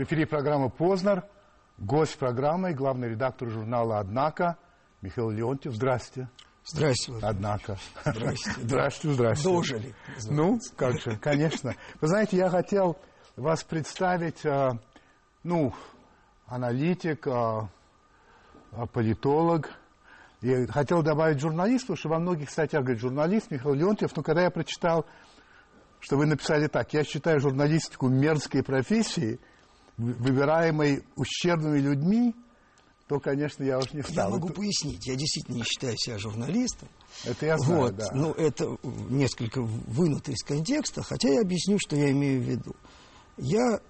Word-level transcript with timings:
В 0.00 0.02
эфире 0.04 0.26
программа 0.26 0.70
«Познер». 0.70 1.24
Гость 1.76 2.16
программы, 2.16 2.72
главный 2.72 3.10
редактор 3.10 3.50
журнала 3.50 3.98
«Однако» 3.98 4.56
Михаил 5.02 5.28
Леонтьев. 5.28 5.74
Здрасте. 5.74 6.30
Здрасте. 6.64 7.12
Владимир. 7.12 7.30
Однако. 7.30 7.76
Здрасте. 8.06 8.50
Здрасте, 8.62 9.12
здрасте. 9.12 9.44
Дожили. 9.44 9.94
Ну, 10.30 10.58
как 10.74 10.98
же, 10.98 11.18
конечно. 11.18 11.74
Вы 12.00 12.08
знаете, 12.08 12.38
я 12.38 12.48
хотел 12.48 12.96
вас 13.36 13.62
представить, 13.62 14.46
а, 14.46 14.78
ну, 15.42 15.74
аналитик, 16.46 17.26
а, 17.26 17.68
а, 18.72 18.86
политолог. 18.86 19.68
И 20.40 20.64
хотел 20.68 21.02
добавить 21.02 21.40
журналист, 21.40 21.82
потому 21.82 21.98
что 21.98 22.08
во 22.08 22.18
многих 22.18 22.48
статьях 22.48 22.84
говорит 22.84 23.02
журналист 23.02 23.50
Михаил 23.50 23.74
Леонтьев, 23.74 24.16
но 24.16 24.22
когда 24.22 24.44
я 24.44 24.50
прочитал, 24.50 25.04
что 25.98 26.16
вы 26.16 26.24
написали 26.24 26.68
так, 26.68 26.90
я 26.94 27.04
считаю 27.04 27.38
журналистику 27.38 28.08
мерзкой 28.08 28.62
профессией, 28.62 29.40
выбираемой 30.00 31.04
ущербными 31.16 31.78
людьми, 31.78 32.34
то, 33.08 33.18
конечно, 33.18 33.64
я 33.64 33.78
уж 33.78 33.92
не 33.92 34.02
стал. 34.02 34.28
Я 34.28 34.36
могу 34.36 34.50
пояснить. 34.50 35.04
Я 35.06 35.16
действительно 35.16 35.56
не 35.56 35.64
считаю 35.64 35.96
себя 35.96 36.16
журналистом. 36.18 36.88
Это 37.24 37.46
я 37.46 37.58
знаю, 37.58 37.80
вот. 37.82 37.96
да. 37.96 38.06
Но 38.14 38.30
это 38.32 38.78
несколько 39.08 39.62
вынуто 39.62 40.30
из 40.30 40.42
контекста, 40.44 41.02
хотя 41.02 41.28
я 41.28 41.40
объясню, 41.40 41.78
что 41.80 41.96
я 41.96 42.12
имею 42.12 42.40
в 42.40 42.44
виду. 42.44 42.76
Я... 43.36 43.80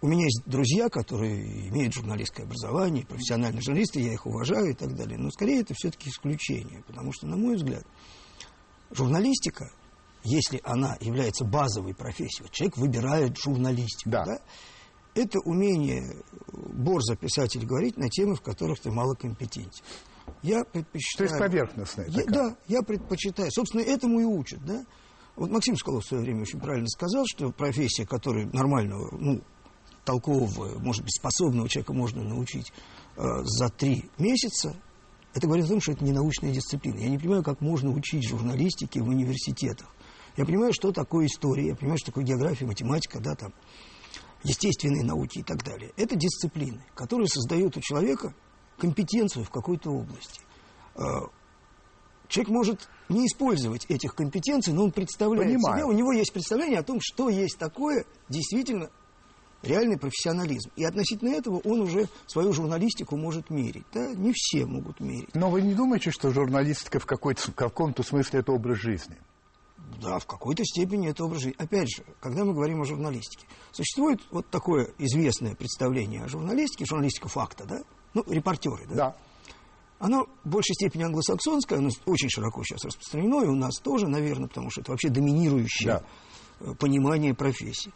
У 0.00 0.06
меня 0.06 0.24
есть 0.24 0.42
друзья, 0.46 0.88
которые 0.88 1.68
имеют 1.68 1.94
журналистское 1.94 2.46
образование, 2.46 3.04
профессиональные 3.06 3.62
журналисты, 3.62 4.00
я 4.00 4.12
их 4.12 4.26
уважаю 4.26 4.70
и 4.70 4.74
так 4.74 4.94
далее. 4.94 5.18
Но 5.18 5.30
скорее 5.30 5.60
это 5.60 5.74
все-таки 5.74 6.10
исключение, 6.10 6.82
потому 6.86 7.12
что, 7.12 7.26
на 7.26 7.36
мой 7.36 7.56
взгляд, 7.56 7.84
журналистика, 8.90 9.70
если 10.24 10.60
она 10.64 10.96
является 11.00 11.44
базовой 11.44 11.94
профессией, 11.94 12.42
вот 12.42 12.52
человек 12.52 12.76
выбирает 12.76 13.36
журналистику, 13.38 14.10
Да. 14.10 14.24
да, 14.24 14.40
это 15.18 15.38
умение 15.40 16.16
борзо 16.52 17.16
писать 17.16 17.56
или 17.56 17.64
говорить 17.64 17.96
на 17.96 18.08
темы, 18.08 18.34
в 18.34 18.40
которых 18.42 18.80
ты 18.80 18.90
мало 18.90 19.14
компетентен. 19.14 19.82
Я 20.42 20.62
То 20.64 20.70
предпочитаю... 20.70 21.28
есть 21.30 21.38
поверхностная 21.40 22.06
Я- 22.08 22.22
такая. 22.22 22.34
да, 22.50 22.56
я 22.68 22.82
предпочитаю. 22.82 23.50
Собственно, 23.50 23.82
этому 23.82 24.20
и 24.20 24.24
учат, 24.24 24.64
да. 24.64 24.84
Вот 25.36 25.50
Максим 25.50 25.76
Скалов 25.76 26.04
в 26.04 26.08
свое 26.08 26.22
время 26.22 26.42
очень 26.42 26.58
правильно 26.60 26.88
сказал, 26.88 27.24
что 27.26 27.50
профессия, 27.50 28.04
которой 28.06 28.46
нормального, 28.46 29.16
ну, 29.16 29.40
толкового, 30.04 30.78
может 30.80 31.02
быть, 31.02 31.14
способного 31.16 31.68
человека 31.68 31.92
можно 31.92 32.22
научить 32.24 32.72
э, 33.16 33.22
за 33.44 33.68
три 33.68 34.10
месяца, 34.18 34.74
это 35.34 35.46
говорит 35.46 35.66
о 35.66 35.68
том, 35.68 35.80
что 35.80 35.92
это 35.92 36.04
не 36.04 36.12
научная 36.12 36.50
дисциплина. 36.52 36.98
Я 36.98 37.08
не 37.10 37.18
понимаю, 37.18 37.42
как 37.44 37.60
можно 37.60 37.90
учить 37.90 38.26
журналистике 38.26 39.00
в 39.00 39.08
университетах. 39.08 39.88
Я 40.36 40.44
понимаю, 40.44 40.72
что 40.72 40.92
такое 40.92 41.26
история, 41.26 41.68
я 41.68 41.76
понимаю, 41.76 41.98
что 41.98 42.06
такое 42.06 42.24
география, 42.24 42.64
математика, 42.64 43.20
да, 43.20 43.34
там, 43.34 43.52
естественные 44.42 45.04
науки 45.04 45.38
и 45.38 45.42
так 45.42 45.62
далее. 45.64 45.92
Это 45.96 46.16
дисциплины, 46.16 46.84
которые 46.94 47.28
создают 47.28 47.76
у 47.76 47.80
человека 47.80 48.34
компетенцию 48.78 49.44
в 49.44 49.50
какой-то 49.50 49.90
области. 49.90 50.40
Э, 50.94 51.02
Человек 52.28 52.50
может 52.50 52.88
не 53.08 53.26
использовать 53.26 53.86
этих 53.86 54.14
компетенций, 54.14 54.74
но 54.74 54.84
он 54.84 54.92
представляет 54.92 55.48
Понимаю. 55.48 55.78
себе, 55.78 55.84
у 55.86 55.92
него 55.92 56.12
есть 56.12 56.32
представление 56.32 56.80
о 56.80 56.82
том, 56.82 56.98
что 57.00 57.30
есть 57.30 57.56
такое 57.58 58.04
действительно 58.28 58.90
реальный 59.62 59.98
профессионализм. 59.98 60.70
И 60.76 60.84
относительно 60.84 61.30
этого 61.30 61.58
он 61.64 61.80
уже 61.80 62.08
свою 62.26 62.52
журналистику 62.52 63.16
может 63.16 63.48
мерить. 63.50 63.86
Да? 63.94 64.14
Не 64.14 64.32
все 64.34 64.66
могут 64.66 65.00
мерить. 65.00 65.34
Но 65.34 65.50
вы 65.50 65.62
не 65.62 65.74
думаете, 65.74 66.10
что 66.10 66.30
журналистика 66.30 67.00
в, 67.00 67.06
какой-то, 67.06 67.50
в 67.50 67.54
каком-то 67.54 68.02
смысле 68.02 68.40
это 68.40 68.52
образ 68.52 68.78
жизни? 68.78 69.16
Да, 70.00 70.18
в 70.18 70.26
какой-то 70.26 70.64
степени 70.64 71.08
это 71.08 71.24
образ 71.24 71.42
жизни. 71.42 71.56
Опять 71.58 71.88
же, 71.88 72.04
когда 72.20 72.44
мы 72.44 72.54
говорим 72.54 72.82
о 72.82 72.84
журналистике, 72.84 73.46
существует 73.72 74.20
вот 74.30 74.48
такое 74.48 74.92
известное 74.98 75.54
представление 75.54 76.24
о 76.24 76.28
журналистике, 76.28 76.84
журналистика 76.84 77.28
факта, 77.28 77.64
да? 77.64 77.78
Ну, 78.14 78.24
репортеры, 78.26 78.86
да? 78.88 78.94
Да. 78.94 79.16
Оно 79.98 80.26
в 80.44 80.48
большей 80.48 80.74
степени 80.74 81.02
англосаксонское, 81.02 81.78
оно 81.78 81.90
очень 82.06 82.28
широко 82.28 82.62
сейчас 82.62 82.84
распространено, 82.84 83.42
и 83.42 83.48
у 83.48 83.56
нас 83.56 83.78
тоже, 83.80 84.06
наверное, 84.06 84.46
потому 84.46 84.70
что 84.70 84.80
это 84.80 84.92
вообще 84.92 85.08
доминирующее 85.08 86.02
э, 86.60 86.74
понимание 86.78 87.34
профессии. 87.34 87.92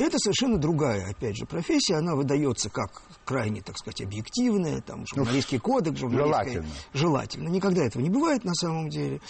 Это 0.00 0.18
совершенно 0.18 0.56
другая, 0.56 1.10
опять 1.10 1.36
же, 1.36 1.44
профессия. 1.44 1.96
Она 1.96 2.14
выдается 2.14 2.70
как 2.70 3.02
крайне, 3.26 3.60
так 3.60 3.76
сказать, 3.76 4.00
объективная, 4.00 4.80
там, 4.80 5.04
журналистский 5.06 5.58
кодекс, 5.58 5.98
журналистская... 5.98 6.44
желательно. 6.44 6.74
Желательно. 6.94 7.48
Никогда 7.48 7.84
этого 7.84 8.02
не 8.02 8.08
бывает 8.08 8.42
на 8.44 8.54
самом 8.54 8.88
деле. 8.88 9.20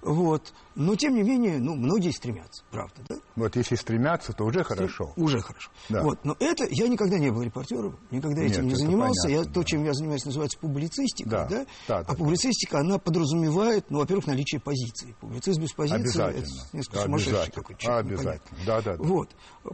Вот. 0.00 0.52
Но, 0.76 0.94
тем 0.94 1.14
не 1.16 1.22
менее, 1.22 1.58
ну, 1.58 1.74
многие 1.74 2.12
стремятся, 2.12 2.62
правда, 2.70 2.94
да? 3.08 3.16
Вот 3.34 3.56
если 3.56 3.74
стремятся, 3.74 4.32
то 4.32 4.44
уже 4.44 4.62
хорошо. 4.62 5.12
Уже 5.16 5.40
хорошо. 5.40 5.70
Да. 5.88 6.02
Вот. 6.04 6.24
Но 6.24 6.36
это 6.38 6.66
я 6.70 6.86
никогда 6.88 7.18
не 7.18 7.30
был 7.30 7.42
репортером, 7.42 7.98
никогда 8.12 8.42
Нет, 8.42 8.52
этим 8.52 8.68
не 8.68 8.76
занимался. 8.76 9.24
понятно, 9.28 9.48
я, 9.48 9.52
То, 9.52 9.64
чем 9.64 9.84
я 9.84 9.92
занимаюсь, 9.94 10.24
называется 10.24 10.56
публицистика. 10.60 11.28
Да, 11.30 11.46
Да. 11.48 11.66
да, 11.88 12.02
да, 12.02 12.04
а 12.06 12.14
публицистика, 12.14 12.78
она 12.78 12.98
подразумевает, 12.98 13.90
ну, 13.90 13.98
во-первых, 13.98 14.28
наличие 14.28 14.60
позиции. 14.60 15.16
Публицист 15.20 15.58
без 15.58 15.72
позиции 15.72 16.00
Обязательно. 16.00 16.42
это 16.42 16.76
несколько 16.76 16.96
Да, 16.96 17.02
сумасшедший 17.02 17.32
обязательно. 17.34 17.62
какой-то 17.62 17.80
человек, 17.82 18.06
Обязательно. 18.06 18.32
непонятно. 18.32 18.58
Да, 18.66 18.82
да, 18.82 18.96
да. 18.96 19.02
Вот. 19.02 19.28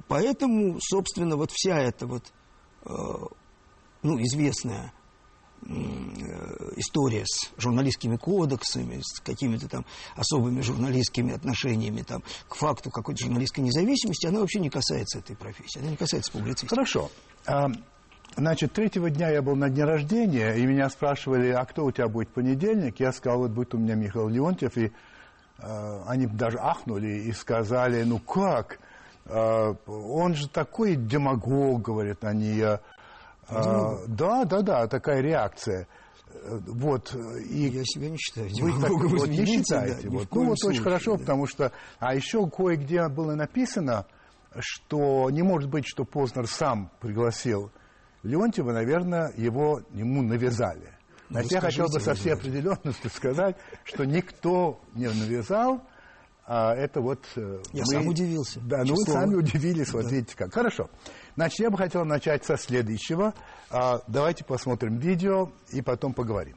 Поэтому, 0.09 0.79
собственно, 0.81 1.37
вот 1.37 1.51
вся 1.53 1.79
эта 1.79 2.07
вот, 2.07 2.23
э, 2.87 2.93
ну, 4.03 4.19
известная 4.23 4.93
история 6.77 7.25
с 7.27 7.51
журналистскими 7.57 8.17
кодексами, 8.17 9.01
с 9.03 9.21
какими-то 9.21 9.69
там 9.69 9.85
особыми 10.17 10.61
журналистскими 10.61 11.35
отношениями 11.35 12.03
там, 12.03 12.23
к 12.49 12.55
факту 12.55 12.91
какой-то 12.91 13.25
журналистской 13.25 13.65
независимости, 13.65 14.27
она 14.27 14.41
вообще 14.41 14.61
не 14.61 14.71
касается 14.71 15.19
этой 15.19 15.37
профессии, 15.37 15.81
она 15.81 15.91
не 15.91 15.97
касается 15.97 16.33
публицистики. 16.33 16.71
Хорошо. 16.71 17.11
А, 17.47 17.67
Значит, 18.37 18.73
третьего 18.73 19.11
дня 19.11 19.31
я 19.31 19.43
был 19.43 19.55
на 19.55 19.69
дне 19.71 19.85
рождения, 19.85 20.55
и 20.55 20.67
меня 20.67 20.89
спрашивали, 20.89 21.51
а 21.51 21.65
кто 21.65 21.85
у 21.85 21.93
тебя 21.93 22.09
будет 22.09 22.31
в 22.31 22.33
понедельник? 22.33 22.99
Я 22.99 23.13
сказал, 23.13 23.39
вот 23.39 23.53
будет 23.53 23.75
у 23.75 23.79
меня 23.79 23.95
Михаил 23.95 24.29
Леонтьев, 24.29 24.77
и 24.77 24.91
э, 25.59 26.03
они 26.09 26.27
даже 26.27 26.59
ахнули 26.59 27.29
и 27.29 27.33
сказали, 27.33 28.03
ну 28.03 28.19
как? 28.19 28.81
Э, 29.27 29.75
он 29.87 30.35
же 30.35 30.49
такой 30.49 30.97
демагог, 30.97 31.81
говорят 31.83 32.25
они. 32.25 32.59
э, 32.59 32.79
э, 33.49 34.07
да, 34.09 34.45
да, 34.45 34.63
да, 34.63 34.87
такая 34.87 35.21
реакция. 35.21 35.87
Э, 36.33 36.59
Вот, 36.67 37.15
и 37.15 37.69
Я 37.69 37.85
себя 37.85 38.11
не 38.11 38.17
считаю 38.19 38.49
вы 38.61 38.81
так 38.81 38.91
вот 38.91 39.29
не 39.29 39.47
считаете? 39.47 40.09
да, 40.09 40.11
вот. 40.11 40.29
Ну, 40.33 40.41
вот 40.45 40.51
очень 40.53 40.57
случае, 40.63 40.83
хорошо, 40.83 41.13
да. 41.13 41.19
потому 41.19 41.47
что... 41.47 41.73
А 41.99 42.15
еще 42.15 42.49
кое-где 42.49 43.09
было 43.09 43.35
написано, 43.35 44.07
что 44.59 45.31
не 45.31 45.43
может 45.43 45.71
быть, 45.71 45.87
что 45.87 46.05
Познер 46.05 46.47
сам 46.47 46.91
пригласил 47.01 47.71
Леонтьева, 48.23 48.73
наверное, 48.73 49.33
его 49.37 49.83
ему 49.93 50.23
навязали. 50.23 50.91
Ну, 51.29 51.41
Значит, 51.41 51.51
вы 51.51 51.55
я 51.57 51.61
хотел 51.61 51.89
бы 51.89 52.01
со 52.01 52.15
всей 52.15 52.35
определенностью 52.35 53.11
сказать, 53.11 53.57
что 53.85 54.05
никто 54.05 54.81
не 54.95 55.07
навязал, 55.09 55.83
а 56.47 56.75
это 56.75 57.01
вот... 57.01 57.25
э, 57.37 57.61
Я 57.73 57.85
сам 57.87 58.07
удивился, 58.07 58.61
Да, 58.61 58.85
ну 58.85 58.95
вы 58.95 59.03
сами 59.11 59.35
удивились, 59.35 59.93
вот 59.93 60.05
Да. 60.05 60.11
видите 60.11 60.37
как. 60.37 60.53
Хорошо. 60.53 60.91
Значит, 61.37 61.61
я 61.61 61.71
бы 61.71 61.79
хотел 61.79 62.05
начать 62.05 62.45
со 62.45 62.57
следующего. 62.57 63.35
А, 63.71 64.01
давайте 64.07 64.45
посмотрим 64.45 64.99
видео 64.99 65.51
и 65.71 65.83
потом 65.83 66.15
поговорим. 66.15 66.57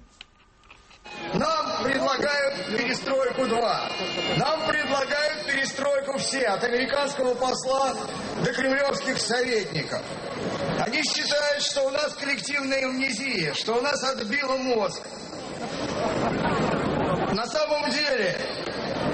Нам 1.33 1.83
предлагают 1.83 2.67
перестройку 2.67 3.47
2. 3.47 3.89
Нам 4.37 4.67
предлагают 4.67 5.47
перестройку 5.47 6.17
все, 6.17 6.45
от 6.45 6.63
американского 6.63 7.33
посла 7.33 7.95
до 8.43 8.53
кремлевских 8.53 9.17
советников. 9.17 10.01
Они 10.79 11.01
считают, 11.03 11.63
что 11.63 11.87
у 11.87 11.89
нас 11.89 12.13
коллективная 12.13 12.85
амнезия, 12.85 13.53
что 13.53 13.77
у 13.77 13.81
нас 13.81 14.03
отбило 14.03 14.57
мозг. 14.57 15.01
На 17.33 17.45
самом 17.45 17.89
деле, 17.89 18.37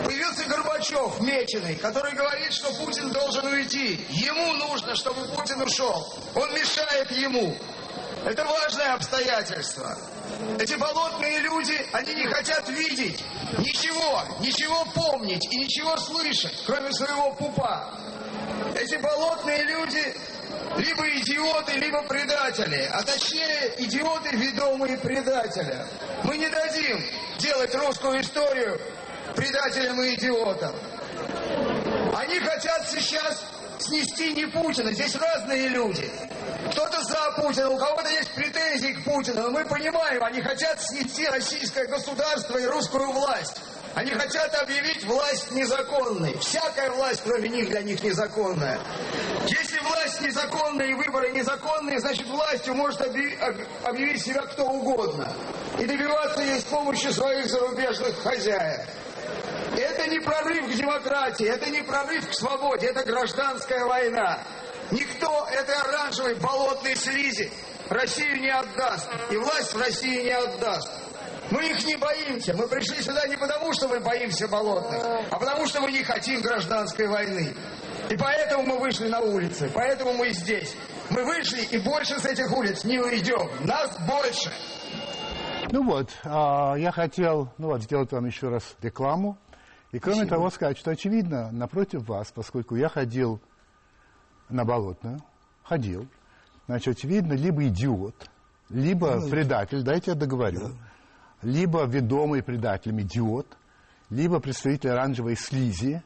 появился 0.03 0.45
Горбачев, 0.45 1.19
меченый, 1.21 1.75
который 1.75 2.13
говорит, 2.13 2.53
что 2.53 2.71
Путин 2.73 3.09
должен 3.11 3.45
уйти. 3.45 4.05
Ему 4.09 4.53
нужно, 4.53 4.95
чтобы 4.95 5.25
Путин 5.27 5.61
ушел. 5.61 6.13
Он 6.35 6.53
мешает 6.53 7.11
ему. 7.11 7.55
Это 8.25 8.45
важное 8.45 8.93
обстоятельство. 8.93 9.97
Эти 10.59 10.75
болотные 10.75 11.39
люди, 11.39 11.85
они 11.91 12.13
не 12.13 12.25
хотят 12.27 12.69
видеть 12.69 13.21
ничего, 13.57 14.23
ничего 14.39 14.85
помнить 14.93 15.45
и 15.51 15.57
ничего 15.57 15.97
слышать, 15.97 16.63
кроме 16.65 16.91
своего 16.93 17.33
пупа. 17.33 17.93
Эти 18.75 18.95
болотные 18.95 19.63
люди 19.63 20.15
либо 20.77 21.07
идиоты, 21.19 21.73
либо 21.73 22.01
предатели, 22.03 22.89
а 22.91 23.03
точнее 23.03 23.73
идиоты, 23.77 24.35
ведомые 24.37 24.97
предателя. 24.97 25.85
Мы 26.23 26.37
не 26.37 26.49
дадим 26.49 27.03
делать 27.39 27.75
русскую 27.75 28.21
историю 28.21 28.79
предателям 29.35 30.01
и 30.01 30.15
идиотам. 30.15 30.75
Они 32.15 32.39
хотят 32.39 32.89
сейчас 32.89 33.43
снести 33.79 34.33
не 34.33 34.45
Путина. 34.45 34.91
Здесь 34.91 35.15
разные 35.15 35.67
люди. 35.67 36.09
Кто-то 36.71 37.03
за 37.03 37.41
Путина, 37.41 37.69
у 37.69 37.77
кого-то 37.77 38.09
есть 38.09 38.31
претензии 38.31 38.93
к 38.93 39.03
Путину. 39.03 39.41
Но 39.41 39.51
мы 39.51 39.65
понимаем, 39.65 40.23
они 40.23 40.41
хотят 40.41 40.81
снести 40.81 41.27
российское 41.27 41.85
государство 41.85 42.57
и 42.57 42.65
русскую 42.65 43.11
власть. 43.11 43.57
Они 43.95 44.09
хотят 44.11 44.55
объявить 44.55 45.03
власть 45.03 45.51
незаконной. 45.51 46.35
Всякая 46.39 46.89
власть, 46.91 47.21
кроме 47.23 47.49
них, 47.49 47.69
для 47.69 47.83
них 47.83 48.01
незаконная. 48.01 48.79
Если 49.47 49.79
власть 49.79 50.21
незаконная 50.21 50.87
и 50.87 50.93
выборы 50.95 51.31
незаконные, 51.31 51.99
значит 51.99 52.25
властью 52.27 52.73
может 52.73 53.01
объявить 53.01 54.23
себя 54.23 54.41
кто 54.43 54.65
угодно. 54.65 55.31
И 55.79 55.85
добиваться 55.85 56.41
ее 56.41 56.59
с 56.59 56.63
помощью 56.63 57.13
своих 57.13 57.45
зарубежных 57.47 58.17
хозяев. 58.23 58.81
Это 59.77 60.07
не 60.07 60.19
прорыв 60.19 60.67
к 60.67 60.75
демократии, 60.75 61.45
это 61.45 61.69
не 61.69 61.81
прорыв 61.81 62.29
к 62.29 62.33
свободе, 62.33 62.87
это 62.87 63.03
гражданская 63.03 63.85
война. 63.85 64.39
Никто 64.91 65.47
этой 65.51 65.75
оранжевой 65.75 66.35
болотной 66.35 66.95
слизи 66.95 67.51
Россию 67.89 68.39
не 68.39 68.49
отдаст. 68.49 69.09
И 69.31 69.37
власть 69.37 69.73
в 69.73 69.79
России 69.79 70.23
не 70.23 70.31
отдаст. 70.31 70.89
Мы 71.51 71.69
их 71.69 71.85
не 71.85 71.97
боимся. 71.97 72.53
Мы 72.53 72.67
пришли 72.67 73.01
сюда 73.01 73.27
не 73.27 73.37
потому, 73.37 73.73
что 73.73 73.87
мы 73.87 73.99
боимся 73.99 74.47
болотных, 74.47 75.03
а 75.29 75.37
потому, 75.37 75.67
что 75.67 75.81
мы 75.81 75.91
не 75.91 76.03
хотим 76.03 76.41
гражданской 76.41 77.07
войны. 77.07 77.53
И 78.09 78.17
поэтому 78.17 78.63
мы 78.63 78.79
вышли 78.79 79.07
на 79.07 79.19
улицы, 79.19 79.69
поэтому 79.73 80.13
мы 80.13 80.29
здесь. 80.29 80.75
Мы 81.09 81.23
вышли 81.23 81.61
и 81.61 81.77
больше 81.79 82.19
с 82.19 82.25
этих 82.25 82.51
улиц 82.51 82.83
не 82.83 82.99
уйдем. 82.99 83.49
Нас 83.65 83.97
больше. 84.07 84.51
Ну 85.71 85.83
вот, 85.85 86.09
а, 86.23 86.75
я 86.75 86.91
хотел 86.91 87.49
ну 87.57 87.69
вот, 87.69 87.81
сделать 87.81 88.11
вам 88.11 88.25
еще 88.25 88.49
раз 88.49 88.63
рекламу. 88.81 89.37
И 89.93 89.99
кроме 89.99 90.21
Спасибо. 90.21 90.35
того 90.35 90.49
сказать, 90.49 90.77
что 90.79 90.89
очевидно, 90.89 91.51
напротив 91.51 92.07
вас, 92.09 92.31
поскольку 92.31 92.75
я 92.75 92.89
ходил 92.89 93.39
на 94.49 94.65
Болотную, 94.65 95.21
ходил, 95.61 96.07
значит, 96.65 96.97
очевидно, 96.97 97.33
либо 97.33 97.67
идиот, 97.67 98.27
либо 98.69 99.19
ну, 99.19 99.29
предатель, 99.29 99.83
дайте 99.83 100.11
я 100.11 100.15
договорю, 100.15 100.69
да. 100.69 100.73
либо 101.43 101.85
ведомый 101.85 102.41
предателем 102.41 103.01
идиот, 103.01 103.45
либо 104.09 104.39
представитель 104.39 104.89
оранжевой 104.89 105.35
слизи, 105.35 106.01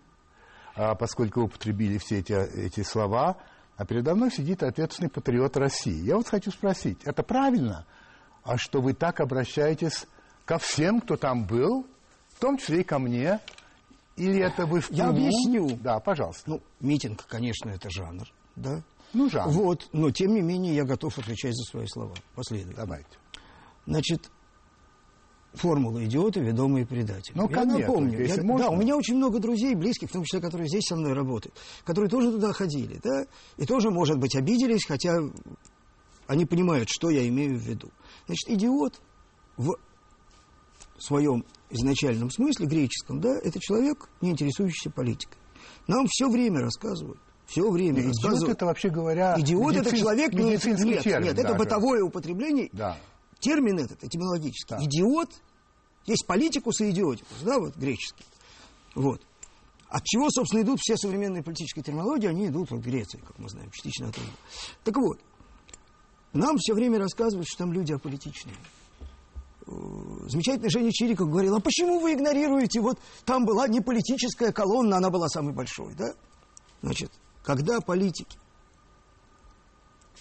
а, 0.76 0.94
поскольку 0.96 1.44
употребили 1.44 1.98
все 1.98 2.20
эти, 2.20 2.34
эти 2.34 2.84
слова, 2.84 3.38
а 3.78 3.86
передо 3.86 4.16
мной 4.16 4.32
сидит 4.32 4.64
ответственный 4.64 5.10
патриот 5.10 5.56
России. 5.56 6.04
Я 6.04 6.18
вот 6.18 6.28
хочу 6.28 6.52
спросить, 6.52 7.02
это 7.06 7.24
правильно, 7.24 7.86
а 8.44 8.58
что 8.58 8.82
вы 8.82 8.94
так 8.94 9.22
обращаетесь 9.22 10.08
ко 10.44 10.58
всем, 10.58 11.00
кто 11.00 11.16
там 11.16 11.46
был, 11.46 11.88
в 12.36 12.42
том 12.42 12.58
числе 12.58 12.82
и 12.82 12.84
ко 12.84 13.00
мне, 13.00 13.40
или 14.18 14.40
это 14.40 14.66
вы 14.66 14.82
в 14.82 14.92
Я 14.92 15.10
объясню. 15.10 15.78
Да, 15.82 16.00
пожалуйста. 16.00 16.50
Ну, 16.50 16.62
митинг, 16.80 17.26
конечно, 17.28 17.70
это 17.70 17.90
жанр, 17.90 18.28
да? 18.56 18.84
Ну, 19.14 19.30
жанр. 19.30 19.52
Вот, 19.52 19.88
но 19.94 20.12
тем 20.12 20.34
не 20.34 20.42
менее 20.42 20.76
я 20.76 20.84
готов 20.84 21.18
отвечать 21.18 21.56
за 21.56 21.64
свои 21.64 21.88
слова 21.88 22.14
последовательно. 22.36 22.86
Давайте. 22.86 23.18
Значит, 23.86 24.30
формула 25.54 26.04
идиоты, 26.04 26.40
ведомые 26.40 26.86
предатели. 26.86 27.38
Ну, 27.38 27.50
я 27.50 27.64
напомню. 27.64 28.26
Я, 28.26 28.44
можно. 28.44 28.66
Да, 28.66 28.72
у 28.72 28.76
меня 28.76 28.98
очень 28.98 29.16
много 29.16 29.40
друзей, 29.40 29.76
близких, 29.76 30.10
в 30.10 30.14
том 30.14 30.24
числе, 30.24 30.42
которые 30.42 30.68
здесь 30.68 30.86
со 30.86 30.96
мной 30.96 31.14
работают, 31.14 31.56
которые 31.84 32.10
тоже 32.10 32.32
туда 32.32 32.54
ходили, 32.54 33.00
да, 33.04 33.26
и 33.58 33.66
тоже, 33.66 33.92
может 33.92 34.18
быть, 34.18 34.36
обиделись, 34.36 34.86
хотя 34.86 35.20
они 36.28 36.46
понимают, 36.46 36.90
что 36.90 37.10
я 37.10 37.28
имею 37.28 37.58
в 37.58 37.62
виду. 37.62 37.92
Значит, 38.26 38.50
идиот 38.50 39.02
в 39.56 39.78
своем 41.04 41.46
изначальном 41.70 42.32
смысле, 42.32 42.66
греческом, 42.68 43.20
да, 43.20 43.38
это 43.44 43.60
человек, 43.60 44.10
не 44.22 44.32
интересующийся 44.32 44.90
политикой. 44.90 45.38
Нам 45.88 46.08
все 46.08 46.30
время 46.30 46.62
рассказывают, 46.62 47.20
все 47.46 47.70
время 47.70 48.02
идиот 48.02 48.14
рассказывают. 48.16 48.56
это, 48.58 48.66
вообще 48.66 48.90
говоря, 48.90 49.36
Идиот 49.40 49.76
это 49.76 49.96
человек, 49.96 50.34
не, 50.34 50.44
нет, 50.44 50.62
термин 50.62 50.88
нет, 50.88 51.36
даже. 51.36 51.48
это 51.48 51.54
бытовое 51.56 52.04
употребление. 52.04 52.70
Да. 52.74 52.98
Термин 53.40 53.80
этот 53.80 54.04
этимологический. 54.04 54.76
Да. 54.78 54.84
Идиот, 54.84 55.30
есть 56.06 56.26
политикус 56.26 56.82
и 56.82 56.90
идиотикус, 56.90 57.38
да, 57.44 57.60
вот 57.60 57.76
греческий. 57.76 58.26
Вот. 58.96 59.22
От 59.90 60.04
чего, 60.04 60.30
собственно, 60.30 60.62
идут 60.62 60.80
все 60.82 60.98
современные 60.98 61.44
политические 61.44 61.84
терминологии, 61.84 62.28
они 62.28 62.48
идут 62.48 62.72
от 62.72 62.80
Греции, 62.80 63.20
как 63.20 63.40
мы 63.40 63.48
знаем, 63.48 63.72
частично 63.72 64.10
оттуда. 64.10 64.28
Так 64.84 64.98
вот, 64.98 65.20
нам 66.34 66.58
все 66.58 66.74
время 66.74 67.00
рассказывают, 67.00 67.48
что 67.48 67.60
там 67.60 67.72
люди 67.72 67.94
аполитичные. 67.94 68.56
Э, 69.68 69.72
замечательный 70.28 70.70
Женя 70.70 70.92
Чириков 70.92 71.30
говорил, 71.30 71.56
а 71.56 71.60
почему 71.60 72.00
вы 72.00 72.14
игнорируете, 72.14 72.80
вот 72.80 73.00
там 73.26 73.46
была 73.46 73.68
не 73.68 73.82
политическая 73.82 74.52
колонна, 74.52 74.98
она 74.98 75.10
была 75.10 75.28
самой 75.28 75.54
большой, 75.54 75.94
да? 75.96 76.14
Значит, 76.82 77.12
когда 77.44 77.82
политики 77.82 78.38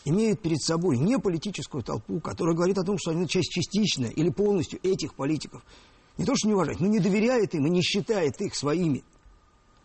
имеют 0.05 0.41
перед 0.41 0.61
собой 0.61 0.99
не 0.99 1.19
политическую 1.19 1.83
толпу, 1.83 2.21
которая 2.21 2.55
говорит 2.55 2.79
о 2.79 2.85
том, 2.85 2.97
что 2.99 3.13
они 3.13 3.29
часть 3.29 3.51
частично 3.51 4.07
или 4.07 4.31
полностью 4.31 4.81
этих 4.83 5.15
политиков 5.15 5.63
не 6.17 6.25
то 6.25 6.35
что 6.35 6.49
не 6.49 6.55
уважает, 6.55 6.81
но 6.81 6.87
не 6.87 6.99
доверяет 6.99 7.55
им 7.55 7.67
и 7.67 7.71
не 7.71 7.83
считает 7.83 8.41
их 8.41 8.55
своими 8.55 9.05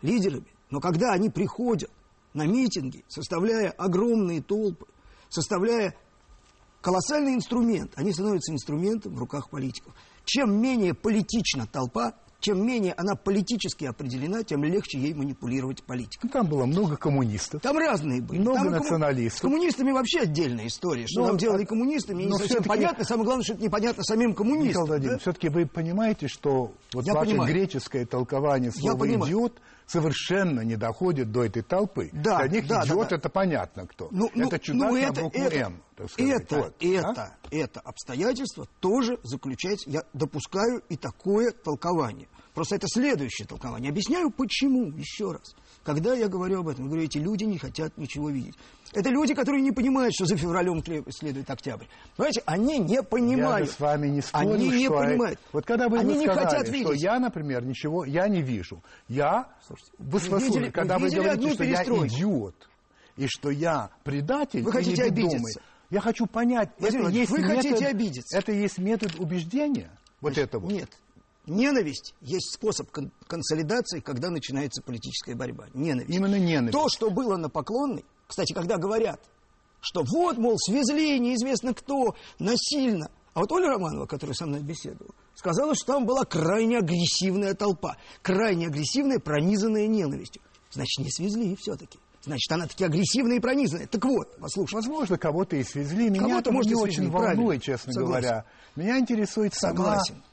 лидерами, 0.02 0.48
но 0.70 0.80
когда 0.80 1.12
они 1.12 1.30
приходят 1.30 1.92
на 2.34 2.46
митинги, 2.46 3.04
составляя 3.10 3.72
огромные 3.72 4.42
толпы, 4.42 4.86
составляя 5.30 5.94
колоссальный 6.82 7.36
инструмент. 7.36 7.94
Они 7.96 8.12
становятся 8.12 8.52
инструментом 8.52 9.16
в 9.16 9.20
руках 9.20 9.50
политиков. 9.50 9.94
Чем 10.26 10.62
менее 10.62 10.94
политична 10.94 11.66
толпа, 11.68 12.14
чем 12.42 12.66
менее 12.66 12.94
она 12.98 13.16
политически 13.16 13.86
определена, 13.86 14.44
тем 14.44 14.64
легче 14.64 15.00
ей 15.00 15.14
манипулировать 15.14 15.84
политикой. 15.84 16.26
Ну, 16.26 16.30
там 16.30 16.48
было 16.48 16.66
много 16.66 16.98
коммунистов. 16.98 17.62
Там 17.62 17.78
разные 17.78 18.20
были. 18.22 18.40
Много 18.40 18.58
там 18.58 18.72
националистов. 18.72 19.38
С 19.38 19.42
коммунистами 19.42 19.92
вообще 19.92 20.22
отдельная 20.22 20.68
история. 20.68 21.06
Что 21.08 21.22
но, 21.22 21.28
нам 21.28 21.38
делали 21.38 21.64
коммунистами, 21.66 22.24
не 22.24 22.38
совсем 22.38 22.64
понятно. 22.64 23.06
Самое 23.06 23.26
главное, 23.26 23.44
что 23.44 23.54
это 23.54 23.64
непонятно 23.64 24.04
самим 24.04 24.34
коммунистам. 24.34 24.86
Михаил 24.86 25.12
да? 25.12 25.18
все-таки 25.20 25.50
вы 25.50 25.68
понимаете, 25.68 26.28
что 26.28 26.74
вот 26.94 27.06
Я 27.06 27.14
ваше 27.14 27.30
понимаю. 27.30 27.54
греческое 27.54 28.06
толкование 28.06 28.72
слова 28.72 29.08
«идиот» 29.08 29.62
совершенно 29.92 30.62
не 30.62 30.76
доходит 30.76 31.32
до 31.32 31.44
этой 31.44 31.62
толпы. 31.62 32.10
Да, 32.14 32.40
Для 32.40 32.48
них 32.48 32.68
да, 32.68 32.84
идиот 32.86 33.10
да, 33.10 33.16
это 33.18 33.30
понятно 33.30 33.88
кто. 33.88 34.08
Ну, 34.12 34.30
ну 34.34 34.48
это 34.48 34.60
чудак 34.60 34.90
ну, 34.90 34.96
это, 34.96 35.22
на 35.22 35.24
букву 35.24 35.42
это, 35.42 35.56
М. 35.56 35.84
Сказать. 36.08 36.42
Это, 36.42 36.56
вот. 36.58 36.76
это, 36.80 37.22
а? 37.22 37.38
это 37.52 37.80
обстоятельство 37.82 38.66
тоже 38.80 39.20
заключается, 39.24 39.90
я 39.90 40.02
допускаю 40.14 40.82
и 40.90 40.96
такое 40.96 41.52
толкование. 41.52 42.28
Просто 42.54 42.76
это 42.76 42.88
следующее 42.88 43.48
толкование. 43.48 43.92
Объясняю, 43.92 44.30
почему, 44.30 44.92
еще 44.92 45.32
раз. 45.32 45.56
Когда 45.84 46.14
я 46.14 46.28
говорю 46.28 46.60
об 46.60 46.68
этом, 46.68 46.84
я 46.86 46.90
говорю, 46.90 47.06
эти 47.06 47.18
люди 47.18 47.46
не 47.46 47.58
хотят 47.58 47.98
ничего 47.98 48.30
видеть. 48.30 48.56
Это 48.94 49.10
люди, 49.10 49.34
которые 49.34 49.62
не 49.62 49.72
понимают, 49.72 50.14
что 50.14 50.26
за 50.26 50.36
февралем 50.36 50.84
следует 51.12 51.50
октябрь. 51.50 51.86
Понимаете, 52.18 52.44
они 52.46 52.78
не 52.80 53.02
понимают. 53.02 53.70
Я 53.70 53.74
с 53.74 53.80
вами 53.80 54.08
не 54.10 54.22
спорю, 54.22 54.52
Они 54.54 54.68
не 54.70 54.86
что... 54.86 54.98
понимают. 54.98 55.40
Вот 55.54 55.66
когда 55.66 55.88
вы 55.88 56.00
они 56.00 56.16
не 56.18 56.26
сказали, 56.26 56.46
хотят 56.46 56.70
видеть. 56.70 56.88
что 56.88 56.94
я, 56.94 57.20
например, 57.20 57.64
ничего, 57.64 58.04
я 58.04 58.28
не 58.28 58.42
вижу. 58.42 58.84
Я, 59.08 59.48
Слушайте, 59.66 59.92
вы, 59.98 60.20
вы 60.20 60.40
видели, 60.44 60.70
когда 60.72 61.00
вы, 61.00 61.08
вы 61.08 61.16
говорите, 61.16 61.54
что 61.54 61.64
я 61.64 61.84
идиот, 61.84 62.70
и 63.16 63.28
что 63.28 63.50
я 63.50 63.92
предатель, 64.04 64.62
вы 64.62 64.72
хотите 64.72 65.04
обидеться. 65.04 65.62
Я 65.90 66.00
хочу 66.00 66.26
понять, 66.26 66.70
Владимир 66.80 67.08
это 67.08 67.16
есть 67.16 67.32
вы 67.32 67.40
метод, 67.40 67.56
хотите 67.56 67.88
обидеться. 67.88 68.38
Это 68.38 68.52
есть 68.54 68.78
метод 68.78 69.20
убеждения? 69.20 69.92
Вот 70.22 70.34
Значит, 70.34 70.50
этого? 70.50 70.68
Нет. 70.70 70.90
Ненависть 71.48 72.14
есть 72.22 72.54
способ 72.54 72.92
кон 72.92 73.12
консолидации, 73.28 74.00
когда 74.00 74.30
начинается 74.30 74.82
политическая 74.84 75.36
борьба. 75.36 75.68
Ненависть. 75.74 76.16
Именно 76.16 76.38
ненависть. 76.38 76.74
То, 76.74 76.88
что 76.88 77.10
было 77.10 77.36
на 77.38 77.50
Поклонной, 77.50 78.06
кстати, 78.28 78.54
когда 78.54 78.78
говорят, 78.78 79.20
что 79.82 80.04
вот, 80.04 80.38
мол, 80.38 80.58
свезли 80.60 81.18
неизвестно 81.18 81.74
кто, 81.74 82.16
насильно. 82.38 83.10
А 83.34 83.40
вот 83.40 83.52
Оля 83.52 83.70
Романова, 83.70 84.06
которая 84.06 84.36
со 84.36 84.46
мной 84.46 84.62
беседовала, 84.62 85.16
сказала, 85.34 85.74
что 85.74 85.94
там 85.94 86.06
была 86.06 86.26
крайне 86.26 86.78
агрессивная 86.78 87.56
толпа. 87.56 87.98
Крайне 88.22 88.68
агрессивная, 88.68 89.20
пронизанная 89.20 89.88
ненавистью. 89.88 90.42
Значит, 90.70 91.04
не 91.04 91.12
свезли 91.12 91.56
все-таки. 91.60 91.98
Значит, 92.24 92.52
она 92.52 92.68
таки 92.68 92.84
агрессивная 92.84 93.38
и 93.38 93.40
пронизанная. 93.40 93.88
Так 93.88 94.06
вот, 94.06 94.38
послушай. 94.40 94.76
Возможно, 94.76 95.18
кого-то 95.18 95.56
и 95.56 95.64
свезли. 95.64 96.10
Меня 96.10 96.22
кого-то, 96.22 96.52
может, 96.52 96.70
не 96.70 96.76
очень 96.76 97.10
волнует, 97.10 97.64
честно 97.64 97.92
Согласен. 97.94 98.22
говоря. 98.30 98.46
Меня 98.76 99.00
интересует 99.00 99.56
сама... 99.56 99.76
Согласен 99.76 100.24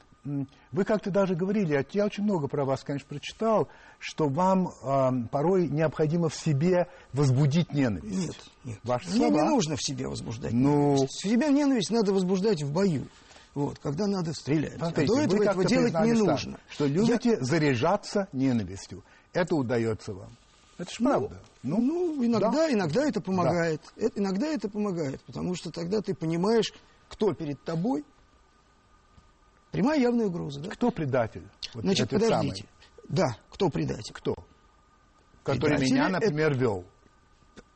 вы 0.71 0.83
как-то 0.83 1.11
даже 1.11 1.35
говорили, 1.35 1.85
я 1.91 2.05
очень 2.05 2.23
много 2.23 2.47
про 2.47 2.65
вас, 2.65 2.83
конечно, 2.83 3.07
прочитал, 3.07 3.67
что 3.99 4.27
вам 4.27 4.69
э, 4.69 5.27
порой 5.31 5.67
необходимо 5.67 6.29
в 6.29 6.35
себе 6.35 6.87
возбудить 7.13 7.73
ненависть. 7.73 8.27
Нет, 8.27 8.35
нет. 8.63 8.79
Ваши 8.83 9.09
Мне 9.09 9.27
слова. 9.27 9.41
не 9.41 9.49
нужно 9.49 9.75
в 9.75 9.83
себе 9.83 10.07
возбуждать 10.07 10.53
ну... 10.53 10.93
ненависть. 10.93 11.13
В 11.13 11.27
себе 11.27 11.49
ненависть 11.49 11.91
надо 11.91 12.13
возбуждать 12.13 12.61
в 12.63 12.71
бою. 12.71 13.07
Вот, 13.55 13.79
когда 13.79 14.07
надо 14.07 14.33
стрелять. 14.33 14.77
Смотрите, 14.77 15.11
а 15.11 15.15
до 15.15 15.21
этого 15.21 15.43
этого 15.43 15.65
делать 15.65 15.93
не 16.01 16.13
нужно. 16.13 16.59
Что 16.69 16.85
любите 16.85 17.31
я... 17.31 17.43
заряжаться 17.43 18.27
ненавистью. 18.31 19.03
Это 19.33 19.55
удается 19.55 20.13
вам. 20.13 20.29
Это 20.77 20.91
правда. 20.97 21.41
Ну, 21.61 21.81
ну, 21.81 22.15
ну 22.15 22.25
иногда, 22.25 22.51
да. 22.51 22.71
иногда 22.71 23.05
это 23.05 23.19
помогает. 23.19 23.81
Да. 23.97 24.05
Это, 24.05 24.19
иногда 24.19 24.47
это 24.47 24.69
помогает, 24.69 25.21
потому 25.23 25.55
что 25.55 25.71
тогда 25.71 26.01
ты 26.01 26.13
понимаешь, 26.13 26.73
кто 27.09 27.33
перед 27.33 27.61
тобой, 27.63 28.05
Прямая 29.71 29.99
явная 29.99 30.27
угроза, 30.27 30.59
да? 30.59 30.69
Кто 30.69 30.91
предатель? 30.91 31.47
Вот 31.73 31.83
Значит, 31.83 32.09
подождите. 32.09 32.65
Самый. 32.65 32.69
Да, 33.07 33.37
кто 33.49 33.69
предатель? 33.69 34.13
Кто? 34.13 34.35
Который 35.43 35.77
Предатели 35.77 35.93
меня, 35.93 36.09
например, 36.09 36.51
это... 36.51 36.59
вел. 36.59 36.85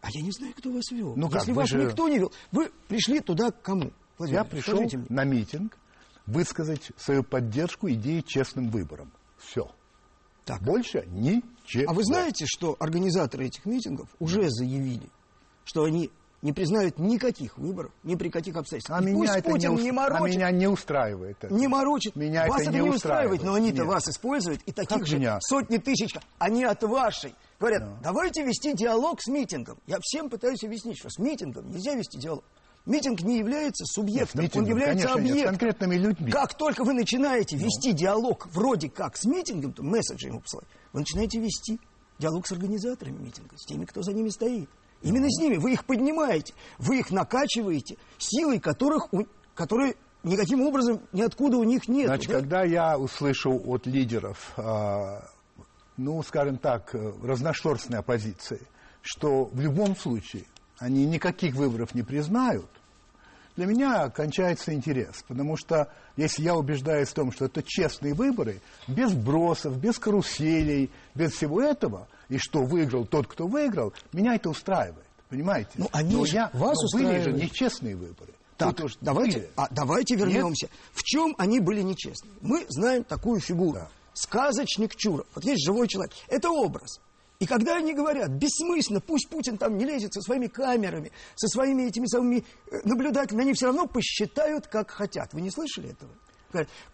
А 0.02 0.08
я 0.12 0.22
не 0.22 0.32
знаю, 0.32 0.54
кто 0.56 0.72
вас 0.72 0.92
вел. 0.92 1.16
Ну, 1.16 1.28
Если 1.32 1.48
как, 1.48 1.56
вас 1.56 1.70
же... 1.70 1.84
никто 1.84 2.10
не 2.10 2.20
вел, 2.20 2.32
вы 2.52 2.72
пришли 2.88 3.20
туда 3.20 3.52
к 3.52 3.62
кому? 3.62 3.92
Владимир, 4.18 4.42
я 4.42 4.46
пришел 4.46 4.82
на 5.10 5.24
митинг 5.24 5.78
высказать 6.26 6.92
свою 6.98 7.24
поддержку 7.24 7.90
идеи 7.90 8.22
честным 8.22 8.70
выборам. 8.70 9.12
Все. 9.38 9.70
Так. 10.46 10.62
Больше 10.62 11.06
ничего. 11.08 11.90
А 11.90 11.94
вы 11.94 12.04
знаете, 12.04 12.46
что 12.48 12.76
организаторы 12.80 13.46
этих 13.46 13.66
митингов 13.66 14.10
уже 14.20 14.50
заявили, 14.50 15.10
что 15.64 15.84
они 15.84 16.12
не 16.44 16.54
признают 16.54 17.00
никаких 17.00 17.58
выборов, 17.58 17.92
ни 18.04 18.14
при 18.16 18.30
каких 18.30 18.56
обстоятельствах. 18.58 19.00
А 19.00 19.02
И 19.02 19.06
меня, 19.08 19.18
пусть 19.18 19.34
это 19.38 19.50
Путин 19.50 19.76
не, 19.76 19.82
не, 19.84 19.90
ус- 19.92 19.96
морочит, 19.96 20.22
а 20.22 20.28
меня 20.38 20.52
не 20.52 20.68
устраивает 20.68 21.38
это. 21.42 21.54
не 21.54 21.68
морочит. 21.68 22.16
Меня 22.16 22.46
вас 22.48 22.62
это 22.62 22.70
не 22.72 22.80
не 22.82 22.90
устраивает, 22.90 23.42
но 23.42 23.52
устраивает. 23.54 23.64
они-то 23.64 23.78
Нет. 23.84 23.88
вас 23.88 24.08
используют, 24.10 24.62
и 24.66 24.72
таких 24.72 24.98
Как 25.00 25.08
же 25.08 25.18
меня? 25.18 25.40
сотни 25.42 25.78
тысяч. 25.78 26.14
Они 26.38 26.64
от 26.64 26.84
вашей. 26.84 27.34
Говорят, 27.60 28.02
давайте 28.04 28.44
вести 28.44 28.74
диалог 28.74 29.22
с 29.22 29.28
митингом. 29.28 29.80
Я 29.88 29.98
всем 30.02 30.30
пытаюсь 30.30 30.64
объяснить, 30.64 31.00
что 31.00 31.10
с 31.10 31.18
митингом 31.18 31.72
нельзя 31.72 31.96
вести 31.96 32.20
диалог. 32.20 32.44
Митинг 32.86 33.22
не 33.22 33.38
является 33.38 33.86
субъектом, 33.86 34.42
Нет, 34.42 34.54
митингом, 34.54 34.64
он 34.64 34.70
является 34.70 35.08
конечно, 35.08 35.22
нет, 35.24 35.32
объектом. 35.32 35.52
конкретными 35.52 35.96
людьми. 35.96 36.32
Как 36.32 36.54
только 36.56 36.84
вы 36.84 36.94
начинаете 36.94 37.56
Ну. 37.56 37.64
вести 37.64 37.94
диалог 37.94 38.48
вроде 38.54 38.90
как 38.90 39.16
с 39.16 39.24
митингом, 39.24 39.72
то 39.72 39.82
месседжи 39.84 40.28
ему 40.28 40.42
посылать, 40.42 40.68
вы 40.92 41.00
начинаете 41.00 41.40
вести 41.40 41.80
диалог 42.20 42.46
с 42.46 42.52
организаторами 42.52 43.18
митинга, 43.18 43.56
с 43.58 43.66
теми, 43.66 43.86
кто 43.86 44.02
за 44.02 44.12
ними 44.12 44.28
стоит. 44.28 44.70
Именно 45.04 45.30
с 45.30 45.40
ними. 45.40 45.58
Вы 45.58 45.74
их 45.74 45.86
поднимаете, 45.86 46.54
вы 46.80 47.00
их 47.00 47.12
накачиваете 47.12 47.98
силой, 48.18 48.60
которых, 48.60 49.14
у- 49.14 49.26
которые 49.54 49.96
никаким 50.24 50.62
образом 50.62 51.02
ниоткуда 51.12 51.58
у 51.58 51.64
них 51.64 51.88
нет. 51.88 52.08
Значит, 52.08 52.32
когда 52.32 52.64
я 52.64 52.98
услышал 52.98 53.62
от 53.66 53.86
лидеров, 53.86 54.54
а, 54.58 55.28
ну, 55.98 56.24
скажем 56.24 56.58
так, 56.58 56.96
э, 56.96 57.14
разношерстной 57.24 58.00
оппозиции, 58.00 58.62
что 59.02 59.46
в 59.46 59.60
любом 59.60 59.96
случае 59.98 60.46
они 60.80 61.06
никаких 61.06 61.56
выборов 61.56 61.94
не 61.94 62.04
признают, 62.04 62.70
для 63.56 63.68
меня 63.68 64.10
кончается 64.10 64.74
интерес, 64.74 65.24
потому 65.28 65.58
что 65.58 65.92
если 66.18 66.42
я 66.44 66.56
убеждаюсь 66.56 67.10
в 67.10 67.14
том, 67.14 67.32
что 67.32 67.46
это 67.46 67.62
честные 67.62 68.14
выборы, 68.16 68.62
без 68.88 69.14
бросов, 69.14 69.78
без 69.78 70.00
каруселей, 70.00 70.90
без 71.14 71.34
всего 71.34 71.62
этого, 71.62 72.08
и 72.30 72.38
что 72.38 72.64
выиграл 72.64 73.06
тот, 73.06 73.28
кто 73.28 73.48
выиграл, 73.48 73.94
меня 74.12 74.36
это 74.36 74.50
устраивает, 74.50 75.06
понимаете? 75.30 75.72
Ну, 75.76 75.90
они 75.92 76.16
Но 76.16 76.26
же 76.26 76.36
я, 76.36 76.50
вас 76.54 76.78
но 76.82 77.00
были 77.00 77.22
же 77.22 77.34
нечестные 77.34 77.96
выборы. 77.96 78.34
Так, 78.58 78.76
Тут 78.76 78.98
давайте, 79.02 79.40
были. 79.40 79.50
а, 79.56 79.68
давайте 79.72 80.16
вернемся. 80.16 80.70
В 80.94 81.04
чем 81.04 81.34
они 81.38 81.60
были 81.60 81.82
нечестны? 81.82 82.30
Мы 82.42 82.66
знаем 82.70 83.04
такую 83.04 83.40
фигуру. 83.40 83.80
Да. 83.80 83.90
Сказочник 84.14 84.96
Чуров. 84.96 85.26
Вот 85.34 85.44
есть 85.44 85.66
живой 85.66 85.88
человек. 85.88 86.14
Это 86.28 86.50
образ. 86.52 87.00
И 87.40 87.46
когда 87.46 87.78
они 87.78 87.94
говорят, 87.94 88.30
бессмысленно, 88.30 89.02
пусть 89.02 89.28
Путин 89.28 89.58
там 89.58 89.78
не 89.78 89.86
лезет 89.86 90.14
со 90.14 90.22
своими 90.22 90.48
камерами, 90.48 91.12
со 91.36 91.48
своими 91.48 91.84
этими 91.84 92.06
самыми 92.06 92.46
э, 92.72 92.80
наблюдателями, 92.86 93.42
они 93.42 93.54
все 93.54 93.66
равно 93.66 93.88
посчитают, 93.88 94.68
как 94.68 94.92
хотят. 94.92 95.34
Вы 95.34 95.42
не 95.42 95.50
слышали 95.50 95.90
этого? 95.90 96.12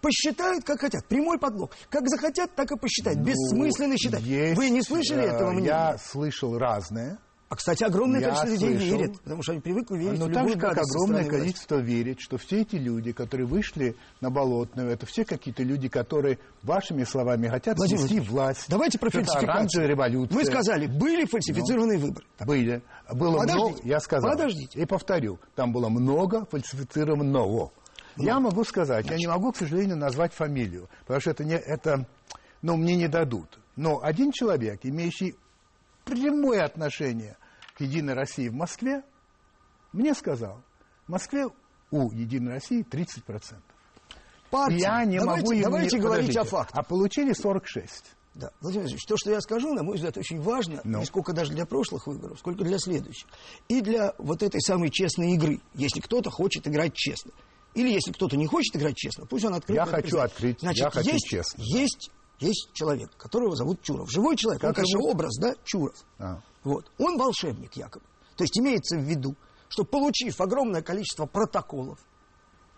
Посчитают, 0.01 0.63
как 0.63 0.79
хотят. 0.81 1.05
Прямой 1.07 1.37
подлог. 1.39 1.71
Как 1.89 2.07
захотят, 2.07 2.53
так 2.55 2.71
и 2.71 2.77
посчитают. 2.77 3.19
Бессмысленно 3.19 3.97
считать. 3.97 4.21
Ну, 4.21 4.27
Есть, 4.27 4.57
Вы 4.57 4.69
не 4.69 4.81
слышали 4.81 5.23
э, 5.23 5.27
этого 5.31 5.51
мнения? 5.51 5.67
Я 5.67 5.97
слышал 5.97 6.57
разное. 6.57 7.17
А, 7.51 7.55
кстати, 7.55 7.83
огромное 7.83 8.19
Я 8.21 8.27
количество 8.27 8.49
людей 8.67 8.77
слышал. 8.77 8.97
верит, 8.99 9.21
потому 9.23 9.41
что 9.41 9.51
они 9.53 9.61
привыкли 9.61 9.97
верить 9.97 10.19
Но 10.19 10.27
так 10.27 10.35
любую 10.35 10.53
же, 10.53 10.59
как 10.59 10.71
огромное 10.73 10.85
стороны 10.85 11.23
власти. 11.23 11.29
количество 11.39 11.75
верит, 11.77 12.19
что 12.19 12.37
все 12.37 12.61
эти 12.61 12.75
люди, 12.75 13.11
которые 13.11 13.47
вышли 13.47 13.95
на 14.21 14.29
Болотную, 14.29 14.89
это 14.91 15.07
все 15.07 15.25
какие-то 15.25 15.63
люди, 15.63 15.89
которые, 15.89 16.37
вашими 16.61 17.03
словами, 17.05 17.47
хотят 17.47 17.77
Владимир 17.77 18.01
снести 18.01 18.19
власть. 18.19 18.65
Давайте 18.69 18.99
про 18.99 19.09
фальсификацию. 19.09 19.87
революция. 19.87 20.35
Вы 20.37 20.45
сказали, 20.45 20.85
были 20.85 21.25
фальсифицированные 21.25 21.97
выборы. 21.97 22.23
Были. 22.45 22.83
Было 23.11 23.39
Подождите, 23.39 23.65
много, 23.65 23.79
я 23.83 23.99
сказал. 23.99 24.29
подождите. 24.29 24.79
И 24.79 24.85
повторю, 24.85 25.39
там 25.55 25.71
было 25.71 25.89
много 25.89 26.45
фальсифицированного. 26.45 27.71
Я 28.17 28.39
могу 28.39 28.63
сказать, 28.63 29.09
я 29.09 29.17
не 29.17 29.27
могу, 29.27 29.51
к 29.51 29.57
сожалению, 29.57 29.97
назвать 29.97 30.33
фамилию, 30.33 30.89
потому 31.01 31.21
что 31.21 31.31
это, 31.31 31.43
не, 31.43 31.55
это 31.55 32.05
ну, 32.61 32.75
мне 32.77 32.95
не 32.95 33.07
дадут. 33.07 33.59
Но 33.75 34.01
один 34.03 34.31
человек, 34.31 34.81
имеющий 34.83 35.35
прямое 36.05 36.65
отношение 36.65 37.37
к 37.75 37.81
Единой 37.81 38.13
России 38.13 38.49
в 38.49 38.53
Москве, 38.53 39.03
мне 39.93 40.13
сказал, 40.13 40.61
в 41.07 41.11
Москве 41.11 41.47
у 41.91 42.11
Единой 42.11 42.53
России 42.53 42.85
30%. 42.89 43.55
Партии. 44.49 44.79
Я 44.79 45.05
не 45.05 45.19
давайте, 45.19 45.43
могу... 45.43 45.51
им 45.53 45.63
Давайте 45.63 45.97
не- 45.97 46.01
говорить 46.01 46.27
подождите, 46.27 46.39
о 46.41 46.43
фактах. 46.43 46.77
А 46.79 46.83
получили 46.83 47.33
46. 47.33 48.05
Да. 48.35 48.51
Владимир 48.61 48.83
Владимирович, 48.83 49.05
то, 49.05 49.17
что 49.17 49.31
я 49.31 49.41
скажу, 49.41 49.73
на 49.73 49.83
мой 49.83 49.95
взгляд, 49.95 50.17
очень 50.17 50.39
важно, 50.41 50.81
Ну. 50.83 50.99
не 50.99 51.05
сколько 51.05 51.33
даже 51.33 51.51
для 51.51 51.65
прошлых 51.65 52.07
выборов, 52.07 52.39
сколько 52.39 52.63
для 52.63 52.79
следующих. 52.79 53.27
И 53.67 53.81
для 53.81 54.13
вот 54.17 54.41
этой 54.43 54.61
самой 54.61 54.89
честной 54.89 55.33
игры, 55.33 55.59
если 55.73 55.99
кто-то 55.99 56.29
хочет 56.31 56.67
играть 56.67 56.93
честно. 56.93 57.31
Или 57.75 57.91
если 57.91 58.11
кто-то 58.11 58.35
не 58.35 58.47
хочет 58.47 58.75
играть 58.75 58.95
честно, 58.97 59.25
пусть 59.25 59.45
он 59.45 59.53
открыто 59.53 59.81
Я 59.81 59.85
хочу 59.85 60.01
признает. 60.03 60.31
открыть, 60.31 60.59
Значит, 60.59 60.83
я 60.83 60.89
хочу 60.89 61.11
есть, 61.11 61.27
честно. 61.27 61.61
Есть, 61.63 62.11
есть 62.39 62.69
человек, 62.73 63.11
которого 63.17 63.55
зовут 63.55 63.81
Чуров. 63.81 64.09
Живой 64.11 64.35
человек, 64.35 64.63
он, 64.63 64.69
Как 64.69 64.77
конечно, 64.77 64.99
зовут? 64.99 65.15
образ, 65.15 65.37
да, 65.39 65.53
Чуров. 65.63 65.95
А. 66.17 66.39
Вот. 66.63 66.91
Он 66.97 67.17
волшебник 67.17 67.73
якобы. 67.75 68.05
То 68.35 68.43
есть 68.43 68.57
имеется 68.57 68.97
в 68.97 69.01
виду, 69.01 69.35
что 69.67 69.83
получив 69.83 70.39
огромное 70.41 70.81
количество 70.81 71.25
протоколов, 71.25 71.99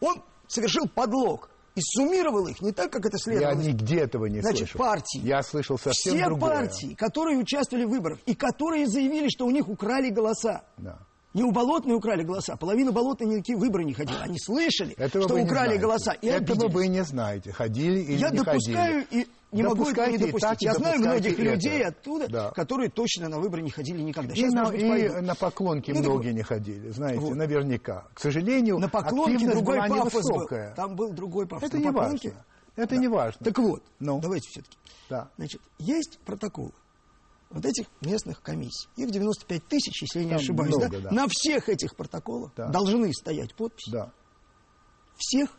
он 0.01 0.21
совершил 0.47 0.87
подлог 0.89 1.49
и 1.75 1.79
суммировал 1.81 2.47
их 2.47 2.59
не 2.61 2.73
так, 2.73 2.91
как 2.91 3.05
это 3.05 3.15
Я 3.15 3.19
следовало. 3.19 3.61
нигде 3.61 3.99
этого 3.99 4.25
не 4.25 4.41
Значит, 4.41 4.69
слышал. 4.69 4.79
партии. 4.79 5.21
Я 5.23 5.41
слышал 5.41 5.77
совсем 5.77 6.15
Все 6.15 6.25
другое. 6.25 6.51
партии, 6.51 6.93
которые 6.95 7.37
участвовали 7.37 7.85
в 7.85 7.89
выборах 7.91 8.19
и 8.25 8.35
которые 8.35 8.87
заявили, 8.87 9.29
что 9.29 9.45
у 9.45 9.51
них 9.51 9.69
украли 9.69 10.09
голоса. 10.09 10.63
Да. 10.77 10.99
Не 11.33 11.43
у 11.43 11.51
Болотной 11.51 11.95
украли 11.95 12.23
голоса. 12.23 12.57
Половина 12.57 12.91
Болотной 12.91 13.27
никакие 13.27 13.57
выборы 13.57 13.85
не 13.85 13.93
ходила. 13.93 14.19
Они 14.21 14.37
слышали, 14.37 14.93
Этого 14.95 15.23
что 15.25 15.35
украли 15.35 15.47
знаете. 15.77 15.77
голоса 15.79 16.11
и 16.13 16.27
Этого 16.27 16.53
обиделись. 16.65 16.73
вы 16.73 16.87
не 16.87 17.03
знаете, 17.05 17.51
ходили 17.53 17.99
или 18.01 18.17
Я 18.17 18.29
не 18.31 18.37
допускаю 18.39 19.05
ходили. 19.05 19.23
и 19.23 19.27
не 19.53 19.63
могу 19.63 19.75
Допускайте 19.75 20.11
не 20.11 20.23
и 20.23 20.25
допустить. 20.27 20.49
так, 20.49 20.61
и 20.61 20.65
Я 20.65 20.73
знаю 20.73 20.99
многих 20.99 21.33
это. 21.33 21.41
людей 21.41 21.83
оттуда, 21.85 22.27
Да. 22.27 22.51
которые 22.51 22.89
точно 22.89 23.29
на 23.29 23.39
выборы 23.39 23.61
не 23.61 23.69
ходили 23.69 24.01
никогда. 24.01 24.33
И, 24.33 24.35
Сейчас, 24.37 24.51
на, 24.53 24.63
может 24.63 24.75
быть, 24.75 24.83
и 24.85 24.89
пойдут. 24.89 25.21
на 25.21 25.35
поклонки 25.35 25.91
Ну, 25.91 25.95
так 25.97 26.05
многие 26.05 26.27
вот. 26.29 26.35
не 26.35 26.43
ходили, 26.43 26.89
знаете, 26.89 27.19
Вот. 27.21 27.35
наверняка. 27.35 28.07
К 28.13 28.19
сожалению, 28.19 28.77
На 28.79 28.87
активность 28.87 29.49
другой 29.51 29.77
была 29.77 29.87
пафос 29.87 30.13
был. 30.13 30.19
невысокая. 30.31 30.75
Там 30.75 30.95
был 30.95 31.11
другой 31.13 31.47
пафос. 31.47 31.67
Это 31.69 31.77
На 31.77 31.81
не 31.81 31.87
поклонке- 31.87 32.27
важно. 32.29 32.45
Это 32.75 32.97
не 32.97 33.07
важно. 33.07 33.45
Так 33.45 33.57
вот, 33.57 33.83
Ну. 33.99 34.19
давайте 34.19 34.49
все-таки. 34.49 34.77
Да. 35.09 35.29
Значит, 35.37 35.61
есть 35.79 36.19
протоколы 36.25 36.71
вот 37.51 37.65
этих 37.65 37.85
местных 38.01 38.41
комиссий. 38.41 38.87
Их 38.97 39.11
95 39.11 39.67
тысяч, 39.67 40.01
если 40.01 40.19
я 40.19 40.25
не 40.25 40.31
Там 40.31 40.39
ошибаюсь. 40.39 40.75
много, 40.75 40.97
да? 41.01 41.09
да. 41.09 41.15
На 41.15 41.27
всех 41.29 41.69
этих 41.69 41.95
протоколах 41.95 42.51
Да. 42.55 42.67
должны 42.69 43.11
стоять 43.13 43.53
подписи 43.55 43.91
Да. 43.91 44.11
всех 45.17 45.49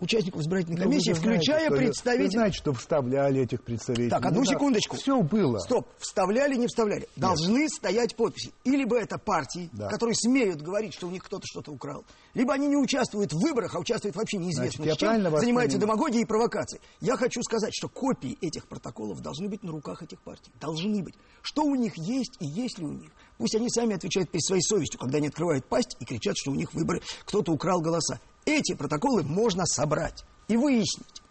участников 0.00 0.40
избирательной 0.42 0.76
Ну, 0.78 0.82
комиссии, 0.84 1.10
вы 1.12 1.16
знаете, 1.16 1.38
включая 1.40 1.70
Вы 1.70 1.76
представителей... 1.76 2.30
знаете, 2.30 2.56
что 2.58 2.72
вставляли 2.72 3.42
этих 3.42 3.62
представителей. 3.62 4.10
Так, 4.10 4.24
одну 4.26 4.40
Ну 4.40 4.44
секундочку. 4.46 4.96
Все 4.96 5.20
было. 5.22 5.58
Стоп, 5.58 5.88
вставляли, 5.98 6.56
не 6.56 6.66
вставляли. 6.66 7.08
Должны 7.16 7.68
стоять 7.68 8.14
подписи. 8.16 8.52
И 8.64 8.70
либо 8.70 8.98
это 8.98 9.18
партии, 9.18 9.70
Да. 9.72 9.88
которые 9.88 10.14
смеют 10.14 10.60
говорить, 10.62 10.94
что 10.94 11.06
у 11.06 11.10
них 11.10 11.22
кто-то 11.24 11.44
что-то 11.46 11.72
украл, 11.72 12.04
либо 12.34 12.52
они 12.54 12.66
не 12.68 12.76
участвуют 12.76 13.32
в 13.32 13.38
выборах, 13.40 13.74
а 13.74 13.78
участвуют 13.78 14.16
вообще 14.16 14.36
неизвестно 14.38 14.84
Значит, 14.84 14.98
в 14.98 15.00
чем, 15.00 15.12
занимаются 15.22 15.40
понимаю? 15.46 15.68
демагогией 15.70 16.22
и 16.22 16.26
провокацией. 16.26 16.82
Я 17.00 17.16
хочу 17.16 17.42
сказать, 17.42 17.72
что 17.74 17.88
копии 17.88 18.36
этих 18.40 18.66
протоколов 18.68 19.20
должны 19.20 19.48
быть 19.48 19.62
на 19.62 19.72
руках 19.72 20.02
этих 20.02 20.20
партий. 20.20 20.50
Должны 20.60 21.02
быть. 21.02 21.14
Что 21.42 21.62
у 21.62 21.74
них 21.74 21.96
есть 21.96 22.36
и 22.40 22.46
есть 22.46 22.78
ли 22.78 22.84
у 22.84 22.92
них. 22.92 23.10
Пусть 23.38 23.54
они 23.54 23.68
сами 23.70 23.94
отвечают 23.94 24.30
перед 24.30 24.44
своей 24.44 24.62
совестью, 24.62 24.98
когда 25.00 25.18
они 25.18 25.28
открывают 25.28 25.64
пасть 25.66 25.96
и 26.00 26.04
кричат, 26.04 26.36
что 26.36 26.50
у 26.50 26.54
них 26.54 26.72
выборы, 26.74 27.02
кто-то 27.24 27.52
украл 27.52 27.80
голоса. 27.80 28.20
Эти 28.46 28.74
протоколы 28.74 29.22
можно 29.24 29.66
собрать 29.66 30.24
и 30.48 30.56
выяснить. 30.56 31.22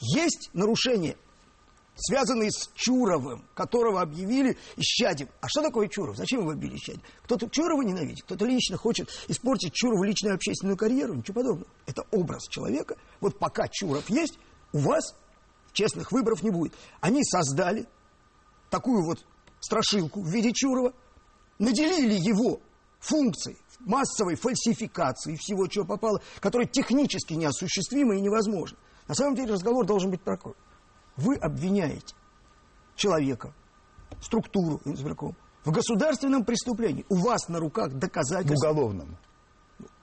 Есть 0.00 0.50
нарушение 0.52 1.16
связанные 1.94 2.50
с 2.50 2.70
Чуровым, 2.74 3.44
которого 3.54 4.00
объявили 4.00 4.56
исчадием. 4.76 5.28
А 5.40 5.48
что 5.48 5.62
такое 5.62 5.88
Чуров? 5.88 6.16
Зачем 6.16 6.40
его 6.40 6.52
объявили 6.52 6.76
исчадием? 6.76 7.04
Кто-то 7.24 7.48
Чурова 7.50 7.82
ненавидит, 7.82 8.24
кто-то 8.24 8.46
лично 8.46 8.78
хочет 8.78 9.10
испортить 9.28 9.74
Чурову 9.74 10.02
личную 10.02 10.34
общественную 10.34 10.76
карьеру, 10.76 11.14
ничего 11.14 11.34
подобного. 11.42 11.70
Это 11.86 12.02
образ 12.10 12.48
человека. 12.48 12.96
Вот 13.20 13.38
пока 13.38 13.68
Чуров 13.68 14.08
есть, 14.08 14.38
у 14.72 14.78
вас 14.78 15.14
честных 15.72 16.12
выборов 16.12 16.42
не 16.42 16.50
будет. 16.50 16.72
Они 17.00 17.22
создали 17.22 17.86
такую 18.70 19.04
вот 19.04 19.24
страшилку 19.60 20.22
в 20.22 20.28
виде 20.28 20.52
Чурова, 20.52 20.94
наделили 21.58 22.14
его 22.14 22.60
функцией 23.00 23.58
массовой 23.86 24.34
фальсификации 24.36 25.36
всего, 25.36 25.66
чего 25.66 25.84
попало, 25.84 26.20
которое 26.40 26.66
технически 26.66 27.34
неосуществимо 27.34 28.16
и 28.16 28.20
невозможно. 28.20 28.78
На 29.08 29.14
самом 29.14 29.34
деле 29.34 29.52
разговор 29.52 29.84
должен 29.86 30.10
быть 30.10 30.22
такой. 30.24 30.54
Вы 31.16 31.36
обвиняете 31.36 32.14
человека, 32.94 33.52
структуру 34.20 34.80
избирком, 34.84 35.36
в 35.64 35.70
государственном 35.70 36.44
преступлении. 36.44 37.04
У 37.08 37.16
вас 37.16 37.48
на 37.48 37.58
руках 37.60 37.90
В 37.92 37.98
доказательства. 37.98 38.70
уголовном. 38.70 39.16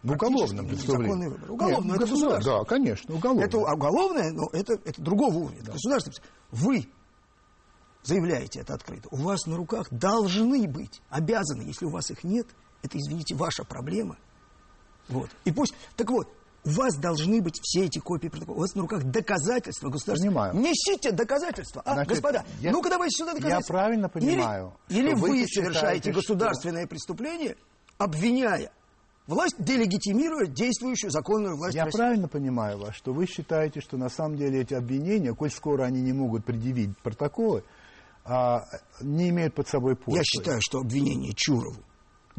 В 0.04 0.12
уголовном 0.12 0.66
Практически 0.68 0.68
представлении. 0.68 1.06
незаконный 1.08 1.30
выбор. 1.30 1.52
Уголовное, 1.52 1.92
Нет, 1.94 1.96
это 2.02 2.06
государ- 2.06 2.38
государство. 2.38 2.60
Да, 2.60 2.66
конечно, 2.66 3.16
уголовное. 3.16 3.46
Это 3.46 3.58
уголовное, 3.58 4.32
но 4.32 4.50
это, 4.54 4.74
это 4.86 5.02
другого 5.02 5.36
уровня. 5.38 5.60
Это 5.62 5.72
государственное. 5.74 6.18
Вы 6.52 6.88
заявляете 8.04 8.62
это 8.62 8.74
открыто. 8.74 9.10
У 9.12 9.18
вас 9.18 9.46
на 9.46 9.58
руках 9.58 9.88
должны 9.92 10.68
быть, 10.68 11.02
обязаны, 11.10 11.64
если 11.64 11.86
у 11.86 11.90
вас 11.92 12.10
их 12.12 12.24
нет, 12.24 12.48
это, 12.82 12.98
извините, 12.98 13.36
ваша 13.36 13.64
проблема. 13.64 14.18
Вот. 15.08 15.30
И 15.46 15.52
пусть, 15.52 15.74
так 15.96 16.10
вот, 16.10 16.28
У 16.66 16.72
вас 16.72 16.98
должны 16.98 17.42
быть 17.42 17.58
все 17.64 17.86
эти 17.86 18.00
копии 18.00 18.28
протокола. 18.28 18.58
У 18.58 18.60
вас 18.60 18.76
на 18.76 18.82
руках 18.82 19.04
доказательства 19.06 19.88
государства. 19.90 20.28
Понимаю. 20.28 20.56
Несите 20.56 21.14
доказательства. 21.14 21.82
А, 21.86 21.94
Значит, 21.94 22.10
господа, 22.10 22.44
я- 22.60 22.72
ну-ка 22.74 22.90
давайте 22.90 23.16
сюда 23.16 23.34
доказательства. 23.34 23.74
Я 23.74 23.80
правильно 23.80 24.10
понимаю, 24.10 24.74
Или, 24.90 25.00
или 25.00 25.14
вы 25.14 25.20
вы 25.22 25.28
считаете, 25.48 25.54
совершаете 25.62 26.12
что- 26.12 26.20
государственное 26.20 26.86
преступление, 26.86 27.56
обвиняя 27.98 28.72
власть, 29.26 29.56
делегитимируя 29.58 30.48
действующую 30.48 31.12
законную 31.12 31.56
власть 31.56 31.76
Я 31.76 31.86
России. 31.86 31.98
правильно 31.98 32.28
понимаю 32.28 32.78
вас, 32.78 32.94
что 32.94 33.14
вы 33.14 33.26
считаете, 33.26 33.80
что 33.80 33.96
на 33.96 34.10
самом 34.10 34.36
деле 34.36 34.60
эти 34.62 34.74
обвинения, 34.74 35.34
коль 35.34 35.52
скоро 35.52 35.84
они 35.86 36.02
не 36.02 36.12
могут 36.12 36.44
предъявить 36.44 36.96
протоколы, 37.00 37.64
а, 38.26 38.66
не 39.00 39.30
имеют 39.30 39.56
под 39.56 39.70
собой 39.70 39.96
почвы? 39.96 40.18
Я 40.18 40.24
считаю, 40.26 40.60
что 40.62 40.80
обвинение 40.80 41.34
Чурову 41.34 41.82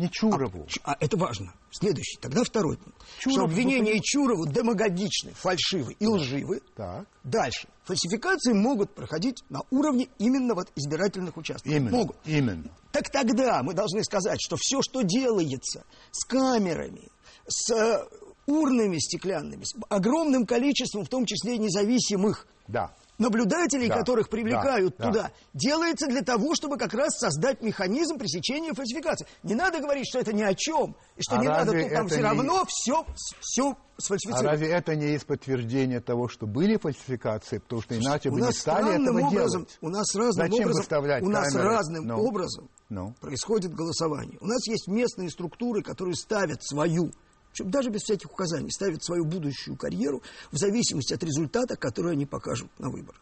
Не 0.01 0.09
Чурову. 0.11 0.67
Ч- 0.67 0.81
А 0.85 0.97
это 0.99 1.17
важно. 1.17 1.53
Следующий. 1.71 2.17
Тогда 2.19 2.43
второй 2.43 2.77
пункт. 2.79 2.99
Чуров, 3.19 3.35
что 3.37 3.45
обвинения 3.45 3.93
пони- 3.93 4.01
Чурову 4.03 4.47
демагогичны, 4.47 5.33
фальшивы 5.35 5.95
и 5.99 6.07
лживы. 6.07 6.63
Так. 6.75 7.07
Дальше. 7.23 7.69
Фальсификации 7.85 8.53
могут 8.55 8.95
проходить 8.95 9.43
на 9.51 9.61
уровне 9.71 10.09
именно 10.19 10.55
вот 10.55 10.69
избирательных 10.75 11.37
участков. 11.37 11.71
Именно. 11.71 11.91
Могут. 11.97 12.17
Именно. 12.25 12.71
Так 12.93 13.11
тогда 13.11 13.63
мы 13.63 13.75
должны 13.75 14.03
сказать, 14.05 14.39
что 14.41 14.57
все, 14.59 14.81
что 14.83 15.03
делается 15.03 15.85
с 16.13 16.25
камерами, 16.25 17.09
с 17.47 17.71
э, 17.73 18.05
урнами 18.47 18.99
стеклянными, 18.99 19.65
с 19.65 19.75
огромным 19.89 20.47
количеством, 20.47 21.05
в 21.05 21.09
том 21.09 21.27
числе 21.27 21.59
независимых 21.59 22.47
Да. 22.69 22.95
Наблюдателей, 23.21 23.89
Да, 23.89 23.99
которых 23.99 24.29
привлекают 24.29 24.97
да, 24.99 25.05
да. 25.05 25.13
туда, 25.13 25.31
делается 25.55 26.09
для 26.09 26.23
того, 26.23 26.55
чтобы 26.57 26.77
как 26.77 26.93
раз 26.95 27.17
создать 27.19 27.63
механизм 27.63 28.19
пресечения 28.19 28.73
фальсификации. 28.73 29.27
Не 29.45 29.55
надо 29.55 29.79
говорить, 29.79 30.07
что 30.09 30.19
это 30.19 30.33
ни 30.33 30.43
о 30.43 30.55
чем, 30.55 30.97
и 31.17 31.23
что 31.23 31.37
А 31.37 31.39
не 31.39 31.47
надо, 31.49 31.73
тут 31.73 31.83
там 31.91 32.07
это 32.07 32.07
все 32.09 32.17
не- 32.17 32.23
равно 32.23 32.65
все, 32.67 33.07
все 33.41 33.71
А 33.71 34.01
сфальсифицировано. 34.03 34.51
разве 34.51 34.69
это 34.69 34.97
не 34.97 35.13
есть 35.13 35.27
подтверждение 35.27 36.01
того, 36.01 36.29
что 36.29 36.47
были 36.47 36.77
фальсификации? 36.79 37.59
Потому 37.59 37.83
что 37.83 37.97
иначе 37.99 38.31
бы 38.31 38.41
не 38.41 38.53
стали 38.53 39.01
этого 39.01 39.19
образом, 39.27 39.63
делать. 39.67 39.79
у 39.83 39.89
нас 39.91 40.15
разным 40.15 40.47
Зачем 40.47 40.61
образом, 40.65 40.81
выставлять 40.81 41.23
у 41.23 41.29
нас 41.29 41.53
камеры? 41.53 41.69
разным 41.69 42.05
Ну. 42.07 42.23
образом 42.27 42.69
Ну. 42.89 43.15
происходит 43.21 43.75
голосование. 43.75 44.39
У 44.41 44.47
нас 44.47 44.67
есть 44.67 44.89
местные 44.89 45.29
структуры, 45.31 45.83
которые 45.83 46.15
ставят 46.15 46.65
свою, 46.65 47.11
причем 47.53 47.71
даже 47.71 47.91
без 47.91 48.03
всяких 48.03 48.31
указаний, 48.31 48.71
ставят 48.71 49.03
свою 49.03 49.25
будущую 49.25 49.77
карьеру 49.77 50.23
в 50.53 50.57
зависимости 50.57 51.15
от 51.15 51.23
результата, 51.23 51.77
который 51.77 52.13
они 52.13 52.27
покажут 52.27 52.71
на 52.79 52.91
выборах. 52.91 53.21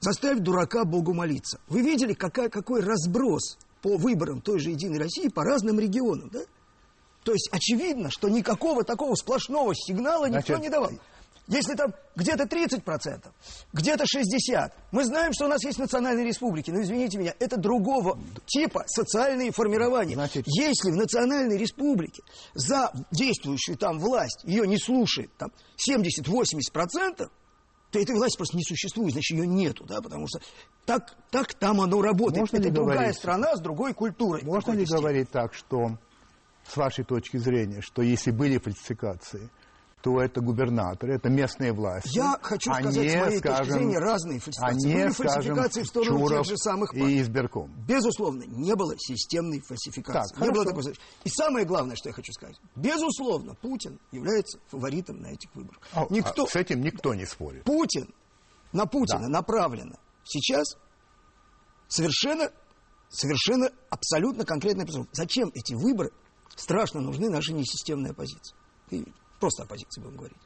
Заставь 0.00 0.38
дурака 0.38 0.84
Богу 0.84 1.12
молиться. 1.12 1.60
Вы 1.68 1.82
видели, 1.82 2.14
какая, 2.14 2.48
какой 2.48 2.80
разброс 2.80 3.58
по 3.82 3.98
выборам 3.98 4.40
той 4.40 4.58
же 4.58 4.70
«Единой 4.70 4.98
России» 4.98 5.28
по 5.28 5.44
разным 5.44 5.78
регионам, 5.78 6.30
да? 6.30 6.40
То 7.22 7.32
есть 7.32 7.50
очевидно, 7.52 8.10
что 8.10 8.30
никакого 8.30 8.82
такого 8.82 9.14
сплошного 9.14 9.74
сигнала 9.74 10.24
никто 10.24 10.54
Значит, 10.54 10.60
не 10.62 10.68
давал. 10.70 10.92
Если 11.50 11.74
там 11.74 11.92
где-то 12.16 12.44
30%, 12.44 13.24
где-то 13.72 14.04
60%, 14.04 14.72
мы 14.92 15.04
знаем, 15.04 15.32
что 15.32 15.46
у 15.46 15.48
нас 15.48 15.62
есть 15.64 15.78
национальные 15.78 16.24
республики, 16.24 16.70
но 16.70 16.80
извините 16.80 17.18
меня, 17.18 17.34
это 17.40 17.56
другого 17.56 18.18
типа 18.46 18.84
социальные 18.86 19.50
формирования. 19.50 20.14
Значит- 20.14 20.44
Если 20.46 20.90
в 20.92 20.96
национальной 20.96 21.58
республике 21.58 22.22
за 22.54 22.92
действующую 23.10 23.76
там 23.76 23.98
власть 23.98 24.42
ее 24.44 24.66
не 24.66 24.78
слушает 24.78 25.30
там 25.36 25.50
70-80%, 25.76 27.28
то 27.90 27.98
этой 27.98 28.14
власти 28.14 28.36
просто 28.36 28.56
не 28.56 28.62
существует, 28.62 29.12
значит, 29.12 29.36
ее 29.36 29.46
нету, 29.46 29.84
да, 29.84 30.00
потому 30.00 30.28
что 30.28 30.38
так, 30.86 31.16
так 31.30 31.54
там 31.54 31.80
оно 31.80 32.00
работает. 32.00 32.40
Можно 32.42 32.58
это 32.58 32.70
другая 32.70 32.98
говорить- 32.98 33.16
страна 33.16 33.56
с 33.56 33.60
другой 33.60 33.94
культурой. 33.94 34.42
Можно 34.44 34.72
ли 34.72 34.84
степени. 34.86 35.00
говорить 35.00 35.30
так, 35.30 35.54
что, 35.54 35.98
с 36.68 36.76
вашей 36.76 37.04
точки 37.04 37.36
зрения, 37.38 37.80
что 37.80 38.02
если 38.02 38.30
были 38.30 38.58
фальсификации, 38.58 39.50
то 40.02 40.20
это 40.20 40.40
губернаторы, 40.40 41.14
это 41.16 41.28
местные 41.28 41.72
власти. 41.74 42.16
Я 42.16 42.38
хочу 42.40 42.70
а 42.70 42.76
сказать, 42.80 43.02
не, 43.02 43.10
с 43.10 43.14
моей 43.16 43.38
скажем, 43.38 43.58
точки 43.58 43.72
зрения, 43.72 43.98
разные 43.98 44.40
фальсификации. 44.40 44.84
А 44.84 44.86
не, 44.88 44.94
Были 44.94 45.12
скажем, 45.12 45.32
фальсификации 45.34 45.82
в 45.82 45.86
сторону 45.86 46.18
Чуров 46.18 46.30
тех 46.30 46.46
же 46.46 46.56
самых 46.56 46.90
партий. 46.92 47.16
и 47.18 47.20
избирком. 47.20 47.70
Безусловно, 47.86 48.44
не 48.46 48.74
было 48.76 48.94
системной 48.98 49.60
фальсификации. 49.60 50.34
Так, 50.34 50.42
не 50.42 50.50
было 50.50 50.64
хорошо. 50.64 50.70
такой 50.70 50.82
задачи. 50.84 51.00
И 51.24 51.28
самое 51.28 51.66
главное, 51.66 51.96
что 51.96 52.08
я 52.08 52.14
хочу 52.14 52.32
сказать. 52.32 52.56
Безусловно, 52.76 53.54
Путин 53.56 53.98
является 54.10 54.58
фаворитом 54.68 55.20
на 55.20 55.28
этих 55.28 55.54
выборах. 55.54 55.80
А, 55.92 56.06
Никто, 56.08 56.44
а 56.44 56.48
с 56.48 56.56
этим 56.56 56.80
никто 56.80 57.12
не 57.14 57.26
спорит. 57.26 57.64
Путин, 57.64 58.08
на 58.72 58.86
Путина 58.86 59.22
Да. 59.22 59.28
направлено 59.28 59.96
сейчас 60.24 60.76
совершенно, 61.88 62.50
совершенно 63.10 63.70
абсолютно 63.90 64.44
конкретная 64.44 64.86
позиция. 64.86 65.08
Зачем 65.12 65.50
эти 65.54 65.74
выборы 65.74 66.10
страшно 66.56 67.00
нужны 67.00 67.28
нашей 67.28 67.52
несистемной 67.54 68.10
оппозиции? 68.12 68.54
Просто 69.40 69.64
оппозиции 69.64 70.00
будем 70.00 70.16
говорить. 70.16 70.36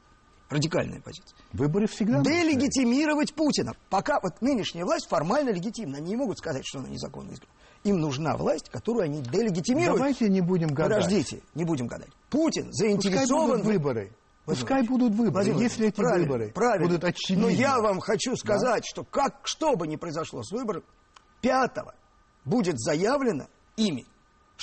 Радикальная 0.49 0.99
оппозиция. 0.99 1.37
Выборы 1.53 1.87
всегда. 1.87 2.21
Делегитимировать 2.21 3.35
Путина. 3.35 3.73
Пока 3.91 4.21
вот 4.23 4.41
нынешняя 4.41 4.85
власть 4.85 5.09
формально 5.09 5.51
легитимна. 5.51 5.99
Они 5.99 6.11
не 6.11 6.17
могут 6.17 6.39
сказать, 6.39 6.63
что 6.65 6.79
она 6.79 6.89
незаконно 6.89 7.33
избрана. 7.33 7.53
Им 7.83 7.99
нужна 7.99 8.37
власть, 8.37 8.69
которую 8.71 9.05
они 9.05 9.21
делегитимируют. 9.21 9.99
Давайте 9.99 10.29
не 10.29 10.41
будем 10.41 10.69
гадать. 10.69 11.05
Подождите, 11.05 11.43
не 11.55 11.65
будем 11.65 11.87
гадать. 11.87 12.11
Путин 12.31 12.67
Пускай 12.69 12.89
заинтересован... 12.91 13.49
будут 13.51 13.63
в- 13.65 13.67
выборы. 13.69 14.13
Пускай 14.45 14.83
будут 14.87 15.13
выборы. 15.13 15.31
Владимир 15.33 15.61
Если 15.63 15.89
эти 15.89 15.97
правильно, 15.97 16.27
выборы 16.33 16.53
правильно. 16.53 16.87
будут 16.87 17.05
очевидны. 17.05 17.45
Но 17.45 17.49
я 17.51 17.81
вам 17.81 18.01
хочу 18.01 18.37
сказать, 18.37 18.85
что 18.87 19.03
как, 19.05 19.41
что 19.45 19.75
бы 19.75 19.87
ни 19.87 19.97
произошло 19.97 20.43
с 20.43 20.53
выборами, 20.53 20.85
пятого 21.41 21.95
будет 22.45 22.79
заявлено 22.79 23.47
ими, 23.77 24.05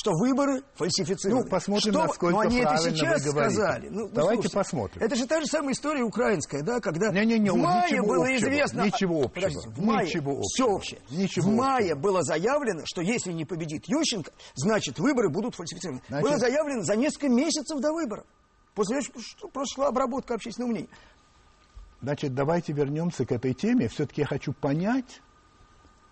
что 0.01 0.13
выборы 0.13 0.63
фальсифицированы. 0.73 1.43
Ну, 1.43 1.49
посмотрим, 1.49 1.91
Что- 1.93 2.03
насколько 2.07 2.33
Но 2.35 2.39
они 2.39 2.57
это 2.61 2.75
сейчас 2.77 3.21
сказали. 3.21 3.87
Ну, 3.89 4.07
ну, 4.07 4.09
Давайте 4.09 4.41
слушайте, 4.49 4.57
посмотрим. 4.57 5.01
Это 5.03 5.15
же 5.15 5.27
та 5.27 5.39
же 5.39 5.45
самая 5.45 5.73
история 5.73 6.01
украинская, 6.01 6.63
да, 6.63 6.79
когда 6.79 7.11
Не-не-не, 7.11 7.51
в 7.51 7.55
мае 7.57 8.01
было 8.01 8.23
общего, 8.23 8.37
известно... 8.37 8.81
ничего 8.81 9.17
общего, 9.19 9.29
Подождите, 9.29 9.69
в 9.69 9.79
мае 9.85 10.07
ничего 10.07 10.41
все 10.41 10.63
общего, 10.63 10.75
общее. 10.75 11.01
ничего 11.11 11.47
в 11.51 11.53
мае 11.53 11.91
общего. 11.91 11.99
было 11.99 12.23
заявлено, 12.23 12.81
что 12.85 13.01
если 13.01 13.31
не 13.31 13.45
победит 13.45 13.83
Ющенко, 13.87 14.31
значит, 14.55 14.97
выборы 14.97 15.29
будут 15.29 15.53
фальсифицированы. 15.53 16.01
Значит- 16.07 16.27
Было 16.27 16.39
заявлено 16.39 16.81
за 16.81 16.95
несколько 16.95 17.29
месяцев 17.29 17.79
до 17.79 17.93
выборов. 17.93 18.25
После 18.73 18.97
этого 19.01 19.21
что 19.21 19.49
просто 19.49 19.75
шла 19.75 19.87
обработка 19.89 20.33
общественного 20.33 20.71
мнения. 20.71 20.89
Значит, 22.01 22.33
давайте 22.33 22.73
вернемся 22.73 23.23
к 23.23 23.31
этой 23.31 23.53
теме. 23.53 23.87
Все-таки 23.87 24.21
я 24.21 24.25
хочу 24.27 24.51
понять, 24.53 25.21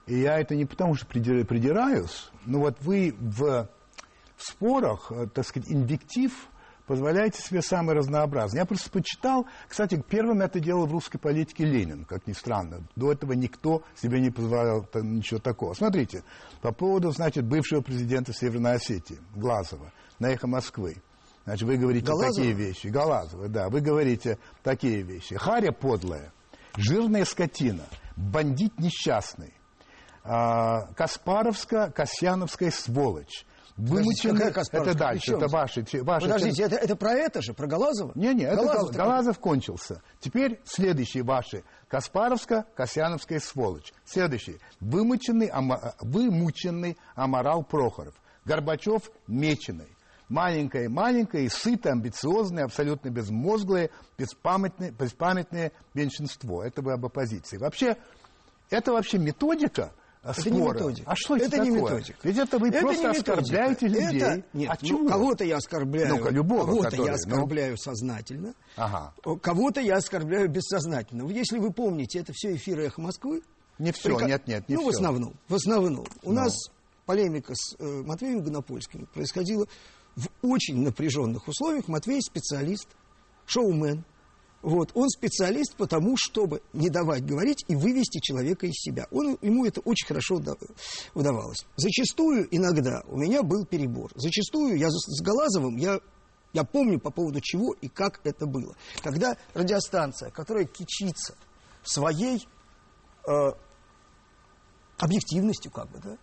и 0.06 0.19
я 0.19 0.39
это 0.39 0.56
не 0.56 0.65
потому, 0.65 0.93
что 0.93 1.08
придира- 1.08 1.43
придираюсь, 1.43 2.30
но 2.45 2.60
вот 2.60 2.78
вы 2.82 3.15
в, 3.19 3.67
в 4.39 4.43
спорах, 4.43 5.12
э, 5.12 5.28
так 5.28 5.45
сказать, 5.45 5.69
инвектив 5.69 6.32
позволяете 6.88 7.41
себе 7.41 7.62
самый 7.62 7.93
разнообразный. 7.93 8.60
Я 8.60 8.65
просто 8.65 8.89
почитал, 8.89 9.45
кстати, 9.67 10.02
первым 10.10 10.41
это 10.41 10.60
делал 10.60 10.88
в 10.88 10.91
русской 10.91 11.19
политике 11.19 11.65
Ленин, 11.65 12.06
как 12.06 12.25
ни 12.25 12.32
странно. 12.32 12.88
До 12.95 13.12
этого 13.12 13.34
никто 13.34 13.84
себе 13.95 14.19
не 14.21 14.32
позволял 14.32 14.84
там 14.86 15.17
ничего 15.17 15.39
такого. 15.39 15.73
Смотрите, 15.73 16.23
по 16.62 16.71
поводу, 16.71 17.12
значит, 17.12 17.45
бывшего 17.45 17.82
президента 17.82 18.34
Северной 18.34 18.75
Осетии, 18.75 19.19
Глазова, 19.36 19.91
на 20.17 20.32
«Эхо 20.32 20.47
Москвы». 20.47 20.95
Значит, 21.43 21.67
вы 21.67 21.78
говорите 21.78 22.08
Галазова? 22.08 22.34
такие 22.34 22.54
вещи. 22.54 22.88
Галазова, 22.88 23.49
да. 23.49 23.69
Вы 23.69 23.82
говорите 23.82 24.38
такие 24.63 25.02
вещи. 25.02 25.36
Харя 25.36 25.71
подлая, 25.71 26.32
жирная 26.78 27.25
скотина, 27.25 27.84
бандит 28.15 28.80
несчастный, 28.80 29.54
а, 30.23 30.88
Каспаровская, 30.93 31.89
Касьяновская 31.91 32.71
сволочь. 32.71 33.45
Вымученный, 33.80 34.52
какая 34.52 34.82
это 34.82 34.94
дальше, 34.94 35.34
это 35.36 35.48
ваши, 35.48 35.86
ваши 36.04 36.26
Подождите, 36.28 36.63
это, 36.63 36.76
это 36.76 36.96
про 36.96 37.13
это 37.13 37.42
же, 37.42 37.54
про 37.54 37.65
Галазова? 37.68 38.12
не-не, 38.15 38.44
это 38.44 38.58
Гал- 38.58 38.65
Галазов-то 38.65 38.98
Галазов 38.98 39.39
кончился. 39.39 40.02
Теперь 40.20 40.60
следующие 40.65 41.24
ваши. 41.24 41.63
Каспаровская, 41.88 42.65
Касьяновская 42.76 43.39
сволочь. 43.39 43.94
Следующий. 44.06 44.58
Вымученный, 44.82 45.48
ама- 45.48 45.96
вымученный 46.02 46.98
Аморал 47.15 47.63
Прохоров. 47.63 48.15
Горбачев 48.46 49.10
меченый. 49.28 49.88
Маленькое-маленькое, 50.28 51.46
и 51.46 51.50
сытое, 51.50 51.94
амбициозное, 51.94 52.65
абсолютно 52.65 53.10
безмозглое, 53.10 53.89
беспамятное, 54.18 54.92
беспамятное 54.92 55.72
меньшинство. 55.94 56.63
Это 56.63 56.82
вы 56.84 56.94
об 56.94 57.06
оппозиции. 57.06 57.58
Вообще, 57.58 57.98
это 58.70 58.92
вообще 58.92 59.18
методика 59.18 59.92
а, 60.21 60.32
Это 60.32 60.49
не 60.49 60.58
спора. 60.60 60.73
методика. 60.73 61.12
А 61.12 61.15
что 61.15 61.36
это, 61.38 61.45
это 61.45 61.58
не 61.60 61.71
такое? 61.71 61.91
методика. 61.93 62.19
Ведь 62.23 62.38
это 62.38 62.58
вы 62.60 62.67
Это 62.69 62.79
просто 62.82 63.01
не 63.01 63.08
методика. 63.10 63.32
оскорбляете 63.34 63.88
людей. 63.88 64.21
Это- 64.21 64.43
нет, 64.53 64.69
От 64.71 64.82
ну, 64.82 64.88
чего? 64.88 65.08
кого-то 65.08 65.43
я 65.45 65.58
оскорбляю. 65.58 66.15
Ну-ка, 66.15 66.29
любого, 66.29 66.65
Кого-то 66.65 66.84
который, 66.84 67.05
я 67.05 67.12
ну. 67.12 67.15
оскорбляю 67.15 67.77
сознательно. 67.77 68.53
Ага. 68.75 69.13
Кого-то 69.41 69.79
я 69.82 69.95
оскорбляю 69.97 70.49
бессознательно. 70.49 71.29
Если 71.29 71.58
вы 71.58 71.71
помните, 71.71 72.19
это 72.19 72.34
все 72.36 72.55
эфиры 72.55 72.86
«Эхо 72.88 73.01
Москвы». 73.01 73.41
Не 73.77 73.93
все, 73.93 74.10
Прика- 74.10 74.25
нет, 74.25 74.45
нет, 74.45 74.67
не 74.67 74.75
ну, 74.75 74.82
все. 74.82 74.91
в 74.91 74.95
основном. 74.95 75.34
В 75.47 75.55
основном. 75.55 76.05
У 76.23 76.29
Ну. 76.32 76.36
нас 76.36 76.53
полемика 77.05 77.53
с 77.55 77.75
э, 77.79 78.03
Матвеем 78.05 78.41
Гонопольским 78.43 79.08
происходила 79.13 79.65
в 80.17 80.27
очень 80.41 80.84
напряженных 80.84 81.47
условиях. 81.47 81.88
Матвей 81.88 82.21
специалист, 82.21 82.89
шоумен. 83.45 84.03
Вот. 84.62 84.91
Он 84.93 85.08
специалист 85.10 85.74
потому, 85.76 86.15
чтобы 86.17 86.62
не 86.74 86.89
давать 86.89 87.26
говорить 87.26 87.63
и 87.67 87.76
вывести 87.76 88.19
человека 88.19 88.67
из 88.67 88.74
себя. 88.76 89.08
Он, 89.12 89.38
ему 89.41 89.65
это 89.65 89.80
очень 89.82 90.06
хорошо 90.08 90.36
уда- 90.36 90.58
удавалось. 91.13 91.65
Зачастую, 91.78 92.48
иногда, 92.54 93.02
у 93.08 93.17
меня 93.17 93.41
был 93.41 93.65
перебор. 93.65 94.12
Зачастую 94.15 94.78
я 94.78 94.89
с 94.89 95.22
Галазовым, 95.22 95.78
я 95.78 96.00
Я 96.52 96.63
помню 96.63 97.00
по 97.00 97.12
поводу 97.12 97.39
чего 97.41 97.74
и 97.80 97.88
как 97.88 98.19
это 98.24 98.48
было. 98.48 98.76
Когда 99.04 99.38
радиостанция, 99.54 100.32
которая 100.32 100.65
кичится 100.65 101.36
своей 101.84 102.48
э, 103.28 103.52
объективностью, 104.98 105.72
как 105.72 105.89
бы, 105.91 106.00
да, 106.00 106.17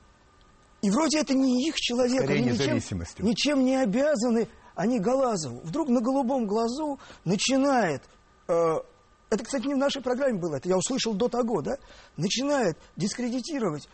и 0.82 0.90
вроде 0.90 1.20
это 1.20 1.32
не 1.34 1.66
их 1.68 1.76
человек, 1.76 2.22
Скорее 2.24 2.42
они 2.42 2.50
ничем, 2.50 3.24
ничем 3.24 3.64
не 3.64 3.76
обязаны, 3.76 4.48
они 4.74 4.98
Галазову. 5.00 5.60
Вдруг 5.60 5.88
на 5.88 6.00
голубом 6.00 6.46
глазу 6.46 6.98
начинает, 7.24 8.02
это, 8.48 9.44
кстати, 9.44 9.66
не 9.66 9.74
в 9.74 9.78
нашей 9.78 10.02
программе 10.02 10.38
было, 10.38 10.56
это 10.56 10.68
я 10.68 10.76
услышал 10.76 11.14
до 11.14 11.28
того, 11.28 11.62
да, 11.62 11.76
начинает 12.16 12.76
дискредитировать 12.96 13.88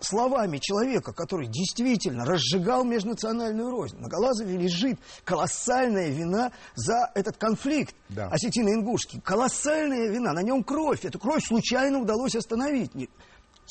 словами 0.00 0.58
человека, 0.58 1.12
который 1.12 1.46
действительно 1.46 2.24
разжигал 2.24 2.84
межнациональную 2.84 3.70
рознь. 3.70 3.98
На 3.98 4.08
Галазове 4.08 4.56
лежит 4.56 4.98
колоссальная 5.24 6.08
вина 6.08 6.50
за 6.74 7.10
этот 7.14 7.36
конфликт 7.36 7.94
Да. 8.08 8.28
осетино-ингушский. 8.30 9.20
Колоссальная 9.20 10.08
вина, 10.10 10.32
на 10.32 10.42
нем 10.42 10.64
кровь. 10.64 11.04
Эту 11.04 11.20
кровь 11.20 11.44
случайно 11.46 12.00
удалось 12.00 12.34
остановить. 12.34 12.90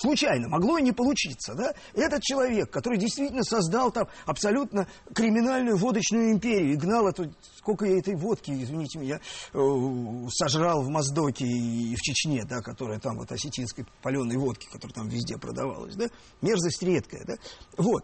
Случайно, 0.01 0.49
могло 0.49 0.79
и 0.79 0.81
не 0.81 0.93
получиться, 0.93 1.53
да? 1.53 1.75
Этот 1.93 2.23
человек, 2.23 2.71
который 2.71 2.97
действительно 2.97 3.43
создал 3.43 3.91
там 3.91 4.07
абсолютно 4.25 4.87
криминальную 5.13 5.77
водочную 5.77 6.31
империю 6.31 6.73
и 6.73 6.75
гнал 6.75 7.07
эту, 7.07 7.31
сколько 7.55 7.85
я 7.85 7.99
этой 7.99 8.15
водки, 8.15 8.49
извините 8.49 8.97
меня, 8.97 9.19
э, 9.53 10.27
сожрал 10.29 10.81
в 10.81 10.89
Моздоке 10.89 11.45
и 11.45 11.95
в 11.95 11.99
Чечне, 12.01 12.45
да, 12.45 12.61
которая 12.61 12.99
там 12.99 13.15
вот 13.15 13.31
осетинской 13.31 13.85
паленой 14.01 14.37
водки, 14.37 14.67
которая 14.71 14.95
там 14.95 15.07
везде 15.07 15.37
продавалась, 15.37 15.95
да? 15.95 16.07
Мерзость 16.41 16.81
редкая, 16.81 17.23
да? 17.23 17.35
Вот. 17.77 18.03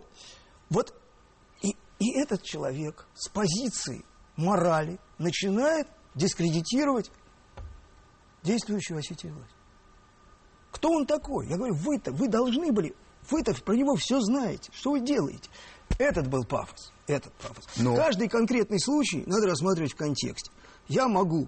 Вот 0.70 0.94
и, 1.64 1.76
и 1.98 2.12
этот 2.12 2.44
человек 2.44 3.08
с 3.16 3.28
позиции 3.28 4.06
морали 4.36 5.00
начинает 5.18 5.88
дискредитировать 6.14 7.10
действующую 8.44 9.00
Осетию 9.00 9.34
власть. 9.34 9.57
Кто 10.78 10.92
он 10.92 11.08
такой? 11.08 11.48
Я 11.48 11.58
говорю, 11.58 11.74
вы-то, 11.74 12.12
вы 12.12 12.28
должны 12.28 12.72
были, 12.72 12.96
вы-то 13.32 13.52
про 13.64 13.74
него 13.74 13.96
все 13.96 14.22
знаете. 14.22 14.72
Что 14.76 14.92
вы 14.92 15.00
делаете? 15.00 15.50
Этот 15.98 16.28
был 16.28 16.44
пафос. 16.46 16.94
Этот 17.08 17.34
пафос. 17.34 17.66
Но- 17.78 17.96
Каждый 17.96 18.30
конкретный 18.30 18.80
случай 18.80 19.24
надо 19.26 19.48
рассматривать 19.48 19.94
в 19.94 19.96
контексте. 19.96 20.52
Я 20.88 21.08
могу 21.08 21.48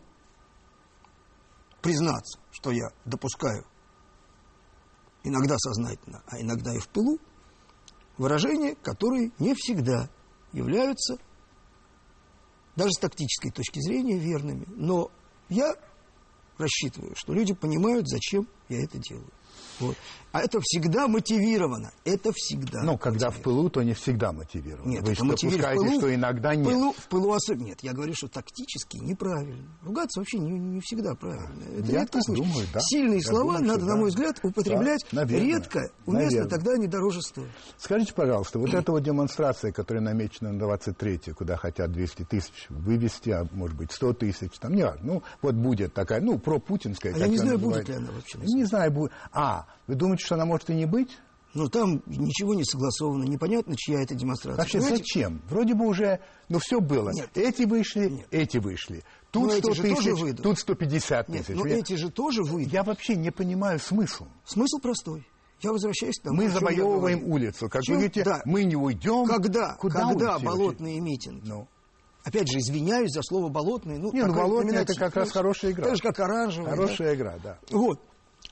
признаться, 1.82 2.40
что 2.52 2.72
я 2.72 2.90
допускаю 3.06 3.64
иногда 5.24 5.56
сознательно, 5.60 6.24
а 6.26 6.42
иногда 6.42 6.74
и 6.74 6.80
в 6.80 6.88
пылу, 6.90 7.20
выражения, 8.18 8.76
которые 8.82 9.32
не 9.38 9.54
всегда 9.54 10.10
являются 10.54 11.18
даже 12.76 12.94
с 12.94 12.98
тактической 13.00 13.52
точки 13.52 13.80
зрения 13.80 14.18
верными. 14.18 14.66
Но 14.70 15.12
я 15.50 15.76
рассчитываю, 16.60 17.14
что 17.16 17.34
люди 17.34 17.54
понимают, 17.54 18.08
зачем 18.08 18.48
я 18.68 18.84
это 18.84 18.98
делаю. 19.00 19.30
Вот. 19.80 19.96
А 20.32 20.42
это 20.42 20.60
всегда 20.62 21.08
мотивировано. 21.08 21.92
Это 22.06 22.32
всегда. 22.36 22.84
Ну, 22.84 22.98
когда 22.98 23.32
в 23.32 23.42
пылу, 23.42 23.70
то 23.70 23.82
не 23.82 23.94
всегда 23.94 24.32
мотивировано. 24.32 24.88
Нет, 24.90 25.04
Вы 25.04 25.14
это 25.14 25.24
мотивировано. 25.26 25.62
допускаете, 25.74 25.80
В 25.80 25.88
пылу- 25.90 26.00
что 26.00 26.16
иногда 26.16 26.50
в 26.52 26.56
нет. 26.58 26.66
пылу, 26.68 26.92
в 26.94 27.08
пылу 27.08 27.34
особенно 27.34 27.66
нет. 27.66 27.80
Я 27.82 27.94
говорю, 27.94 28.14
что 28.16 28.28
тактически 28.28 28.98
неправильно. 28.98 29.68
Ругаться 29.84 30.20
вообще 30.20 30.38
не, 30.38 30.52
не 30.60 30.82
всегда 30.82 31.16
правильно. 31.16 31.50
Это 31.80 31.92
Я 31.92 32.06
случай. 32.12 32.42
думаю, 32.44 32.68
да. 32.74 32.80
Сильные 32.82 33.18
Я 33.20 33.24
слова 33.28 33.44
думаю, 33.58 33.62
надо, 33.68 33.80
что 33.80 33.86
на 33.88 33.94
да. 33.94 34.00
мой 34.00 34.10
взгляд, 34.10 34.40
употреблять 34.44 35.06
Да, 35.12 35.22
наверное. 35.22 35.48
редко, 35.48 35.80
уместно, 36.06 36.24
Наверное. 36.30 36.50
тогда 36.50 36.72
они 36.74 36.88
дороже 36.88 37.22
стоят. 37.22 37.50
Скажите, 37.78 38.14
пожалуйста, 38.14 38.60
вот 38.60 38.74
эта 38.74 38.92
вот 38.92 39.02
демонстрация, 39.02 39.72
которая 39.72 40.04
намечена 40.04 40.52
на 40.52 40.60
23 40.60 41.34
куда 41.34 41.58
хотят 41.58 41.92
200 41.92 42.24
тысяч 42.26 42.68
вывести, 42.70 43.32
а 43.32 43.48
может 43.52 43.76
быть 43.76 43.92
100 43.92 44.14
тысяч, 44.14 44.52
там 44.60 44.76
не 44.76 44.84
важно. 44.84 45.00
Ну, 45.04 45.24
вот 45.42 45.56
будет 45.56 45.94
такая, 45.94 46.22
ну, 46.22 46.38
пропутинская. 46.38 47.16
А 47.16 47.18
я 47.18 47.28
не 47.28 47.38
знаю, 47.38 47.58
будет 47.58 47.88
ли 47.90 47.96
она 47.96 48.12
вообще. 48.12 48.38
Не 48.40 48.66
знаю, 48.66 48.92
будет. 48.92 49.12
А, 49.32 49.66
вы 49.88 49.96
думаете, 49.96 50.19
что 50.22 50.36
она 50.36 50.46
может 50.46 50.70
и 50.70 50.74
не 50.76 50.86
быть? 50.86 51.18
Но 51.56 51.68
там 51.68 52.04
ничего 52.06 52.54
не 52.54 52.64
согласовано, 52.64 53.24
непонятно, 53.24 53.76
чья 53.76 54.02
это 54.04 54.14
демонстрация. 54.14 54.58
Вообще, 54.58 54.78
Понимаете? 54.78 54.98
зачем? 55.04 55.42
Вроде 55.50 55.74
бы 55.74 55.88
уже, 55.88 56.20
ну, 56.48 56.60
все 56.60 56.80
было. 56.80 57.10
Нет. 57.10 57.30
Эти 57.36 57.64
вышли, 57.64 58.10
Нет. 58.10 58.28
эти 58.30 58.58
вышли. 58.60 59.04
Тут 59.32 59.48
Но 59.48 59.54
эти 59.56 59.62
100 59.66 59.74
же 59.74 59.82
тоже 59.84 59.96
тысяч, 60.04 60.22
выйдут. 60.22 60.44
тут 60.44 60.60
150 60.60 61.30
Нет, 61.30 61.46
тысяч. 61.48 61.58
но 61.60 61.66
Я- 61.66 61.78
эти 61.80 61.94
же 61.96 62.12
тоже 62.12 62.44
выйдут. 62.44 62.72
Я 62.72 62.84
вообще 62.84 63.16
не 63.16 63.32
понимаю 63.32 63.80
смысл. 63.80 64.28
Смысл 64.46 64.78
простой. 64.78 65.28
Я 65.62 65.72
возвращаюсь 65.72 66.20
к 66.20 66.24
тому, 66.24 66.38
Мы 66.38 66.50
завоевываем 66.50 67.24
улицу. 67.24 67.68
Как 67.68 67.82
Чем- 67.82 67.96
вы 67.96 68.02
говорите, 68.02 68.24
да. 68.24 68.42
мы 68.46 68.64
не 68.64 68.76
уйдем. 68.76 69.26
Когда, 69.26 69.74
Куда 69.74 70.02
когда 70.08 70.36
уйти 70.36 70.46
болотные 70.46 71.00
митинги? 71.02 71.48
Ну. 71.50 71.68
Опять 72.24 72.48
же, 72.52 72.60
извиняюсь 72.60 73.12
за 73.12 73.22
слово 73.24 73.50
болотные. 73.50 73.98
Ну, 73.98 74.14
Не, 74.14 74.24
ну, 74.26 74.34
болотные 74.36 74.82
это 74.82 74.94
как 74.94 75.16
раз 75.16 75.30
Ну, 75.30 75.34
хорошая 75.34 75.72
игра. 75.72 75.86
Так 75.86 75.96
же, 75.96 76.02
как 76.04 76.20
оранжевые. 76.20 76.70
Хорошая 76.76 77.16
игра, 77.16 77.38
да. 77.44 77.58
да. 77.70 77.76
Вот. 77.78 78.00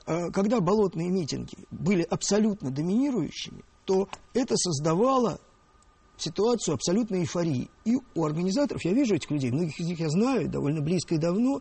А, 0.08 0.30
Когда 0.30 0.60
болотные 0.60 1.10
митинги 1.10 1.54
были 1.70 2.02
абсолютно 2.02 2.70
доминирующими, 2.70 3.62
то 3.84 4.08
это 4.32 4.56
создавало 4.56 5.38
ситуацию 6.16 6.74
абсолютной 6.74 7.20
эйфории. 7.20 7.68
И 7.84 7.96
у 8.14 8.24
организаторов, 8.24 8.82
я 8.84 8.94
вижу 8.94 9.14
этих 9.14 9.30
людей, 9.30 9.50
многих 9.50 9.78
из 9.78 9.86
них 9.86 10.00
я 10.00 10.08
знаю 10.08 10.48
довольно 10.48 10.80
близко 10.80 11.14
и 11.14 11.18
давно, 11.18 11.60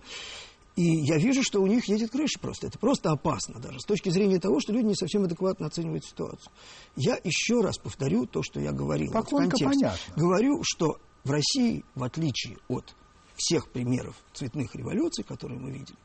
и 0.78 0.84
я 0.84 1.18
вижу, 1.18 1.44
что 1.44 1.62
у 1.62 1.68
них 1.68 1.90
едет 1.90 2.12
крыша 2.12 2.40
просто. 2.40 2.68
Это 2.68 2.80
просто 2.80 3.12
опасно 3.12 3.60
даже, 3.60 3.82
с 3.82 3.84
точки 3.86 4.10
зрения 4.10 4.40
того, 4.40 4.62
что 4.62 4.72
люди 4.72 4.86
не 4.86 4.96
совсем 4.96 5.24
адекватно 5.24 5.68
оценивают 5.68 6.06
ситуацию. 6.06 6.52
Я 6.96 7.20
еще 7.24 7.60
раз 7.62 7.78
повторю 7.78 8.28
то, 8.28 8.44
что 8.44 8.62
я 8.62 8.72
говорил. 8.72 9.10
в 9.10 9.14
Поклонка 9.14 9.58
контексте. 9.58 9.66
понятно. 9.66 10.14
Говорю, 10.16 10.62
что 10.64 11.00
в 11.26 11.32
России, 11.32 11.84
в 11.96 12.04
отличие 12.04 12.58
от 12.70 12.96
всех 13.36 13.70
примеров 13.72 14.16
цветных 14.34 14.74
революций, 14.74 15.26
которые 15.26 15.60
мы 15.60 15.72
видели, 15.72 15.98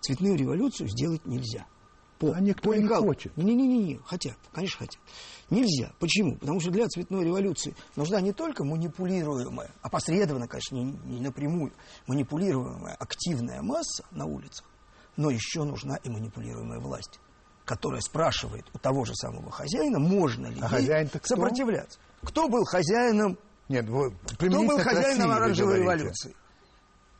цветную 0.00 0.36
революцию 0.36 0.88
сделать 0.88 1.24
нельзя. 1.24 1.66
По, 2.18 2.32
А 2.32 2.40
никто 2.40 2.70
по 2.70 2.74
не 2.74 2.82
Михалкову. 2.84 3.08
хочет. 3.08 3.36
Не-не-не, 3.36 3.98
хотят, 4.06 4.36
конечно, 4.52 4.78
хотят. 4.78 5.00
Нельзя. 5.50 5.92
Почему? 5.98 6.36
Потому 6.36 6.60
что 6.60 6.70
для 6.70 6.86
цветной 6.86 7.24
революции 7.24 7.74
нужна 7.96 8.20
не 8.20 8.32
только 8.32 8.64
манипулируемая, 8.64 9.70
опосредованно, 9.82 10.46
конечно, 10.48 10.76
не, 10.76 10.84
не 11.04 11.20
напрямую, 11.20 11.72
манипулируемая 12.06 12.94
активная 12.94 13.62
масса 13.62 14.04
на 14.12 14.26
улицах, 14.26 14.64
но 15.16 15.30
еще 15.30 15.64
нужна 15.64 15.96
и 15.96 16.08
манипулируемая 16.08 16.78
власть, 16.80 17.18
которая 17.64 18.00
спрашивает 18.00 18.64
у 18.72 18.78
того 18.78 19.04
же 19.04 19.14
самого 19.16 19.50
хозяина, 19.50 19.98
можно 19.98 20.46
ли 20.46 20.60
А 20.60 20.68
кто? 20.68 21.18
сопротивляться. 21.24 21.98
Кто 22.22 22.48
был 22.48 22.64
хозяином 22.64 23.36
Нет, 23.68 23.88
вы 23.88 24.12
кто 24.26 24.46
был 24.48 24.76
России, 24.78 24.82
хозяином 24.82 25.28
вы 25.30 25.34
оранжевой 25.34 25.78
революции? 25.80 26.34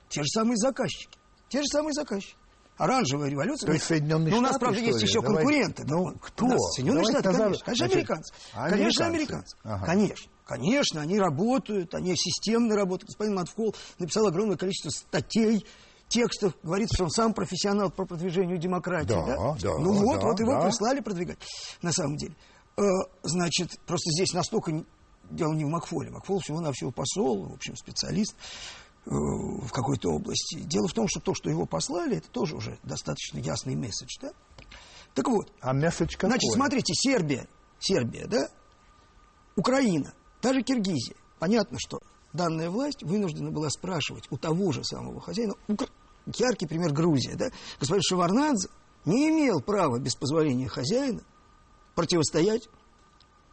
Те 0.09 0.23
же 0.23 0.29
самые 0.29 0.57
заказчики. 0.57 1.19
Те 1.49 1.59
же 1.59 1.67
самые 1.67 1.93
заказчики. 1.93 2.37
Оранжевая 2.77 3.29
революция. 3.31 3.67
То 3.69 3.73
есть 3.73 3.85
Соединенные 3.85 4.31
Ну, 4.33 4.39
у 4.39 4.41
нас, 4.41 4.51
Штаты, 4.53 4.65
правда, 4.65 4.81
есть 4.81 4.99
ли? 5.01 5.07
еще 5.07 5.21
Давайте. 5.21 5.39
конкуренты. 5.43 5.85
Ну, 5.87 6.15
кто? 6.21 6.59
Соединенные 6.59 7.05
Давайте 7.05 7.21
Штаты, 7.21 7.37
конечно. 7.39 7.65
Конечно, 7.65 7.65
Значит, 7.77 7.93
американцы. 7.95 8.35
американцы. 8.55 8.77
Конечно, 8.77 9.07
американцы. 9.07 9.57
Ага. 9.63 9.87
Конечно. 9.87 10.31
Конечно, 10.47 11.01
они 11.01 11.19
работают, 11.19 11.95
они 11.95 12.15
системно 12.17 12.75
работают. 12.77 13.11
Господин 13.11 13.35
Матфкол 13.37 13.75
написал 13.99 14.27
огромное 14.27 14.57
количество 14.57 14.91
статей, 14.91 15.65
текстов, 16.09 16.53
говорит, 16.63 16.91
что 16.93 17.05
он 17.05 17.11
сам 17.11 17.33
профессионал 17.33 17.91
по 17.91 18.05
продвижению 18.05 18.59
демократии. 18.59 19.09
Да, 19.09 19.25
Да, 19.25 19.57
да, 19.61 19.79
Ну 19.79 19.93
вот, 19.95 20.21
да, 20.21 20.27
вот 20.27 20.41
его 20.41 20.53
да. 20.53 20.67
прислали 20.67 21.01
продвигать, 21.01 21.39
на 21.81 21.93
самом 21.93 22.17
деле. 22.17 22.35
Э, 22.77 22.83
Значит, 23.23 23.71
просто 23.87 24.11
здесь 24.11 24.33
настолько 24.35 24.85
дело 25.31 25.55
не 25.55 25.65
в 25.65 25.69
Макфоле. 25.69 26.11
Макфол 26.11 26.41
всего-навсего 26.41 26.91
посол, 26.91 27.47
в 27.49 27.53
общем, 27.55 27.75
специалист 27.77 28.37
в 29.07 29.71
какой-то 29.71 30.11
области. 30.11 30.61
Дело 30.61 30.89
в 30.89 30.93
том, 30.95 31.07
что 31.09 31.21
то, 31.21 31.35
что 31.35 31.51
его 31.51 31.67
послали, 31.67 32.17
это 32.17 32.29
тоже 32.31 32.57
уже 32.57 32.79
достаточно 32.83 33.39
ясный 33.39 33.75
месседж, 33.75 34.17
да? 34.21 34.33
Так 35.15 35.29
вот, 35.29 35.53
А 35.61 35.73
месседж 35.73 36.15
какой? 36.17 36.31
Значит, 36.31 36.53
смотрите, 36.53 36.93
Сербия, 36.95 37.47
Сербия, 37.79 38.27
да? 38.27 38.49
Украина, 39.57 40.13
даже 40.43 40.63
Киргизия. 40.63 41.17
Понятно, 41.39 41.79
что 41.79 42.01
данная 42.33 42.71
власть 42.71 43.03
вынуждена 43.03 43.51
была 43.51 43.69
спрашивать 43.71 44.25
у 44.31 44.37
того 44.37 44.73
же 44.73 44.83
самого 44.85 45.21
хозяина. 45.21 45.55
Укра- 45.69 45.89
Яркий 46.27 46.67
пример 46.67 46.93
Грузия, 46.93 47.35
да? 47.37 47.51
Господин 47.79 48.03
Шеварнадзе 48.03 48.69
не 49.05 49.29
имел 49.29 49.61
права 49.61 49.99
без 49.99 50.15
позволения 50.17 50.69
хозяина 50.69 51.21
противостоять 51.95 52.69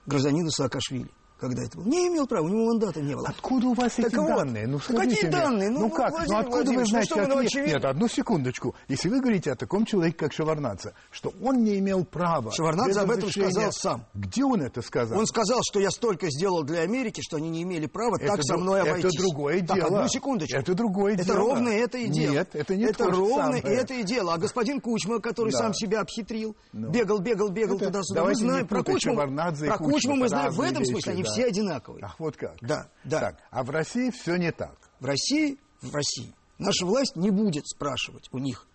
гражданину 0.06 0.50
Саакашвили. 0.50 1.12
Когда 1.42 1.64
это 1.64 1.78
было? 1.78 1.86
Не 1.86 2.08
имел 2.08 2.28
права, 2.28 2.46
у 2.46 2.50
него 2.50 2.66
мандата 2.68 3.02
не 3.02 3.16
было. 3.16 3.28
Откуда 3.28 3.68
у 3.70 3.74
вас 3.74 3.94
Так 3.96 4.06
эти 4.06 4.16
данные? 4.16 4.68
Ну, 4.68 4.80
ну 4.88 4.96
какие 4.98 5.22
мне. 5.24 5.32
данные? 5.32 5.70
Ну, 5.72 5.80
Ну, 5.80 5.88
ну, 5.88 5.90
как? 5.96 6.12
Ну, 6.12 6.18
Владимир 6.18 6.40
откуда 6.40 6.72
вы 6.72 6.78
ну 6.78 6.86
знаете? 6.86 7.16
ну, 7.16 7.22
ответ? 7.24 7.46
очевидно. 7.48 7.72
Нет, 7.74 7.86
одну 7.86 8.08
секундочку. 8.08 8.76
Если 8.88 9.10
вы 9.10 9.20
говорите 9.22 9.52
о 9.52 9.56
таком 9.56 9.86
человеке, 9.86 10.18
как 10.18 10.34
Шеварнадзе, 10.34 10.94
что 11.10 11.34
он 11.44 11.64
не 11.64 11.80
имел 11.80 12.06
права... 12.06 12.52
Шеварнадзе 12.52 13.00
об 13.00 13.10
этом 13.10 13.30
сказал 13.32 13.72
сам. 13.72 14.06
Где 14.14 14.44
он 14.46 14.62
это 14.62 14.84
сказал? 14.84 15.18
Он 15.18 15.26
сказал, 15.26 15.62
что 15.64 15.80
я 15.80 15.90
столько 15.90 16.30
сделал 16.30 16.62
для 16.64 16.82
Америки, 16.82 17.22
что 17.22 17.38
они 17.38 17.50
не 17.50 17.64
имели 17.64 17.88
права 17.88 18.18
Это 18.20 18.34
так 18.36 18.44
со 18.44 18.58
мной 18.58 18.82
это 18.82 18.92
обойтись. 18.92 19.20
другое 19.20 19.66
так, 19.66 19.78
дело. 19.78 19.98
одну 19.98 20.08
секундочку. 20.10 20.56
Это 20.58 20.74
другое 20.76 21.14
это 21.16 21.26
дело. 21.26 21.38
ровно 21.38 21.70
это 21.70 21.98
и 21.98 22.08
дело. 22.08 22.34
Нет, 22.34 22.50
это 22.54 22.76
не 22.76 22.84
Это 22.84 23.06
ровно 23.06 23.58
самое. 23.58 23.62
это 23.64 23.94
и 23.96 24.04
дело. 24.04 24.36
А 24.36 24.38
господин 24.38 24.80
Кучма, 24.80 25.20
который 25.20 25.52
Да. 25.54 25.58
сам 25.58 25.74
себя 25.74 26.02
обхитрил, 26.02 26.56
Ну. 26.72 26.92
бегал, 26.92 27.18
бегал, 27.20 27.50
бегал 27.50 27.78
Это- 27.78 27.88
туда-сюда. 27.88 28.26
Мы 28.26 28.36
знаем 28.36 28.68
про 28.68 28.84
Кучму. 28.84 29.16
Про 29.16 29.78
Кучму, 29.80 30.16
мы 30.16 30.26
это 30.28 30.30
знаем. 30.30 30.52
В 30.52 30.62
этом 30.62 30.86
смысле 30.86 31.14
они. 31.14 31.24
Все 31.32 31.46
одинаковые. 31.46 32.04
Ах, 32.06 32.20
вот 32.20 32.38
как. 32.38 32.58
Да, 32.62 32.90
да. 33.04 33.20
Так, 33.20 33.38
а 33.52 33.64
в 33.64 33.70
России 33.70 34.10
все 34.12 34.36
не 34.38 34.52
так. 34.52 34.78
в 35.00 35.06
России, 35.06 35.58
в 35.82 35.94
России 35.94 36.34
наша 36.60 36.86
власть 36.86 37.16
не 37.16 37.32
будет 37.32 37.68
спрашивать 37.68 38.30
у 38.32 38.38
них 38.38 38.68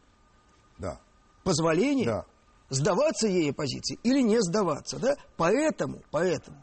Да. 0.79 1.01
позволения 1.45 2.05
Да. 2.07 2.25
сдаваться 2.69 3.29
ей 3.29 3.51
оппозиции 3.53 3.99
или 4.03 4.21
не 4.23 4.41
сдаваться, 4.43 4.99
да? 4.99 5.15
Поэтому, 5.37 6.03
поэтому 6.11 6.63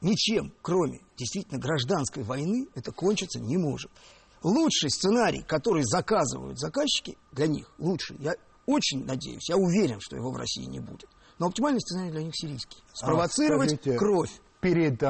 ничем, 0.00 0.52
кроме 0.62 1.00
действительно 1.16 1.60
гражданской 1.60 2.22
войны, 2.22 2.68
это 2.74 2.92
кончиться 2.92 3.38
не 3.40 3.56
может. 3.56 3.90
Лучший 4.42 4.90
сценарий, 4.90 5.42
который 5.42 5.84
заказывают 5.84 6.58
заказчики, 6.58 7.16
для 7.30 7.46
них 7.46 7.70
лучший, 7.78 8.16
я 8.18 8.34
очень 8.66 9.04
надеюсь, 9.04 9.48
я 9.48 9.56
уверен, 9.56 10.00
что 10.00 10.16
его 10.16 10.30
в 10.32 10.36
России 10.36 10.64
не 10.64 10.80
будет. 10.80 11.08
Но 11.38 11.46
оптимальный 11.46 11.80
сценарий 11.80 12.10
для 12.10 12.22
них 12.22 12.32
сирийский. 12.34 12.78
Спровоцировать 12.92 13.72
А, 13.72 13.76
скажите, 13.76 13.98
кровь. 13.98 14.30
Перед, 14.62 15.02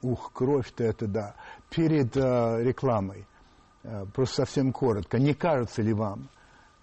ух, 0.00 0.32
кровь-то 0.32 0.84
это 0.84 1.06
да, 1.06 1.34
перед 1.70 2.16
а, 2.16 2.58
рекламой, 2.60 3.26
а, 3.84 4.06
просто 4.06 4.46
совсем 4.46 4.72
коротко, 4.72 5.18
не 5.18 5.34
кажется 5.34 5.82
ли 5.82 5.92
вам, 5.92 6.28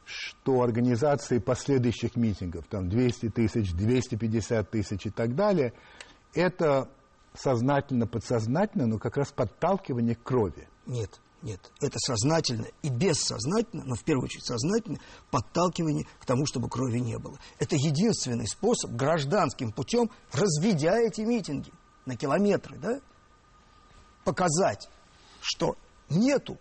что 0.06 0.62
организации 0.62 1.39
последующих 1.39 2.15
митингов, 2.15 2.65
там 2.69 2.89
200 2.89 3.30
тысяч, 3.30 3.73
250 3.73 4.69
тысяч 4.69 5.06
и 5.06 5.10
так 5.10 5.36
далее, 5.36 5.73
это 6.34 6.89
сознательно, 7.34 8.08
подсознательно, 8.08 8.88
но 8.88 9.00
как 9.00 9.17
раз 9.17 9.32
подталкивание 9.32 10.15
к 10.15 10.23
крови. 10.23 10.67
Нет, 10.86 11.19
нет. 11.41 11.60
Это 11.82 12.00
сознательно 12.00 12.67
и 12.82 12.89
бессознательно, 12.89 13.84
но 13.86 13.95
в 13.95 14.04
первую 14.04 14.26
очередь 14.26 14.45
сознательно, 14.45 15.00
подталкивание 15.30 16.06
к 16.19 16.26
тому, 16.26 16.45
чтобы 16.45 16.69
крови 16.69 17.00
не 17.00 17.17
было. 17.17 17.38
Это 17.60 17.76
единственный 17.76 18.47
способ 18.47 18.91
гражданским 18.91 19.71
путем, 19.71 20.10
разведя 20.32 20.97
эти 21.00 21.21
митинги 21.21 21.71
на 22.08 22.15
километры, 22.15 22.78
да, 22.78 23.00
показать, 24.24 24.89
что 25.41 25.76
нету 26.10 26.58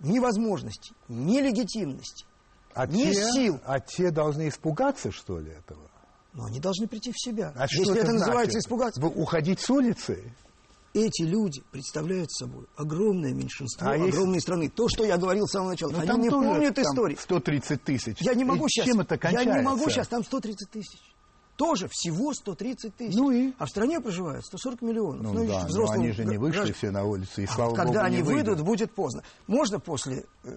ни 0.00 0.18
возможности, 0.18 0.92
ни 1.08 1.38
легитимности, 1.40 2.26
А 2.74 2.86
ни 2.86 3.04
те, 3.04 3.30
сил. 3.32 3.60
а 3.64 3.80
те 3.80 4.10
должны 4.10 4.48
испугаться, 4.48 5.10
что 5.10 5.38
ли, 5.38 5.50
этого? 5.52 5.88
Но 6.34 6.44
они 6.44 6.60
должны 6.60 6.86
прийти 6.86 7.12
в 7.12 7.18
себя. 7.18 7.52
А 7.56 7.66
что 7.66 7.78
Если 7.80 7.98
это, 8.00 8.12
называется 8.12 8.58
испугаться. 8.58 9.00
Вы 9.00 9.08
уходить 9.08 9.60
с 9.60 9.70
улицы? 9.70 10.22
Эти 10.92 11.22
люди 11.22 11.62
представляют 11.70 12.30
собой 12.32 12.66
огромное 12.76 13.32
меньшинство 13.32 13.88
А 13.88 13.96
если- 13.96 14.10
огромной 14.10 14.40
страны. 14.40 14.68
То, 14.70 14.86
что 14.88 15.04
я 15.04 15.16
говорил 15.18 15.46
с 15.46 15.52
самого 15.52 15.70
начала. 15.70 15.92
Ну, 15.92 15.98
они 16.00 16.22
не 16.22 16.30
помнят 16.30 16.78
истории. 16.78 17.16
130 17.18 17.82
тысяч. 17.84 18.16
Я 18.20 18.34
не 18.34 18.44
могу 18.44 18.66
И 18.66 18.68
сейчас. 18.68 18.86
Чем 18.86 19.00
это 19.00 19.14
я 19.14 19.18
кончается? 19.18 19.54
не 19.58 19.62
могу 19.62 19.88
сейчас. 19.90 20.08
Там 20.08 20.24
130 20.24 20.70
тысяч. 20.70 20.98
Тоже 21.56 21.88
всего 21.90 22.34
130 22.34 22.94
тысяч. 22.96 23.16
Ну 23.16 23.30
и? 23.30 23.52
А 23.58 23.64
в 23.64 23.70
стране 23.70 23.98
проживает 24.00 24.44
140 24.44 24.82
миллионов. 24.82 25.22
Ну, 25.22 25.32
Ну, 25.32 25.46
да, 25.48 25.66
но 25.70 25.90
они 25.90 26.12
же 26.12 26.24
не 26.26 26.36
вышли 26.36 26.56
граждан- 26.58 26.74
все 26.76 26.90
на 26.90 27.04
улицу, 27.04 27.40
и 27.40 27.46
А 27.46 27.48
слава 27.48 27.74
Когда 27.74 27.92
богу, 27.92 28.04
они 28.04 28.22
выйдут, 28.22 28.48
выйдут. 28.48 28.66
будет 28.66 28.92
поздно. 28.92 29.22
Можно 29.46 29.80
после 29.80 30.24
э, 30.44 30.50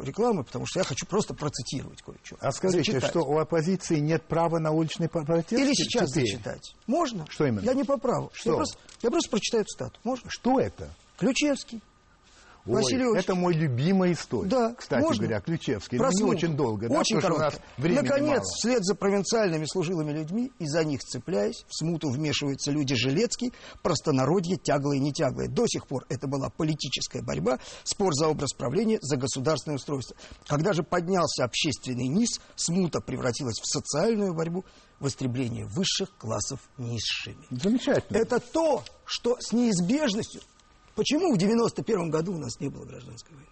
рекламы, 0.00 0.42
потому 0.44 0.66
что 0.66 0.80
я 0.80 0.84
хочу 0.84 1.06
просто 1.06 1.34
процитировать 1.34 2.02
кое-что. 2.02 2.36
А 2.40 2.50
скажите, 2.52 2.92
Зачитать. 2.92 3.10
что 3.10 3.20
у 3.20 3.38
оппозиции 3.38 3.98
нет 4.00 4.24
права 4.24 4.58
на 4.58 4.72
уличный 4.72 5.08
протест? 5.08 5.52
Или 5.52 5.72
сейчас 5.74 6.10
теперь? 6.10 6.24
зачитать. 6.32 6.74
Можно? 6.86 7.24
Что 7.28 7.46
именно? 7.46 7.64
Я 7.64 7.74
не 7.74 7.84
по 7.84 7.96
праву. 7.96 8.30
Что? 8.34 8.50
Я 8.50 8.56
просто, 8.56 8.78
я 9.02 9.10
просто 9.10 9.30
прочитаю 9.30 9.64
цитату. 9.66 9.98
Можно? 10.02 10.30
Что 10.30 10.58
это? 10.60 10.88
Ключевский. 11.16 11.80
Ой, 12.68 12.74
Василий 12.82 13.04
Ильич. 13.04 13.24
это 13.24 13.34
мой 13.34 13.54
любимый 13.54 14.12
историк. 14.12 14.50
Да, 14.50 14.74
Кстати 14.74 15.00
можно. 15.02 15.22
говоря, 15.22 15.40
Ключевский. 15.40 15.98
Ну, 15.98 16.04
не 16.04 16.08
Прослушал. 16.08 16.30
очень 16.36 16.56
долго, 16.56 16.88
да, 16.88 16.98
Очень 16.98 17.20
что 17.20 17.34
у 17.34 17.38
нас 17.38 17.58
времени 17.76 18.02
Наконец, 18.06 18.28
мало. 18.38 18.42
вслед 18.44 18.84
за 18.84 18.94
провинциальными 18.94 19.64
служилыми 19.64 20.12
людьми 20.12 20.52
и 20.58 20.66
за 20.66 20.84
них 20.84 21.00
цепляясь, 21.00 21.64
в 21.68 21.74
смуту 21.76 22.10
вмешиваются 22.10 22.70
люди 22.70 22.94
Жилецкий, 22.94 23.52
простонародье, 23.82 24.56
тяглые 24.56 24.98
и 25.00 25.02
не 25.02 25.12
тяглые. 25.12 25.48
До 25.48 25.66
сих 25.66 25.86
пор 25.86 26.04
это 26.08 26.26
была 26.26 26.50
политическая 26.50 27.22
борьба, 27.22 27.58
спор 27.84 28.12
за 28.14 28.28
образ 28.28 28.52
правления, 28.52 28.98
за 29.00 29.16
государственное 29.16 29.76
устройство. 29.76 30.16
Когда 30.46 30.72
же 30.72 30.82
поднялся 30.82 31.44
общественный 31.44 32.08
низ, 32.08 32.40
смута 32.56 33.00
превратилась 33.00 33.58
в 33.60 33.66
социальную 33.66 34.34
борьбу, 34.34 34.64
в 35.00 35.06
истребление 35.06 35.64
высших 35.66 36.10
классов 36.18 36.60
низшими. 36.76 37.36
Замечательно. 37.50 38.16
Это 38.18 38.40
то, 38.40 38.82
что 39.04 39.36
с 39.40 39.52
неизбежностью... 39.52 40.40
Почему 40.98 41.32
в 41.32 41.38
91 41.38 42.10
году 42.10 42.34
у 42.34 42.38
нас 42.38 42.58
не 42.58 42.68
было 42.68 42.84
гражданской 42.84 43.32
войны? 43.32 43.48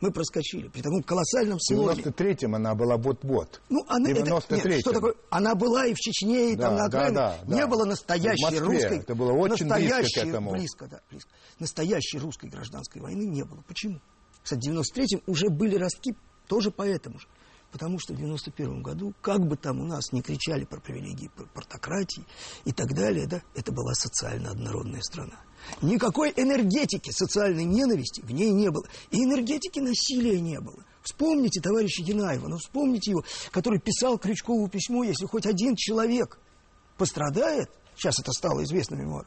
Мы 0.00 0.12
проскочили 0.12 0.68
при 0.68 0.80
таком 0.80 1.02
колоссальном 1.02 1.58
В 1.58 1.62
сломе. 1.64 2.00
93-м 2.02 2.54
она 2.54 2.76
была 2.76 2.96
вот-вот. 2.96 3.60
Ну, 3.68 3.84
она, 3.88 4.10
В 4.10 4.12
это, 4.12 4.20
93-м. 4.30 4.70
нет, 4.70 4.80
что 4.80 4.92
такое? 4.92 5.14
Она 5.28 5.56
была 5.56 5.86
и 5.86 5.94
в 5.94 5.98
Чечне, 5.98 6.52
и 6.52 6.56
там 6.56 6.76
Да, 6.76 6.82
на 6.84 6.88
да, 6.88 6.98
окраинах. 6.98 7.14
да, 7.14 7.38
да. 7.48 7.56
Не 7.56 7.66
было 7.66 7.82
В 7.84 7.88
настоящей 7.88 8.44
Москве 8.44 8.60
русской... 8.60 8.98
это 8.98 9.14
было 9.16 9.32
очень 9.32 9.68
близко 9.68 10.20
к 10.20 10.24
этому. 10.24 10.50
Близко, 10.52 10.86
да, 10.86 11.00
близко. 11.10 11.30
Настоящей 11.58 12.18
русской 12.18 12.48
гражданской 12.48 13.02
войны 13.02 13.24
не 13.24 13.42
было. 13.42 13.60
Почему? 13.66 13.98
Кстати, 14.44 14.68
в 14.68 14.72
93-м 14.72 15.22
уже 15.26 15.48
были 15.48 15.74
ростки 15.74 16.14
тоже 16.46 16.70
поэтому 16.70 17.18
же. 17.18 17.26
Потому 17.74 17.98
что 17.98 18.14
в 18.14 18.16
91 18.18 18.82
году, 18.82 19.14
как 19.20 19.48
бы 19.48 19.56
там 19.56 19.80
у 19.80 19.84
нас 19.84 20.12
не 20.12 20.22
кричали 20.22 20.64
про 20.64 20.80
привилегии 20.80 21.28
пар- 21.36 21.48
партократии 21.52 22.24
и 22.64 22.70
так 22.70 22.94
далее, 22.94 23.26
да, 23.26 23.42
это 23.56 23.72
была 23.72 23.94
социально 23.94 24.52
однородная 24.52 25.00
страна. 25.02 25.40
Никакой 25.82 26.32
энергетики 26.36 27.10
социальной 27.10 27.64
ненависти 27.64 28.20
в 28.20 28.30
ней 28.30 28.52
не 28.52 28.70
было. 28.70 28.86
И 29.10 29.24
энергетики 29.24 29.80
насилия 29.80 30.40
не 30.40 30.60
было. 30.60 30.84
Вспомните 31.02 31.60
товарища 31.60 32.04
Янаева, 32.04 32.46
ну 32.46 32.58
вспомните 32.58 33.10
его, 33.10 33.24
который 33.50 33.80
писал 33.80 34.18
Крючкову 34.18 34.68
письмо, 34.68 35.02
если 35.02 35.26
хоть 35.26 35.44
один 35.44 35.74
человек 35.74 36.38
пострадает, 36.96 37.72
сейчас 37.96 38.20
это 38.20 38.30
стало 38.30 38.62
известно 38.62 38.94
мемуар, 38.94 39.26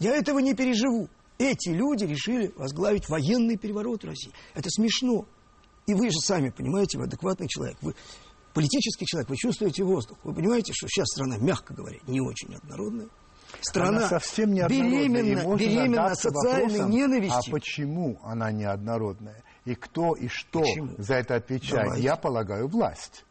я 0.00 0.16
этого 0.16 0.40
не 0.40 0.54
переживу. 0.54 1.08
Эти 1.38 1.68
люди 1.68 2.02
решили 2.02 2.52
возглавить 2.56 3.08
военный 3.08 3.56
переворот 3.56 4.04
России. 4.04 4.32
Это 4.54 4.68
смешно. 4.68 5.26
И 5.86 5.94
вы 5.94 6.10
же 6.10 6.18
сами 6.18 6.50
понимаете, 6.50 6.98
вы 6.98 7.04
адекватный 7.04 7.48
человек, 7.48 7.76
вы 7.82 7.94
политический 8.54 9.06
человек, 9.06 9.28
вы 9.28 9.36
чувствуете 9.36 9.84
воздух. 9.84 10.18
Вы 10.24 10.34
понимаете, 10.34 10.72
что 10.74 10.88
сейчас 10.88 11.08
страна, 11.08 11.36
мягко 11.38 11.74
говоря, 11.74 11.98
не 12.06 12.20
очень 12.20 12.54
однородная. 12.54 13.08
Страна 13.60 13.98
она 13.98 14.08
совсем 14.08 14.52
не 14.52 14.66
беременна, 14.66 15.56
беременна 15.56 16.14
социальной 16.14 16.62
вопросом, 16.62 16.90
ненавистью. 16.90 17.40
А 17.48 17.50
почему 17.52 18.18
она 18.24 18.50
неоднородная? 18.50 19.42
И 19.64 19.74
кто 19.74 20.14
и 20.14 20.28
что 20.28 20.60
Почему? 20.60 20.94
за 20.98 21.14
это 21.14 21.36
отвечает? 21.36 21.84
Давайте. 21.84 22.04
Я 22.04 22.16
полагаю, 22.16 22.68
власть. 22.68 23.24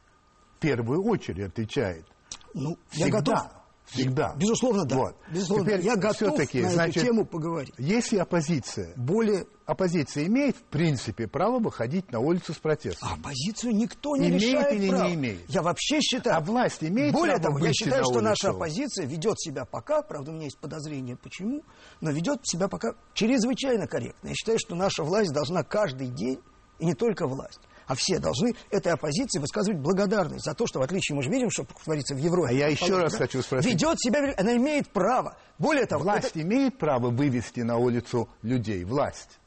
В 0.58 0.60
первую 0.60 1.04
очередь 1.04 1.48
отвечает. 1.48 2.06
Ну, 2.54 2.78
Всегда. 2.90 3.06
я 3.06 3.12
готов. 3.12 3.63
Всегда. 3.94 4.34
Безусловно, 4.36 4.86
да. 4.86 4.96
Вот. 4.96 5.16
Безусловно, 5.32 5.66
Теперь 5.66 5.82
я 5.82 5.96
готов 5.96 6.16
всё-таки, 6.16 6.62
на 6.62 6.70
значит, 6.72 6.98
эту 6.98 7.06
тему 7.06 7.26
поговорить. 7.26 7.74
Если 7.78 8.18
оппозиция, 8.18 8.94
Более 8.96 9.46
оппозиция 9.66 10.26
имеет, 10.26 10.56
в 10.58 10.64
принципе, 10.64 11.28
право 11.28 11.60
выходить 11.60 12.12
на 12.12 12.20
улицу 12.20 12.54
с 12.54 12.58
протестом. 12.58 13.10
А 13.10 13.14
оппозицию 13.16 13.76
никто 13.76 14.16
не 14.18 14.30
Имеет 14.30 14.42
решает 14.44 14.74
или 14.74 14.84
не 14.86 14.90
прав. 14.90 15.14
имеет? 15.14 15.50
Я 15.50 15.62
считаю, 15.78 16.02
считаю. 16.02 16.38
А 16.38 16.40
власть 16.42 16.84
имеет 16.84 17.14
Более 17.14 17.38
право 17.38 17.56
того, 17.56 17.66
я 17.66 17.74
считаю, 17.74 18.04
что 18.04 18.22
наша 18.22 18.48
улицу? 18.48 18.58
оппозиция 18.58 19.06
ведет 19.06 19.40
себя 19.40 19.66
пока, 19.66 20.02
правда, 20.02 20.32
у 20.32 20.34
меня 20.34 20.46
есть 20.46 20.58
подозрение, 20.60 21.16
почему, 21.16 21.62
но 22.02 22.12
ведет 22.12 22.40
себя 22.44 22.68
пока 22.68 22.94
чрезвычайно 23.14 23.88
корректно. 23.88 24.30
Я 24.30 24.34
считаю, 24.36 24.60
что 24.60 24.76
наша 24.76 25.04
власть 25.04 25.32
должна 25.32 25.64
каждый 25.64 26.08
день, 26.08 26.40
и 26.80 26.86
не 26.86 26.94
только 26.96 27.28
власть, 27.28 27.60
а 27.88 27.96
все 27.96 28.20
должны 28.20 28.56
этой 28.72 28.92
оппозиции 28.94 29.40
высказывать 29.40 29.80
благодарность 29.80 30.46
за 30.46 30.54
то, 30.54 30.66
что, 30.68 30.80
в 30.80 30.84
отличие, 30.84 31.16
мы 31.16 31.24
же 31.24 31.30
видим, 31.30 31.50
что 31.50 31.66
творится 31.84 32.16
в 32.16 32.18
Европе. 32.18 32.50
А 32.50 32.54
я 32.54 32.68
еще 32.68 32.82
Положено, 32.86 33.04
раз 33.04 33.16
хочу 33.16 33.42
спросить. 33.42 33.72
Ведет 33.72 34.00
себя, 34.00 34.34
она 34.38 34.56
имеет 34.58 34.90
право. 34.90 35.38
Более 35.60 35.86
того, 35.86 36.04
Власть 36.04 36.28
это- 36.28 36.42
имеет 36.42 36.78
право 36.78 37.10
вывести 37.10 37.62
на 37.62 37.78
улицу 37.78 38.30
людей? 38.42 38.84
Власть. 38.84 39.40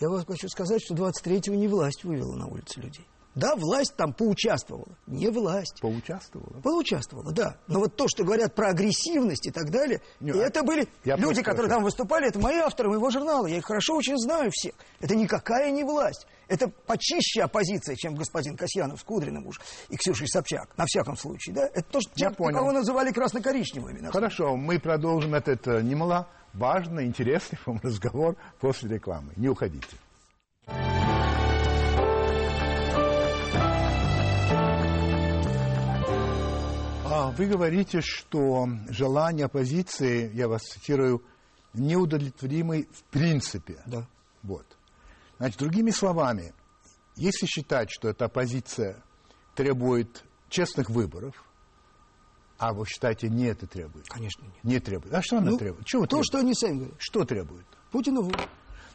Я 0.00 0.08
вам 0.08 0.24
хочу 0.26 0.48
сказать, 0.48 0.82
что 0.84 0.94
23-го 0.94 1.54
не 1.54 1.68
власть 1.68 2.02
вывела 2.04 2.34
на 2.34 2.46
улицы 2.46 2.80
людей. 2.80 3.06
Да, 3.34 3.56
власть 3.56 3.94
там 3.96 4.12
поучаствовала. 4.12 4.88
Не 5.06 5.28
власть. 5.30 5.80
Поучаствовала? 5.80 6.60
Поучаствовала, 6.60 7.32
да. 7.32 7.56
Но 7.66 7.78
вот 7.78 7.96
то, 7.96 8.06
что 8.06 8.24
говорят 8.24 8.54
про 8.54 8.68
агрессивность 8.68 9.46
и 9.46 9.50
так 9.50 9.70
далее, 9.70 10.02
Не, 10.20 10.32
и 10.32 10.36
это 10.36 10.62
были 10.62 10.86
люди, 11.04 11.40
которые 11.40 11.68
это- 11.68 11.76
там 11.76 11.82
выступали, 11.84 12.28
это 12.28 12.38
мои 12.38 12.58
авторы 12.58 12.90
моего 12.90 13.08
журнала, 13.10 13.46
я 13.46 13.56
их 13.56 13.64
хорошо 13.64 13.94
очень 13.96 14.18
знаю 14.18 14.50
всех. 14.52 14.74
Это 15.00 15.14
никакая 15.16 15.70
не 15.70 15.82
власть. 15.82 16.26
Это 16.52 16.68
почище 16.68 17.44
оппозиция, 17.44 17.96
чем 17.96 18.14
господин 18.14 18.58
Касьянов 18.58 19.00
с 19.00 19.04
Кудриным 19.04 19.46
уж 19.46 19.58
и 19.88 19.96
Ксюшей 19.96 20.28
Собчак, 20.28 20.76
на 20.76 20.84
всяком 20.84 21.16
случае, 21.16 21.54
да? 21.54 21.66
Это 21.66 21.82
то, 21.84 22.00
что 22.02 22.10
Я 22.16 22.30
понял. 22.30 22.58
кого 22.58 22.72
называли 22.72 23.10
красно-коричневыми. 23.10 24.10
Хорошо, 24.10 24.54
мы 24.54 24.78
продолжим 24.78 25.34
этот 25.34 25.66
э, 25.66 25.80
немало 25.80 26.28
важный, 26.52 27.06
интересный 27.06 27.58
вам 27.64 27.80
разговор 27.82 28.36
после 28.60 28.90
рекламы. 28.90 29.32
Не 29.36 29.48
уходите. 29.48 29.96
А 37.06 37.30
Вы 37.30 37.46
говорите, 37.46 38.02
что 38.02 38.68
желание 38.90 39.46
оппозиции, 39.46 40.30
я 40.34 40.48
вас 40.48 40.60
цитирую, 40.64 41.22
неудовлетворимый 41.72 42.90
в 42.92 43.04
принципе. 43.04 43.78
Да. 43.86 44.06
Вот. 44.42 44.66
Значит, 45.38 45.58
другими 45.58 45.90
словами, 45.90 46.54
если 47.16 47.46
считать, 47.46 47.90
что 47.90 48.08
эта 48.08 48.26
оппозиция 48.26 49.02
требует 49.54 50.24
честных 50.48 50.88
выборов, 50.90 51.34
а 52.58 52.72
вы 52.72 52.86
считаете, 52.86 53.28
не 53.28 53.46
это 53.46 53.66
требует? 53.66 54.06
Конечно, 54.08 54.44
нет. 54.44 54.54
Не 54.64 54.78
требует. 54.78 55.12
А 55.12 55.20
что 55.22 55.38
она 55.38 55.50
Ну, 55.50 55.58
требует? 55.58 55.84
Чего 55.84 56.02
то, 56.02 56.08
требует? 56.10 56.26
что 56.26 56.38
они 56.38 56.54
сами 56.54 56.74
говорят. 56.78 56.94
Что 56.98 57.24
требует? 57.24 57.66
Путина 57.90 58.20
волю. 58.20 58.38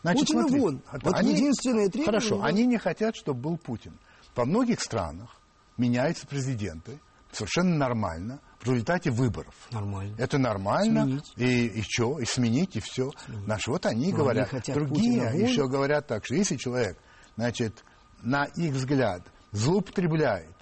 Значит, 0.04 0.22
Путина 0.22 0.42
смотрите, 0.44 0.62
вон. 0.64 0.82
Вот 1.04 1.22
единственное 1.22 1.90
требование, 1.90 2.06
Хорошо, 2.06 2.44
они 2.44 2.66
не 2.66 2.78
хотят, 2.78 3.16
чтобы 3.16 3.42
был 3.42 3.58
Путин. 3.58 3.98
Во 4.36 4.46
многих 4.46 4.80
странах 4.82 5.36
меняются 5.76 6.26
президенты. 6.28 7.00
Совершенно 7.32 7.76
нормально. 7.76 8.40
В 8.60 8.66
результате 8.70 9.12
выборов. 9.12 9.54
Нормально. 9.72 10.16
Это 10.18 10.38
нормально. 10.38 11.04
Сменить. 11.04 11.34
И, 11.38 11.68
и 11.68 11.82
что? 11.84 12.20
И 12.20 12.26
сменить, 12.26 12.76
и 12.76 12.80
все. 12.80 13.12
Наши 13.46 13.70
вот 13.70 13.86
они 13.86 14.12
Но 14.12 14.18
говорят. 14.20 14.52
они 14.54 14.62
Другие 14.74 15.22
Путина 15.22 15.38
еще 15.48 15.68
говорят 15.68 16.08
так, 16.08 16.26
что 16.26 16.36
если 16.36 16.56
человек, 16.56 16.98
значит, 17.36 17.84
на 18.24 18.46
их 18.46 18.74
взгляд, 18.74 19.22
злоупотребляет 19.52 20.56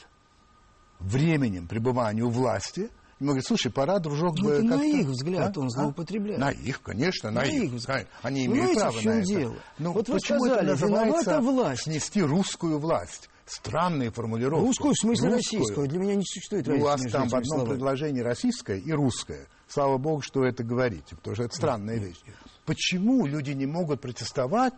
временем 1.00 1.68
пребывания 1.68 2.24
у 2.24 2.30
власти, 2.30 2.90
ему 3.20 3.30
говорят, 3.30 3.46
слушай, 3.46 3.72
пора, 3.72 4.00
дружок, 4.00 4.36
Ну, 4.40 4.50
бы 4.50 4.62
на 4.64 4.72
как-то- 4.74 4.86
их 4.86 5.08
взгляд 5.08 5.56
А? 5.56 5.60
он 5.60 5.68
А? 5.68 5.70
злоупотребляет. 5.70 6.40
На 6.40 6.50
их, 6.52 6.82
конечно, 6.82 7.32
на, 7.32 7.42
На 7.42 7.46
их. 7.46 7.74
их. 7.74 7.88
Они 8.22 8.48
Понимаете, 8.48 8.52
имеют 8.52 8.78
в 8.78 8.82
право 8.82 9.02
на 9.02 9.10
это. 9.20 9.26
дело? 9.28 9.56
Ну, 9.80 9.92
Вот 9.94 10.10
вы 10.10 10.20
сказали, 10.20 10.74
это 10.74 10.86
виновата 10.86 11.42
власть. 11.42 11.84
снести 11.84 12.22
русскую 12.22 12.80
власть? 12.80 13.30
Странные 13.46 14.10
формулировки. 14.12 14.66
Русскую 14.66 14.94
в 14.94 14.98
смысле 14.98 15.30
Русскую. 15.30 15.60
российскую. 15.62 15.88
Для 15.88 16.00
меня 16.00 16.16
не 16.16 16.24
существует 16.26 16.66
Ну, 16.68 16.78
у 16.78 16.80
вас 16.80 17.02
там 17.12 17.30
в 17.30 17.36
одном 17.36 17.44
словами. 17.46 17.70
предложении 17.70 18.22
российское 18.22 18.80
и 18.80 18.92
русское. 18.92 19.48
Слава 19.68 19.98
богу, 19.98 20.22
что 20.22 20.40
вы 20.40 20.48
это 20.48 20.64
говорите, 20.64 21.16
потому 21.16 21.36
что 21.36 21.44
это 21.44 21.56
странная 21.56 21.98
вещь. 21.98 22.20
Почему 22.66 23.26
люди 23.28 23.52
не 23.52 23.68
могут 23.68 24.02
протестовать 24.02 24.74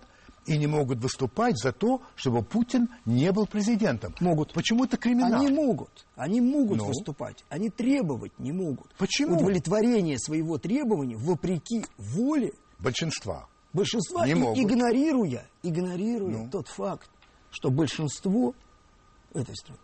и 0.47 0.57
не 0.57 0.67
могут 0.67 0.99
выступать 0.99 1.57
за 1.57 1.71
то, 1.71 2.01
чтобы 2.15 2.43
Путин 2.43 2.89
не 3.05 3.31
был 3.31 3.47
президентом? 3.47 4.13
Могут. 4.19 4.51
Почему 4.53 4.83
это 4.83 4.97
криминал? 4.97 5.39
Они 5.41 5.49
могут. 5.49 6.05
Они 6.17 6.41
могут 6.41 6.79
Ну? 6.79 6.85
выступать. 6.87 7.45
Они 7.49 7.69
требовать 7.69 8.37
не 8.37 8.51
могут. 8.51 8.93
Почему? 8.97 9.37
Удовлетворение 9.37 10.19
своего 10.19 10.57
требования 10.57 11.15
вопреки 11.15 11.85
воле 11.97 12.51
Большинства. 12.79 13.47
большинства, 13.71 14.25
Не 14.25 14.31
и 14.33 14.35
могут. 14.35 14.57
игнорируя, 14.59 15.47
игнорируя 15.63 16.37
Ну? 16.37 16.49
тот 16.49 16.67
факт, 16.67 17.09
что 17.57 17.71
большинство 17.71 18.53
этой 19.33 19.55
страны 19.55 19.79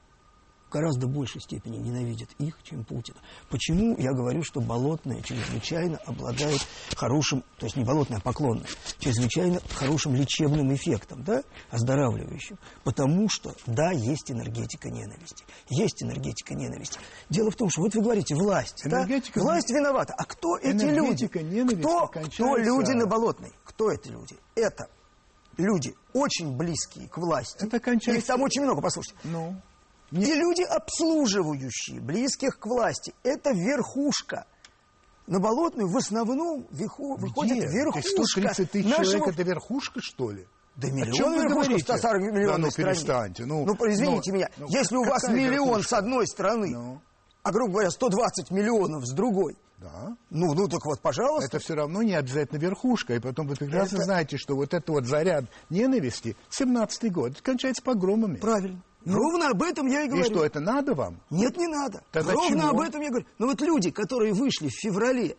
в 0.67 0.73
гораздо 0.73 1.07
большей 1.07 1.41
степени 1.41 1.77
ненавидит 1.77 2.29
их, 2.39 2.57
чем 2.63 2.83
Путина. 2.83 3.17
Почему 3.49 3.95
я 3.97 4.11
говорю, 4.11 4.43
что 4.43 4.59
Болотная 4.61 5.21
чрезвычайно 5.21 5.97
обладает 6.05 6.59
хорошим, 6.95 7.43
то 7.57 7.65
есть 7.65 7.75
не 7.75 7.83
Болотная, 7.83 8.17
а 8.19 8.21
Поклонная, 8.21 8.67
чрезвычайно 8.99 9.59
хорошим 9.71 10.15
лечебным 10.15 10.73
эффектом, 10.73 11.23
да, 11.23 11.43
оздоравливающим? 11.71 12.57
Потому 12.83 13.27
что, 13.29 13.53
да, 13.65 13.91
есть 13.91 14.31
энергетика 14.31 14.89
ненависти. 14.89 15.45
Есть 15.69 16.03
энергетика 16.03 16.53
ненависти. 16.53 16.99
Дело 17.29 17.49
в 17.49 17.55
том, 17.55 17.69
что 17.71 17.81
вот 17.81 17.95
вы 17.95 18.01
говорите, 18.01 18.35
власть, 18.35 18.81
да? 18.85 19.03
Энергетика- 19.03 19.41
власть 19.41 19.69
виновата. 19.71 20.13
А 20.15 20.25
кто 20.25 20.57
эти 20.57 20.85
люди? 20.85 21.27
Кто, 21.27 22.07
кто 22.07 22.57
люди 22.57 22.91
на 22.91 23.07
Болотной? 23.07 23.51
Кто 23.63 23.91
это 23.91 24.09
люди? 24.09 24.37
Это 24.55 24.89
люди 25.57 25.95
очень 26.13 26.55
близкие 26.55 27.07
к 27.07 27.17
власти. 27.17 27.63
Это 27.65 27.79
кончается- 27.79 28.19
Их 28.19 28.25
там 28.25 28.41
очень 28.41 28.63
много, 28.63 28.81
послушайте. 28.81 29.15
Ну, 29.23 29.55
И 30.11 30.25
люди, 30.33 30.61
обслуживающие 30.63 31.99
близких 31.99 32.59
к 32.59 32.65
власти. 32.65 33.13
Это 33.23 33.51
верхушка. 33.51 34.45
На 35.25 35.39
Болотную 35.39 35.87
в 35.89 35.95
основном 35.97 36.67
виху- 36.71 37.15
выходит 37.17 37.57
где? 37.57 37.67
верхушка. 37.67 38.09
130 38.09 38.71
тысяч 38.71 38.85
нашего- 38.89 39.05
человек, 39.05 39.33
это 39.35 39.43
верхушка, 39.43 39.99
что 40.01 40.31
ли? 40.31 40.45
Да 40.75 40.87
О 40.87 40.91
миллион 40.91 41.13
чем 41.13 41.29
вы 41.29 41.35
верхушка 41.43 41.59
в 41.59 41.63
говорите? 41.67 41.83
140 41.83 42.21
миллионной 42.21 42.45
Да 42.47 42.57
ну, 42.57 42.71
стране. 42.71 42.89
перестаньте, 42.93 43.45
ну, 43.45 43.65
извините 43.65 44.31
ну, 44.31 44.37
меня. 44.37 44.49
ну, 44.57 44.67
Если 44.69 44.95
у 44.97 45.03
вас 45.03 45.27
миллион 45.29 45.67
верхушка? 45.69 45.89
с 45.89 45.93
одной 45.93 46.27
стороны, 46.27 46.69
Ну. 46.71 47.01
а, 47.43 47.51
грубо 47.51 47.71
говоря, 47.73 47.89
120 47.91 48.51
миллионов 48.51 49.05
с 49.05 49.13
другой, 49.13 49.55
Да. 49.83 50.15
ну, 50.29 50.53
ну 50.53 50.69
так 50.69 50.85
вот, 50.85 51.01
пожалуйста. 51.01 51.45
Это 51.57 51.59
все 51.59 51.75
равно 51.75 52.01
не 52.03 52.13
обязательно 52.13 52.57
верхушка. 52.57 53.15
И 53.15 53.19
потом 53.19 53.47
вы 53.47 53.55
прекрасно 53.55 53.97
Это- 53.97 54.05
знаете, 54.05 54.37
что 54.37 54.55
вот 54.55 54.73
это 54.73 54.91
вот 54.93 55.05
заряд 55.05 55.43
ненависти, 55.69 56.37
17-й 56.57 57.09
год, 57.09 57.41
кончается 57.41 57.83
погромами. 57.83 58.37
Правильно. 58.37 58.81
Ровно 59.05 59.49
об 59.49 59.61
этом 59.61 59.87
я 59.87 60.03
и 60.03 60.05
И 60.05 60.09
говорю. 60.09 60.23
что, 60.23 60.45
это 60.45 60.61
надо 60.61 60.93
вам? 60.93 61.19
Нет, 61.29 61.57
не 61.57 61.67
надо. 61.67 62.01
Тогда 62.13 62.31
Ровно 62.31 62.61
чего? 62.61 62.69
об 62.69 62.79
этом 62.79 63.01
я 63.01 63.09
говорю. 63.09 63.25
Но 63.37 63.47
вот 63.47 63.59
люди, 63.59 63.91
которые 63.91 64.33
вышли 64.33 64.69
в 64.69 64.73
феврале 64.73 65.35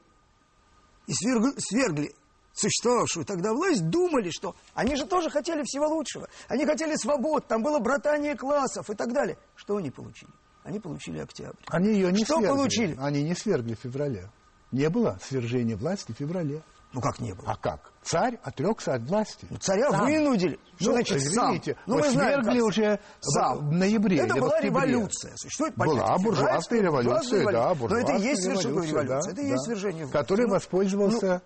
и 1.07 1.13
свергли, 1.15 1.53
свергли 1.59 2.15
существовавшую 2.53 3.25
тогда 3.25 3.55
власть, 3.55 3.89
думали, 3.89 4.29
что 4.31 4.55
они 4.75 4.95
же 4.97 5.07
тоже 5.07 5.31
хотели 5.31 5.63
всего 5.65 5.89
лучшего. 5.89 6.29
Они 6.49 6.67
хотели 6.67 6.95
свобод, 6.97 7.47
там 7.49 7.63
было 7.63 7.79
братание 7.79 8.37
классов 8.37 8.91
и 8.91 8.95
так 8.95 9.13
далее. 9.15 9.39
Что 9.57 9.77
они 9.79 9.91
получили? 9.91 10.31
Они 10.65 10.81
получили 10.81 11.19
октябрь. 11.21 11.55
Они 11.69 11.91
ее 11.93 12.11
не 12.11 12.25
Что 12.25 12.39
свергли. 12.39 12.49
получили? 12.57 12.97
Они 12.99 13.23
не 13.23 13.35
свергли 13.37 13.75
в 13.75 13.79
феврале. 13.79 14.31
Не 14.73 14.89
было 14.91 15.19
свержения 15.23 15.77
власти 15.77 16.11
в 16.13 16.17
феврале. 16.17 16.63
Ну 16.93 17.01
как 17.01 17.19
не 17.21 17.33
было? 17.35 17.51
А 17.53 17.57
как? 17.57 17.93
Царь 18.03 18.39
отрекся 18.43 18.95
от 18.95 19.03
власти. 19.03 19.47
Ну, 19.51 19.57
царя 19.59 19.91
Сам. 19.91 20.07
вынудили. 20.07 20.59
Что 20.79 20.91
Ну, 20.91 20.93
значит 20.97 21.17
извините, 21.19 21.75
сам? 21.75 21.83
Ну, 21.87 21.95
вот 21.97 22.05
мы 22.05 22.11
знаем, 22.13 22.43
свергли 22.45 22.59
как. 22.61 22.69
уже 22.69 23.01
сам. 23.21 23.59
в 23.69 23.73
ноябре 23.73 24.19
Это 24.19 24.35
была 24.37 24.57
октябре. 24.57 24.69
революция. 24.71 25.37
Существует 25.37 25.75
Была 25.75 25.87
понятие 25.87 26.25
буржуазная 26.25 26.47
февральская, 26.47 26.81
революция, 26.83 27.15
буржуазная 27.15 27.45
да, 27.45 27.51
революция. 27.51 27.75
буржуазная 27.81 28.07
Но 28.07 28.15
это 28.15 28.23
и 28.25 28.29
есть 28.29 28.43
совершенно 28.43 28.71
революция, 28.73 29.03
революция. 29.03 29.23
да, 29.23 29.33
это 29.33 29.41
и 29.41 29.45
есть 29.51 29.57
да. 29.57 29.63
свержение 29.65 30.05
власти. 30.05 30.13
Которой 30.17 30.47
Ну, 30.47 30.53
воспользовался 30.53 31.43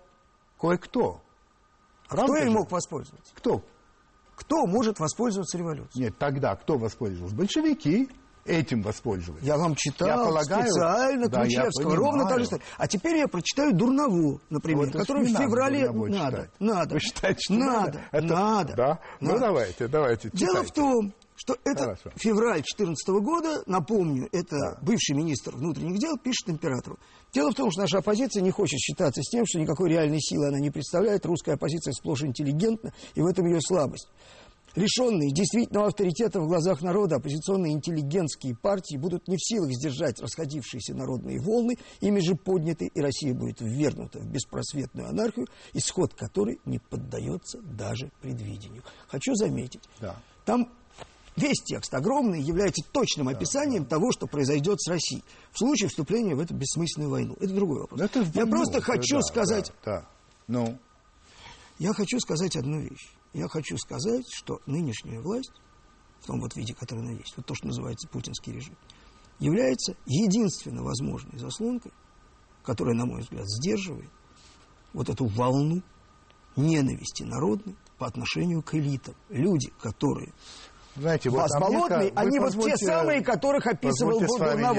кое-кто. 0.59 1.21
Кто 2.07 2.35
им 2.37 2.53
мог 2.53 2.71
воспользоваться? 2.71 3.33
Кто? 3.35 3.63
Кто 4.35 4.65
может 4.65 4.99
воспользоваться 4.99 5.57
революцией? 5.57 6.05
Нет, 6.05 6.17
тогда 6.17 6.55
кто 6.55 6.77
воспользовался? 6.77 7.35
Большевики 7.35 8.09
этим 8.45 8.81
воспользовались. 8.81 9.43
Я 9.43 9.57
вам 9.57 9.75
читал 9.75 10.07
Я 10.07 10.15
полагаю, 10.17 10.63
специально 10.71 11.27
да, 11.27 11.41
Ключевского, 11.43 11.95
ровно 11.95 12.25
так 12.27 12.39
же. 12.41 12.59
А 12.77 12.87
теперь 12.87 13.17
я 13.17 13.27
прочитаю 13.27 13.73
Дурнову, 13.73 14.41
например, 14.49 14.85
Вот 14.87 14.95
который 14.95 15.25
в 15.25 15.37
феврале... 15.37 15.89
Надо, 15.91 16.37
читать. 16.37 16.49
надо. 16.59 16.93
Вы 16.95 16.99
считаете, 16.99 17.39
что 17.41 17.53
надо? 17.53 17.69
надо? 17.69 18.01
Это- 18.11 18.25
надо. 18.27 18.73
Да? 18.75 18.99
Ну, 19.19 19.27
надо. 19.29 19.39
давайте, 19.39 19.87
давайте, 19.87 20.29
Дело 20.33 20.63
в 20.63 20.67
читайте. 20.67 20.73
том, 20.73 21.13
что 21.35 21.55
это 21.63 21.83
Хорошо. 21.83 22.11
февраль 22.17 22.61
2014 22.61 23.07
года, 23.23 23.63
напомню, 23.65 24.27
это 24.33 24.57
бывший 24.81 25.15
министр 25.15 25.55
внутренних 25.55 25.97
дел 25.99 26.17
пишет 26.17 26.49
императору. 26.49 26.97
Дело 27.31 27.51
в 27.51 27.55
том, 27.55 27.71
что 27.71 27.81
наша 27.81 27.99
оппозиция 27.99 28.41
не 28.41 28.51
хочет 28.51 28.79
считаться 28.79 29.21
с 29.21 29.29
тем, 29.29 29.45
что 29.45 29.59
никакой 29.59 29.89
реальной 29.89 30.19
силы 30.19 30.47
она 30.47 30.59
не 30.59 30.69
представляет. 30.69 31.25
Русская 31.25 31.53
оппозиция 31.53 31.93
сплошь 31.93 32.23
интеллигентна, 32.23 32.91
и 33.15 33.21
в 33.21 33.25
этом 33.27 33.45
ее 33.45 33.61
слабость. 33.61 34.09
Лишенные 34.75 35.31
действительного 35.31 35.87
авторитета 35.87 36.39
в 36.39 36.47
глазах 36.47 36.81
народа, 36.81 37.15
оппозиционные 37.15 37.73
интеллигентские 37.73 38.55
партии 38.55 38.97
будут 38.97 39.27
не 39.27 39.35
в 39.35 39.43
силах 39.43 39.71
сдержать 39.71 40.19
расходившиеся 40.21 40.93
народные 40.93 41.39
волны, 41.41 41.77
ими 42.01 42.19
же 42.19 42.35
подняты, 42.35 42.87
и 42.87 43.01
Россия 43.01 43.33
будет 43.33 43.61
ввергнута 43.61 44.19
в 44.19 44.27
беспросветную 44.27 45.09
анархию, 45.09 45.47
исход 45.73 46.13
которой 46.13 46.59
не 46.65 46.79
поддается 46.79 47.59
даже 47.61 48.11
предвидению. 48.21 48.83
Хочу 49.07 49.33
заметить, 49.35 49.81
Да. 49.99 50.15
там 50.45 50.69
весь 51.35 51.61
текст 51.63 51.93
огромный 51.93 52.41
является 52.41 52.83
точным 52.91 53.27
описанием 53.29 53.85
того, 53.85 54.11
что 54.11 54.27
произойдет 54.27 54.81
с 54.81 54.89
Россией 54.89 55.23
в 55.51 55.57
случае 55.57 55.89
вступления 55.89 56.35
в 56.35 56.39
эту 56.39 56.53
бессмысленную 56.53 57.09
войну. 57.09 57.35
Это 57.39 57.53
другой 57.53 57.79
вопрос. 57.81 57.99
Ну, 57.99 58.05
это 58.05 58.19
Я 58.19 58.25
войну, 58.45 58.51
просто 58.51 58.81
хочу 58.81 59.15
да, 59.17 59.21
сказать, 59.23 59.71
Да, 59.83 60.01
да. 60.01 60.07
Ну, 60.47 60.77
я 61.79 61.93
хочу 61.93 62.19
сказать 62.19 62.55
одну 62.55 62.79
вещь. 62.81 63.09
Я 63.33 63.47
хочу 63.47 63.77
сказать, 63.77 64.25
что 64.33 64.59
нынешняя 64.65 65.21
власть, 65.21 65.51
в 66.21 66.27
том 66.27 66.41
вот 66.41 66.55
виде, 66.55 66.73
который 66.73 66.99
она 66.99 67.11
есть, 67.11 67.35
вот 67.37 67.45
то, 67.45 67.53
что 67.53 67.67
называется 67.67 68.07
путинский 68.07 68.53
режим, 68.53 68.75
является 69.39 69.95
единственно 70.05 70.83
возможной 70.83 71.37
заслонкой, 71.39 71.93
которая, 72.63 72.95
на 72.95 73.05
мой 73.05 73.21
взгляд, 73.21 73.47
сдерживает 73.47 74.09
вот 74.93 75.09
эту 75.09 75.25
волну 75.27 75.81
ненависти 76.55 77.23
народной 77.23 77.75
по 77.97 78.07
отношению 78.07 78.61
к 78.63 78.73
элитам. 78.75 79.15
Люди, 79.29 79.71
которые 79.79 80.33
знаете, 80.99 81.29
вот... 81.29 81.37
вас 81.37 81.51
а 81.55 81.59
вы 81.59 82.11
они 82.15 82.39
вот 82.39 82.53
те 82.63 82.77
самые, 82.77 83.21
которых 83.21 83.65
описывал 83.67 84.19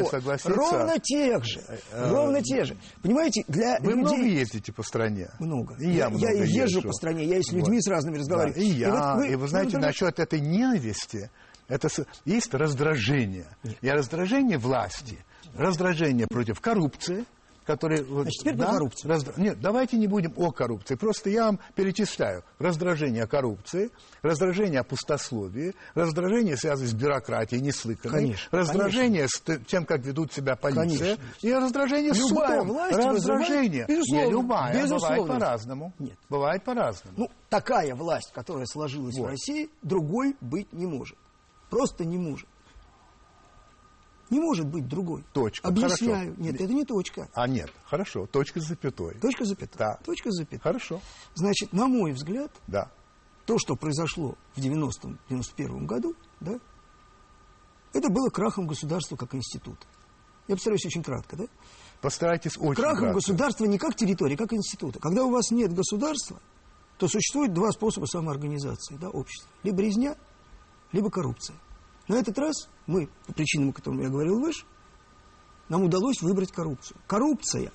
согласиться. 0.07 0.51
Ровно 0.51 0.99
тех 0.99 1.45
же. 1.45 1.61
э, 1.93 2.11
Ровно 2.11 2.43
те 2.43 2.65
же. 2.65 2.77
Понимаете, 3.03 3.45
для 3.49 3.79
Вы 3.81 3.93
людей... 3.93 4.03
много 4.03 4.23
ездите 4.23 4.73
по 4.73 4.83
стране? 4.83 5.29
Много. 5.39 5.77
И 5.79 5.91
я, 5.91 6.09
много 6.09 6.33
и 6.33 6.47
езжу 6.47 6.79
езжу. 6.79 6.83
по 6.89 6.93
стране, 6.93 7.25
я 7.25 7.39
и 7.39 7.43
с 7.43 7.53
людьми 7.53 7.77
Вот. 7.77 7.85
с 7.85 7.89
разными 7.89 8.19
разговариваю. 8.19 8.55
Да, 8.55 8.61
и 8.61 8.67
я. 8.67 9.15
вот 9.17 9.25
И 9.27 9.35
вы, 9.35 9.49
знаете, 9.49 9.77
ну, 9.79 9.87
насчет 9.87 10.19
этой 10.19 10.41
ненависти, 10.41 11.31
это 11.69 11.89
есть 12.25 12.53
раздражение. 12.55 13.47
И 13.81 13.89
раздражение 13.89 14.59
власти, 14.59 15.19
раздражение 15.55 16.27
против 16.27 16.61
коррупции, 16.61 17.25
которые... 17.71 18.03
вот, 18.03 18.23
Значит, 18.23 18.41
теперь 18.41 18.57
про 18.57 18.67
коррупцию. 18.67 19.11
раздра- 19.13 19.33
Нет, 19.37 19.61
давайте 19.61 19.97
не 19.97 20.07
будем 20.07 20.33
о 20.37 20.51
коррупции. 20.51 20.95
Просто 20.97 21.31
я 21.31 21.45
вам 21.47 21.59
перечисляю. 21.75 22.43
Раздражение 22.59 23.25
о 23.25 23.27
коррупции, 23.27 23.91
раздражение 24.23 24.81
о 24.81 24.85
пустословии, 24.85 25.75
раздражение, 25.95 26.57
связанное 26.57 26.89
с 26.91 26.95
бюрократией, 26.95 27.63
неслыханной, 27.63 28.11
Конечно, 28.21 28.59
раздражение 28.59 29.27
с 29.29 29.41
т- 29.41 29.61
тем, 29.67 29.85
как 29.87 30.01
ведут 30.05 30.33
себя 30.33 30.57
полиция, 30.57 31.17
Конечно. 31.17 31.23
и 31.43 31.53
раздражение 31.53 32.15
с 32.15 32.19
Любая 32.19 32.61
судом. 32.61 32.69
власть 32.69 32.97
раздражение. 32.97 33.87
безусловно, 33.89 34.25
Не 34.27 34.31
любая, 34.31 34.83
безусловно. 34.83 35.17
бывает 35.23 35.41
по-разному. 35.41 35.93
Нет. 35.99 36.19
Бывает 36.29 36.65
по-разному. 36.65 37.15
Ну, 37.17 37.31
такая 37.49 37.95
власть, 37.95 38.33
которая 38.35 38.67
сложилась 38.67 39.15
в 39.15 39.19
Вот. 39.21 39.29
России, 39.31 39.69
другой 39.83 40.37
быть 40.41 40.73
не 40.73 40.87
может. 40.87 41.17
Просто 41.69 42.05
не 42.05 42.19
может. 42.19 42.49
Не 44.31 44.39
может 44.41 44.67
быть 44.67 44.87
другой. 44.87 45.25
Точка. 45.33 45.67
Объясняю. 45.69 46.35
Хорошо. 46.35 46.43
Нет, 46.43 46.55
это 46.61 46.73
не 46.73 46.85
точка. 46.85 47.29
А 47.35 47.49
нет, 47.49 47.71
хорошо, 47.85 48.27
точка 48.27 48.61
с 48.61 48.65
запятой. 48.69 49.15
Точка 49.21 49.45
запятая. 49.45 49.79
Да. 49.99 50.05
Точка 50.05 50.31
запятая. 50.31 50.61
Хорошо, 50.61 51.01
Значит, 51.35 51.73
на 51.73 51.87
мой 51.89 52.13
взгляд, 52.13 52.51
да. 52.69 52.91
то, 53.47 53.59
что 53.59 53.75
произошло 53.77 54.37
в 54.55 54.59
90-91 54.59 55.85
году, 55.87 56.15
да, 56.41 56.59
это 57.93 58.09
было 58.09 58.29
крахом 58.29 58.67
государства 58.67 59.17
как 59.17 59.35
института. 59.35 59.85
Я 60.47 60.55
постараюсь 60.55 60.85
очень 60.87 61.03
кратко, 61.03 61.37
да? 61.37 61.45
Постарайтесь 62.01 62.57
очень 62.57 62.75
Крахом 62.75 62.99
кратко. 63.01 63.15
государства 63.17 63.65
не 63.67 63.79
как 63.79 63.95
территории, 63.95 64.37
как 64.37 64.53
института. 64.53 64.99
Когда 65.01 65.25
у 65.25 65.31
вас 65.31 65.51
нет 65.51 65.73
государства, 65.75 66.41
то 66.99 67.09
существует 67.09 67.53
два 67.53 67.71
способа 67.73 68.07
самоорганизации 68.07 68.97
да, 68.97 69.09
общества. 69.11 69.49
Либо 69.65 69.83
резня, 69.83 70.17
либо 70.93 71.11
коррупция. 71.11 71.57
На 72.11 72.17
этот 72.17 72.37
раз 72.41 72.69
мы, 72.89 73.09
по 73.29 73.33
причинам, 73.33 73.69
о 73.69 73.73
которых 73.73 74.01
я 74.03 74.09
говорил 74.09 74.41
выше, 74.41 74.67
нам 75.69 75.85
удалось 75.85 76.21
выбрать 76.23 76.51
коррупцию. 76.51 76.99
Коррупция 77.07 77.71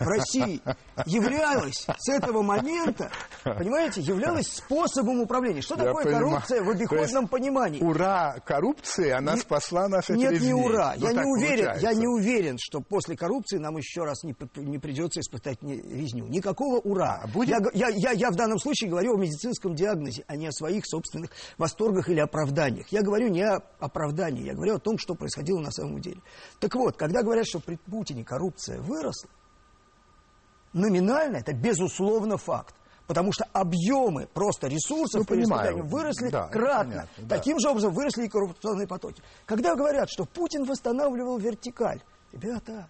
в 0.00 0.06
России 0.06 0.60
являлась 1.06 1.86
с 1.98 2.08
этого 2.08 2.42
момента, 2.42 3.10
понимаете, 3.44 4.00
являлась 4.00 4.48
способом 4.48 5.20
управления. 5.20 5.62
Что 5.62 5.74
Я 5.76 5.84
такое 5.84 6.04
понимаю. 6.04 6.24
коррупция 6.24 6.62
в 6.62 6.70
обиходном 6.70 7.28
понимании? 7.28 7.80
Ура, 7.82 8.36
коррупции, 8.44 9.10
она 9.10 9.34
Не- 9.34 9.40
спасла 9.40 9.88
наше 9.88 10.14
Нет, 10.14 10.40
не 10.40 10.54
ура. 10.54 10.94
Ну, 10.98 11.06
я 11.06 11.12
не 11.12 11.24
уверен, 11.30 11.78
я 11.80 11.94
не 11.94 12.06
уверен, 12.06 12.56
что 12.60 12.80
после 12.80 13.16
коррупции 13.16 13.58
нам 13.58 13.76
еще 13.76 14.02
раз 14.04 14.22
не, 14.24 14.34
не 14.56 14.78
придется 14.78 15.20
испытать 15.20 15.62
не- 15.62 15.80
резню. 15.80 16.26
Никакого 16.26 16.76
ура. 16.78 17.20
А 17.22 17.26
будет- 17.28 17.50
Я, 17.74 17.88
я, 17.88 17.88
я, 17.94 18.10
я 18.12 18.30
в 18.30 18.36
данном 18.36 18.58
случае 18.58 18.90
говорю 18.90 19.14
о 19.14 19.18
медицинском 19.18 19.74
диагнозе, 19.74 20.24
а 20.26 20.36
не 20.36 20.46
о 20.46 20.52
своих 20.52 20.84
собственных 20.86 21.30
восторгах 21.58 22.08
или 22.08 22.20
оправданиях. 22.20 22.88
Я 22.90 23.02
говорю 23.02 23.28
не 23.28 23.42
о 23.42 23.60
оправдании, 23.80 24.44
я 24.44 24.54
говорю 24.54 24.76
о 24.76 24.78
том, 24.78 24.98
что 24.98 25.14
происходило 25.14 25.58
на 25.60 25.70
самом 25.70 26.00
деле. 26.00 26.20
Так 26.60 26.74
вот, 26.74 26.96
когда 26.96 27.22
говорят, 27.22 27.46
что 27.46 27.60
при 27.60 27.76
Путине 27.76 28.24
коррупция 28.24 28.80
выросла, 28.80 29.30
номинально 30.72 31.36
это 31.38 31.52
безусловно 31.52 32.36
факт. 32.36 32.74
Потому 33.06 33.32
что 33.32 33.44
объемы 33.52 34.26
просто 34.32 34.68
ресурсов 34.68 35.20
Ну, 35.20 35.24
по 35.24 35.34
понимаю. 35.34 35.84
выросли 35.84 36.30
Да, 36.30 36.46
кратно. 36.48 36.92
понятно, 36.92 37.24
да. 37.26 37.36
Таким 37.36 37.58
же 37.58 37.68
образом 37.68 37.92
выросли 37.92 38.24
и 38.24 38.28
коррупционные 38.28 38.86
потоки. 38.86 39.22
Когда 39.44 39.74
говорят, 39.74 40.08
что 40.08 40.24
Путин 40.24 40.64
восстанавливал 40.64 41.36
вертикаль, 41.38 42.00
ребята, 42.32 42.88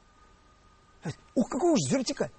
ух, 1.34 1.48
какую 1.48 1.76
же 1.76 1.96
вертикаль? 1.96 2.30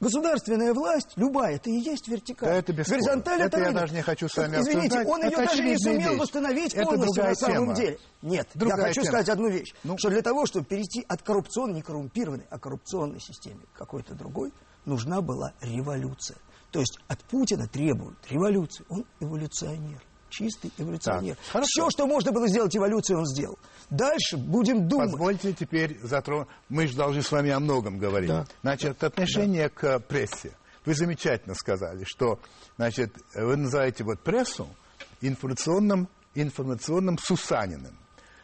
Государственная 0.00 0.74
власть, 0.74 1.08
любая, 1.16 1.56
это 1.56 1.70
и 1.70 1.74
есть 1.78 2.06
вертикаль. 2.08 2.48
Да, 2.48 2.54
это 2.56 2.72
бесспорно. 2.72 3.02
Горизонталь 3.02 3.40
Это 3.40 3.58
я 3.58 3.64
рынок. 3.66 3.80
даже 3.82 3.94
не 3.94 4.02
хочу 4.02 4.28
с 4.28 4.36
вами 4.36 4.56
Извините, 4.56 4.98
обсуждать. 4.98 5.06
он 5.08 5.20
ее 5.22 5.28
Это 5.28 5.36
даже 5.46 5.62
не 5.62 5.78
сумел 5.78 6.10
вещь. 6.10 6.20
восстановить 6.20 6.74
Это 6.74 6.84
полностью 6.84 7.24
на 7.24 7.34
самом 7.34 7.56
тема. 7.56 7.74
деле. 7.76 7.98
Нет, 8.22 8.48
Другая 8.54 8.78
я 8.78 8.86
хочу 8.88 9.00
тема. 9.00 9.06
сказать 9.06 9.28
одну 9.30 9.48
вещь. 9.48 9.74
Ну. 9.84 9.96
Что 9.98 10.10
для 10.10 10.22
того, 10.22 10.46
чтобы 10.46 10.66
перейти 10.66 11.04
от 11.08 11.22
коррупционной, 11.22 11.74
не 11.76 11.82
коррумпированной, 11.82 12.44
а 12.50 12.58
коррупционной 12.58 13.20
системе 13.20 13.60
к 13.72 13.78
какой-то 13.78 14.14
другой, 14.14 14.52
нужна 14.84 15.22
была 15.22 15.52
революция. 15.62 16.36
То 16.72 16.80
есть 16.80 16.98
от 17.08 17.20
Путина 17.24 17.66
требуют 17.66 18.18
революции. 18.28 18.84
Он 18.90 19.04
эволюционер. 19.20 20.02
Чистый 20.38 20.70
эволюционер. 20.78 21.36
Так, 21.36 21.44
хорошо. 21.52 21.68
Все, 21.68 21.90
что 21.90 22.06
можно 22.06 22.32
было 22.32 22.46
сделать 22.48 22.76
эволюцией, 22.76 23.18
он 23.18 23.26
сделал. 23.26 23.58
Дальше 23.90 24.36
будем 24.36 24.86
думать. 24.88 25.10
Позвольте 25.12 25.52
теперь 25.52 25.98
затронуть... 26.02 26.48
Мы 26.68 26.86
же 26.86 26.96
должны 26.96 27.22
с 27.22 27.30
вами 27.32 27.50
о 27.50 27.60
многом 27.60 27.98
говорить. 27.98 28.28
Да. 28.28 28.46
Значит, 28.62 29.02
отношение 29.02 29.68
к 29.68 29.98
прессе. 30.00 30.52
Вы 30.84 30.94
замечательно 30.94 31.54
сказали, 31.54 32.04
что, 32.04 32.38
значит, 32.76 33.12
вы 33.34 33.56
называете 33.56 34.04
вот 34.04 34.20
прессу 34.20 34.68
информационным, 35.20 36.08
информационным 36.34 37.18
Сусаниным. 37.18 37.96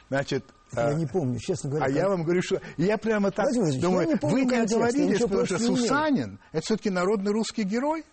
Значит, 0.08 0.44
Я 0.74 0.88
а, 0.88 0.94
не 0.94 1.06
помню, 1.06 1.38
честно 1.38 1.70
говоря. 1.70 1.86
А 1.86 1.90
я 1.90 2.08
вам 2.08 2.24
говорю, 2.24 2.42
что 2.42 2.60
я 2.76 2.98
прямо 2.98 3.30
так 3.30 3.46
Владимир 3.52 3.80
думаю, 3.80 4.06
я 4.06 4.12
не 4.14 4.18
помню 4.18 4.36
вы 4.36 4.44
не 4.44 4.56
оговорились, 4.56 5.20
потому 5.20 5.46
что 5.46 5.56
имею. 5.58 5.76
Сусанин 5.76 6.38
это 6.52 6.62
все-таки 6.62 6.90
народный 6.90 7.32
русский 7.32 7.62
герой. 7.62 8.04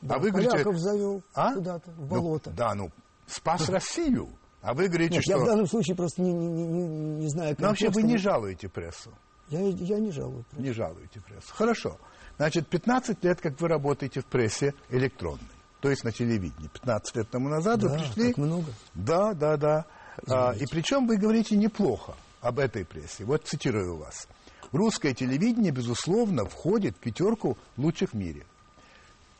Да, 0.00 0.16
а 0.16 0.18
вы 0.18 0.30
говорите... 0.30 0.50
Поляков 0.52 0.76
завел 0.78 1.22
А? 1.34 1.54
куда-то, 1.54 1.90
в 1.90 2.00
Ну, 2.00 2.06
болото. 2.06 2.50
да, 2.50 2.74
ну, 2.74 2.90
спас 3.26 3.68
Россию. 3.68 4.28
А 4.62 4.74
вы 4.74 4.86
говорите, 4.88 5.14
Нет, 5.14 5.24
что... 5.24 5.32
я 5.32 5.38
в 5.38 5.46
данном 5.46 5.66
случае 5.66 5.96
просто 5.96 6.22
не, 6.22 6.32
не, 6.32 6.46
не, 6.46 6.64
не, 6.64 6.86
не 7.22 7.28
знаю 7.28 7.56
Ну, 7.58 7.66
вообще 7.66 7.90
вы 7.90 8.02
не 8.04 8.16
жалуете 8.16 8.68
прессу. 8.68 9.10
Я, 9.48 9.60
я 9.60 9.98
не 9.98 10.12
жалую. 10.12 10.44
Не 10.52 10.72
жалуете 10.72 11.20
прессу. 11.20 11.52
Хорошо. 11.52 11.98
Значит, 12.36 12.68
15 12.68 13.22
лет, 13.24 13.40
как 13.40 13.60
вы 13.60 13.68
работаете 13.68 14.20
в 14.20 14.26
прессе 14.26 14.72
электронной, 14.88 15.40
то 15.80 15.90
есть 15.90 16.04
на 16.04 16.12
телевидении. 16.12 16.68
15 16.68 17.16
лет 17.16 17.30
тому 17.30 17.48
назад 17.48 17.80
Да, 17.80 17.88
вы 17.88 17.98
пришли... 17.98 18.28
так 18.28 18.38
много. 18.38 18.66
Да, 18.94 19.34
да, 19.34 19.56
да. 19.56 19.86
А, 20.28 20.52
и 20.52 20.64
причем 20.66 21.06
вы 21.06 21.16
говорите 21.16 21.56
неплохо 21.56 22.14
об 22.40 22.58
этой 22.58 22.84
прессе. 22.84 23.24
Вот 23.24 23.44
цитирую 23.44 23.96
вас. 23.96 24.28
Русское 24.70 25.12
телевидение, 25.12 25.72
безусловно, 25.72 26.44
входит 26.44 26.96
в 26.96 27.00
пятерку 27.00 27.58
лучших 27.76 28.10
в 28.10 28.14
мире. 28.14 28.46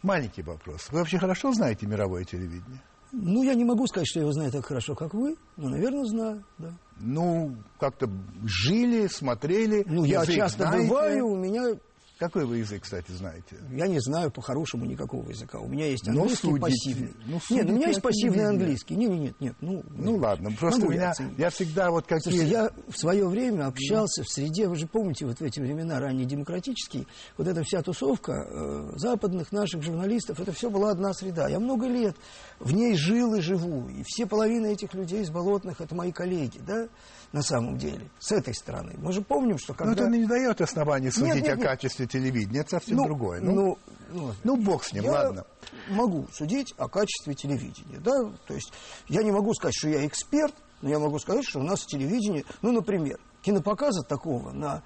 Маленький 0.03 0.43
вопрос. 0.43 0.89
Вы 0.91 0.99
вообще 0.99 1.19
хорошо 1.19 1.53
знаете 1.53 1.87
мировое 1.87 2.25
телевидение? 2.25 2.81
Ну, 3.13 3.43
я 3.43 3.55
не 3.55 3.65
могу 3.65 3.87
сказать, 3.87 4.09
что 4.09 4.21
я 4.21 4.23
его 4.23 4.33
знаю 4.33 4.51
так 4.51 4.65
хорошо, 4.65 4.95
как 4.95 5.13
вы, 5.13 5.37
но, 5.59 5.69
наверное, 5.69 6.05
знаю, 6.07 6.45
да. 6.57 6.73
Ну, 6.99 7.57
как-то 7.79 8.09
жили, 8.45 9.07
смотрели. 9.07 9.85
Ну, 9.87 10.05
я 10.05 10.25
часто 10.25 10.67
знаете? 10.67 10.89
бываю, 10.89 11.27
у 11.27 11.37
меня, 11.37 11.75
Какой 12.23 12.45
вы 12.47 12.59
язык, 12.59 12.83
кстати, 12.85 13.11
знаете? 13.11 13.57
я 13.73 13.89
не 13.89 13.99
знаю 14.01 14.31
по-хорошему 14.31 14.85
никакого 14.85 15.29
языка. 15.29 15.59
У 15.59 15.67
меня 15.67 15.87
есть 15.87 16.07
Ну, 16.07 16.21
английский 16.23 16.47
судите. 16.47 16.61
пассивный. 16.61 17.13
Ну, 17.27 17.33
нет, 17.33 17.43
судите 17.43 17.67
у 17.67 17.75
меня 17.75 17.89
есть 17.89 18.03
пассивный 18.03 18.47
английский. 18.47 18.95
Нет, 18.95 19.11
нет, 19.11 19.21
нет, 19.21 19.35
нет. 19.41 19.55
Ну, 19.61 19.83
Ну, 19.97 20.17
ладно. 20.19 20.53
Просто 20.53 20.83
я 20.83 20.89
меня, 20.89 21.15
я 21.37 21.51
всегда 21.51 21.91
вот 21.91 22.07
какие... 22.07 22.21
Слушайте, 22.33 22.47
я 22.47 22.71
в 22.89 22.97
свое 22.97 23.27
время 23.27 23.67
общался 23.67 24.23
в 24.23 24.29
среде, 24.29 24.69
вы 24.69 24.77
же 24.77 24.87
помните, 24.87 25.27
вот 25.27 25.41
в 25.41 25.43
эти 25.43 25.59
времена 25.59 25.99
ранее 25.99 26.25
демократические, 26.25 27.07
вот 27.37 27.49
эта 27.49 27.65
вся 27.65 27.83
тусовка 27.83 28.47
э, 28.49 28.93
западных 28.99 29.51
наших 29.51 29.83
журналистов, 29.83 30.39
это 30.39 30.53
все 30.53 30.71
была 30.71 30.93
одна 30.93 31.13
среда. 31.15 31.49
Я 31.49 31.59
много 31.59 31.89
лет 31.89 32.15
в 32.61 32.73
ней 32.73 32.95
жил 32.97 33.35
и 33.35 33.41
живу, 33.41 33.89
и 33.89 34.05
все 34.07 34.27
половины 34.27 34.73
этих 34.73 34.95
людей 34.95 35.23
из 35.23 35.31
болотных, 35.31 35.81
это 35.81 35.93
мои 35.97 36.13
коллеги, 36.13 36.61
да, 36.65 36.87
на 37.33 37.43
самом 37.43 37.79
деле, 37.79 38.11
с 38.19 38.31
этой 38.31 38.55
стороны. 38.55 38.95
Мы 38.99 39.13
же 39.13 39.23
помним, 39.23 39.59
что 39.59 39.73
Но 39.73 39.79
когда... 39.79 39.93
это 40.05 40.11
не 40.11 40.27
дает 40.27 40.61
оснований 40.61 41.11
судить 41.11 41.43
нет, 41.43 41.55
о 41.55 41.57
нет. 41.57 41.67
качестве 41.67 42.07
телевидения. 42.07 42.61
Это 42.61 42.71
совсем 42.71 42.99
ну, 42.99 43.05
другое. 43.05 43.41
Ну, 43.41 43.53
ну, 43.55 43.79
ну, 44.11 44.35
ну, 44.45 44.57
бог 44.57 44.85
с 44.85 44.93
ним, 44.93 45.05
я 45.05 45.13
ладно. 45.13 45.47
могу 45.89 46.27
судить 46.33 46.75
о 46.77 46.89
качестве 46.89 47.35
телевидения, 47.35 47.99
да, 47.99 48.13
то 48.47 48.55
есть 48.55 48.73
я 49.09 49.23
не 49.23 49.33
могу 49.33 49.55
сказать, 49.55 49.75
что 49.75 49.89
я 49.89 50.07
эксперт, 50.07 50.55
но 50.83 50.91
я 50.91 50.99
могу 50.99 51.19
сказать, 51.19 51.45
что 51.49 51.61
у 51.61 51.63
нас 51.63 51.87
телевидение, 51.87 52.45
ну, 52.61 52.73
например, 52.73 53.19
кинопоказа 53.41 54.03
такого 54.03 54.51
на 54.53 54.83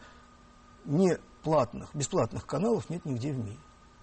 неплатных, 0.85 1.95
бесплатных 1.95 2.47
каналах 2.47 2.89
нет 2.89 3.05
нигде 3.05 3.33
в 3.33 3.39
мире. 3.39 3.59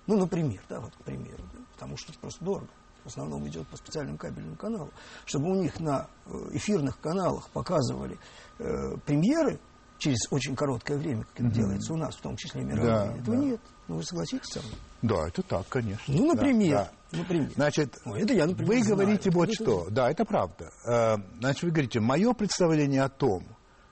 Ну, 0.06 0.18
например, 0.18 0.62
да, 0.68 0.82
вот, 0.82 0.94
к 0.94 1.04
примеру, 1.04 1.44
да, 1.54 1.60
потому 1.72 1.96
что 1.96 2.12
это 2.12 2.20
просто 2.20 2.44
дорого. 2.44 2.68
В 3.04 3.08
основном 3.08 3.46
идет 3.48 3.68
по 3.68 3.78
специальным 3.78 4.18
кабельным 4.18 4.56
каналам. 4.56 4.90
Чтобы 5.26 5.52
у 5.52 5.56
них 5.62 5.80
на 5.80 6.08
э, 6.26 6.32
эфирных 6.54 7.00
каналах 7.00 7.50
показывали 7.50 8.18
э, 8.60 8.96
премьеры 9.06 9.60
через 9.98 10.20
очень 10.32 10.56
короткое 10.56 10.98
время, 10.98 11.24
как 11.24 11.46
это 11.48 11.50
делается 11.56 11.94
у 11.94 11.98
нас, 11.98 12.16
в 12.16 12.22
том 12.22 12.36
числе 12.38 12.64
мировые, 12.64 12.86
Да, 12.86 13.06
этого 13.18 13.36
да. 13.38 13.44
нет. 13.44 13.62
Ну, 13.88 13.96
вы 13.98 14.04
согласитесь 14.04 14.50
со 14.52 14.60
мной? 14.62 14.74
Да, 15.02 15.28
это 15.28 15.44
так, 15.44 15.68
конечно. 15.68 16.14
Ну, 16.14 16.28
Да, 16.30 16.34
например. 16.36 16.90
да. 17.12 17.18
например. 17.18 17.52
Значит, 17.56 17.98
Ну, 18.06 18.16
это 18.16 18.34
я, 18.34 18.48
например, 18.48 18.74
вы 18.74 18.82
говорите 18.84 19.30
Это 19.30 19.38
вот 19.38 19.50
это- 19.50 19.54
что. 19.64 19.88
Да, 19.90 20.10
это 20.10 20.24
правда. 20.26 20.72
Э, 20.86 21.18
Значит, 21.40 21.64
вы 21.64 21.72
говорите, 21.72 22.00
мое 22.00 22.34
представление 22.34 23.04
о 23.04 23.10
том, 23.10 23.44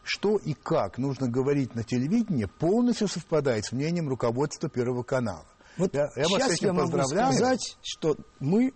что 0.03 0.38
и 0.38 0.53
как 0.53 0.97
нужно 0.97 1.28
говорить 1.28 1.76
на 1.76 1.84
телевидении, 1.84 2.45
полностью 2.45 3.07
совпадает 3.09 3.66
с 3.66 3.72
мнением 3.74 4.07
руководства 4.09 4.70
Первого 4.70 5.03
канала. 5.03 5.45
Вот 5.78 5.93
я, 5.93 6.09
я 6.16 6.24
вас 6.24 6.32
сейчас 6.41 6.47
с 6.49 6.53
этим 6.55 6.68
я 6.68 6.74
могу 6.74 7.01
сказать, 7.03 7.78
что 7.82 8.16
мы 8.39 8.74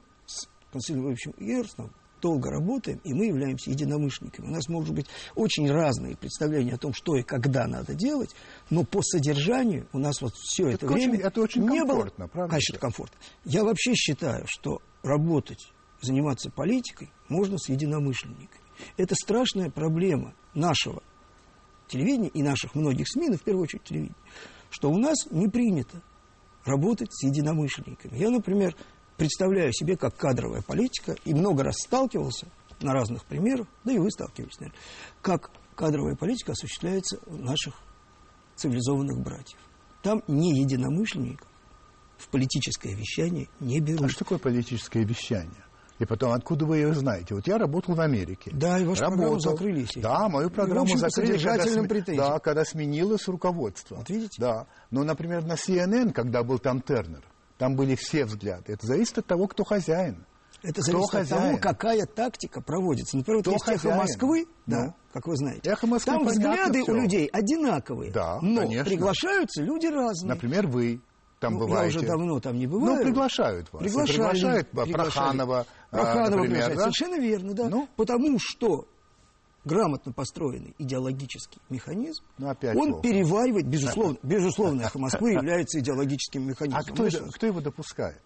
с 0.79 0.87
Константином 0.87 1.03
Ивановичем 1.05 1.33
Ерсном 1.37 1.91
долго 2.21 2.49
работаем, 2.49 2.99
и 3.03 3.13
мы 3.13 3.25
являемся 3.27 3.69
единомышленниками. 3.69 4.47
У 4.47 4.49
нас, 4.49 4.67
может 4.67 4.95
быть, 4.95 5.05
очень 5.35 5.69
разные 5.69 6.15
представления 6.17 6.73
о 6.73 6.77
том, 6.77 6.93
что 6.93 7.15
и 7.17 7.21
когда 7.21 7.67
надо 7.67 7.93
делать, 7.93 8.33
но 8.69 8.83
по 8.83 9.01
содержанию 9.03 9.87
у 9.93 9.99
нас 9.99 10.21
вот 10.21 10.33
все 10.35 10.67
это, 10.69 10.85
Это 10.85 10.93
очень- 10.95 11.11
время 11.11 11.25
это 11.25 11.41
очень 11.41 11.61
не 11.69 11.79
комфортно, 11.79 12.25
было... 12.25 12.27
правда 12.27 12.49
Конечно, 12.51 12.73
это 12.73 12.81
комфортно. 12.81 13.17
Я 13.43 13.63
вообще 13.63 13.93
считаю, 13.93 14.45
что 14.47 14.81
работать, 15.03 15.71
заниматься 16.01 16.49
политикой 16.49 17.11
можно 17.29 17.57
с 17.59 17.69
единомышленниками. 17.69 18.63
Это 18.97 19.13
страшная 19.15 19.69
проблема 19.69 20.33
нашего 20.53 21.03
телевидения 21.87 22.29
и 22.29 22.41
наших 22.41 22.73
многих 22.75 23.07
СМИ, 23.07 23.29
но 23.29 23.37
в 23.37 23.43
первую 23.43 23.63
очередь 23.63 23.83
телевидения, 23.83 24.15
что 24.71 24.89
у 24.89 24.97
нас 24.97 25.15
не 25.31 25.47
принято 25.47 26.01
работать 26.65 27.13
с 27.13 27.23
единомышленниками. 27.23 28.17
Я, 28.17 28.31
например, 28.31 28.75
представляю 29.17 29.71
себе, 29.73 29.97
как 29.97 30.15
кадровая 30.15 30.61
политика, 30.61 31.15
и 31.25 31.33
много 31.33 31.63
раз 31.63 31.75
сталкивался 31.85 32.47
на 32.81 32.93
разных 32.93 33.25
примерах, 33.25 33.67
да 33.83 33.93
и 33.93 33.97
вы 33.97 34.11
сталкивались, 34.11 34.59
наверное, 34.59 34.79
как 35.21 35.51
кадровая 35.75 36.15
политика 36.15 36.51
осуществляется 36.53 37.19
у 37.25 37.35
наших 37.35 37.75
цивилизованных 38.55 39.19
братьев. 39.21 39.59
Там 40.01 40.23
не 40.27 40.59
единомышленников 40.59 41.47
в 42.17 42.27
политическое 42.29 42.93
вещание 42.93 43.49
не 43.59 43.79
берут. 43.79 44.03
А 44.03 44.09
что 44.09 44.19
такое 44.19 44.37
политическое 44.37 45.03
вещание? 45.03 45.63
И 45.97 46.05
потом, 46.05 46.33
откуда 46.33 46.65
вы 46.65 46.77
ее 46.77 46.93
знаете? 46.93 47.35
Вот 47.35 47.47
я 47.47 47.57
работал 47.57 47.95
в 47.95 48.01
Америке. 48.01 48.51
Да, 48.53 48.77
и 48.79 48.83
вашу 48.83 48.99
программу 48.99 49.23
Работал. 49.23 49.51
закрыли, 49.51 49.79
естественно. 49.81 50.09
Да, 50.09 50.29
мою 50.29 50.49
программу 50.49 50.91
по 50.91 50.97
закрыли, 50.97 51.37
когда, 51.37 51.65
сме- 51.65 52.15
да, 52.17 52.39
когда 52.39 52.65
сменилось 52.65 53.27
руководство. 53.29 53.95
Вот 53.95 54.09
видите? 54.09 54.35
Да. 54.41 54.67
Но, 54.91 55.03
например, 55.05 55.45
на 55.45 55.53
CNN, 55.53 56.11
когда 56.11 56.43
был 56.43 56.59
там 56.59 56.81
Тернер, 56.81 57.23
там 57.57 57.75
были 57.75 57.95
все 57.95 58.25
взгляды. 58.25 58.73
Это 58.73 58.85
зависит 58.85 59.17
от 59.17 59.25
того, 59.25 59.47
кто 59.47 59.63
хозяин. 59.63 60.25
Это 60.63 60.81
зависит 60.81 61.09
Кто 61.09 61.19
от 61.19 61.29
того, 61.29 61.57
какая 61.57 62.05
тактика 62.05 62.61
проводится. 62.61 63.17
Например, 63.17 63.41
Кто 63.41 63.51
вот 63.51 63.55
есть 63.57 63.65
хозяин? 63.65 63.95
эхо 63.95 64.01
Москвы, 64.01 64.45
да, 64.65 64.85
да, 64.87 64.95
как 65.13 65.27
вы 65.27 65.35
знаете. 65.37 65.69
Эхо 65.69 65.87
Москвы 65.87 66.13
Там 66.13 66.25
взгляды 66.25 66.81
все. 66.81 66.91
у 66.91 66.95
людей 66.95 67.27
одинаковые. 67.27 68.11
Да, 68.11 68.39
но 68.41 68.61
конечно. 68.61 68.85
приглашаются 68.85 69.61
люди 69.61 69.85
разные. 69.87 70.33
Например, 70.33 70.67
вы 70.67 71.01
там 71.39 71.53
ну, 71.53 71.59
бываете. 71.59 71.93
Я 71.93 71.99
уже 71.99 72.07
давно 72.07 72.39
там 72.39 72.57
не 72.57 72.65
бываю. 72.67 72.97
Ну, 72.97 73.03
приглашают 73.03 73.71
вас. 73.71 73.83
Приглашали, 73.83 74.17
приглашают 74.17 74.69
Проханова, 74.71 75.65
Проханова 75.91 76.41
например, 76.41 76.75
да? 76.75 76.81
Совершенно 76.81 77.19
верно, 77.19 77.53
да. 77.53 77.69
Ну? 77.69 77.87
Потому 77.95 78.37
что 78.39 78.87
грамотно 79.65 80.13
построенный 80.13 80.73
идеологический 80.77 81.59
механизм, 81.69 82.23
ну, 82.37 82.49
опять 82.49 82.77
он 82.77 82.91
плохо. 82.93 83.03
переваривает, 83.03 83.67
безусловно, 83.67 84.17
безусловно, 84.23 84.81
эхо 84.83 84.99
Москвы 84.99 85.33
является 85.33 85.79
идеологическим 85.79 86.47
механизмом. 86.47 86.81
А 86.81 86.83
кто, 86.83 87.07
кто 87.31 87.47
его 87.47 87.61
допускает? 87.61 88.21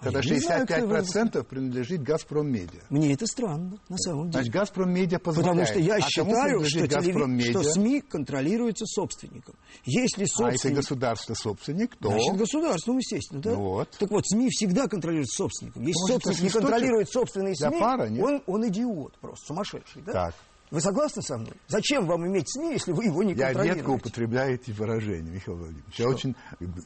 Когда 0.00 0.20
65% 0.20 1.04
знаю, 1.04 1.44
принадлежит 1.44 2.02
«Газпром 2.02 2.50
Медиа». 2.50 2.80
Мне 2.88 3.12
это 3.12 3.26
странно, 3.26 3.78
на 3.88 3.98
самом 3.98 4.30
деле. 4.30 4.32
Значит, 4.32 4.52
«Газпром 4.52 4.90
Медиа» 4.90 5.18
позволяет. 5.18 5.58
Потому 5.58 5.66
что 5.66 5.78
я 5.78 5.96
а 5.96 6.00
считаю, 6.00 6.64
что, 6.64 6.88
телеви... 6.88 7.50
что 7.50 7.62
СМИ 7.62 8.00
контролируются 8.00 8.86
собственником. 8.86 9.56
Если 9.84 10.24
собственник... 10.24 10.48
А 10.48 10.52
если 10.52 10.74
государство 10.74 11.34
собственник, 11.34 11.96
то... 11.96 12.08
Значит, 12.08 12.36
государством, 12.36 12.96
естественно, 12.96 13.42
да? 13.42 13.54
Вот. 13.54 13.90
Так 13.98 14.10
вот, 14.10 14.26
СМИ 14.26 14.48
всегда 14.50 14.88
контролируются 14.88 15.36
собственником. 15.36 15.82
Если 15.82 16.00
Может, 16.00 16.24
собственник 16.24 16.42
не 16.54 16.60
контролирует 16.60 17.10
собственные 17.10 17.56
СМИ, 17.56 17.78
пара, 17.78 18.10
он, 18.10 18.42
он 18.46 18.68
идиот 18.68 19.18
просто, 19.20 19.46
сумасшедший, 19.48 20.02
да? 20.06 20.12
Так. 20.12 20.34
Вы 20.70 20.80
согласны 20.80 21.20
со 21.22 21.36
мной? 21.36 21.52
Зачем 21.66 22.06
вам 22.06 22.26
иметь 22.28 22.48
СМИ, 22.48 22.72
если 22.74 22.92
вы 22.92 23.06
его 23.06 23.24
не 23.24 23.34
контролируете? 23.34 23.68
Я 23.68 23.74
редко 23.74 23.90
употребляю 23.90 24.54
эти 24.54 24.70
выражения, 24.70 25.30
Михаил 25.30 25.58
Владимирович. 25.58 25.94
Что? 25.94 26.02
Я 26.04 26.08
очень 26.08 26.36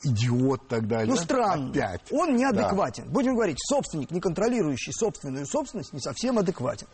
идиот 0.05 0.68
так 0.68 0.89
далее. 0.89 1.07
Ну, 1.07 1.16
странно. 1.16 1.70
Опять. 1.70 2.01
Он 2.11 2.35
неадекватен. 2.35 3.05
Да. 3.05 3.11
Будем 3.11 3.35
говорить, 3.35 3.59
собственник, 3.61 4.11
не 4.11 4.20
контролирующий 4.20 4.93
собственную 4.93 5.47
собственность, 5.47 5.93
не 5.93 6.01
совсем 6.01 6.39
адекватен. 6.39 6.87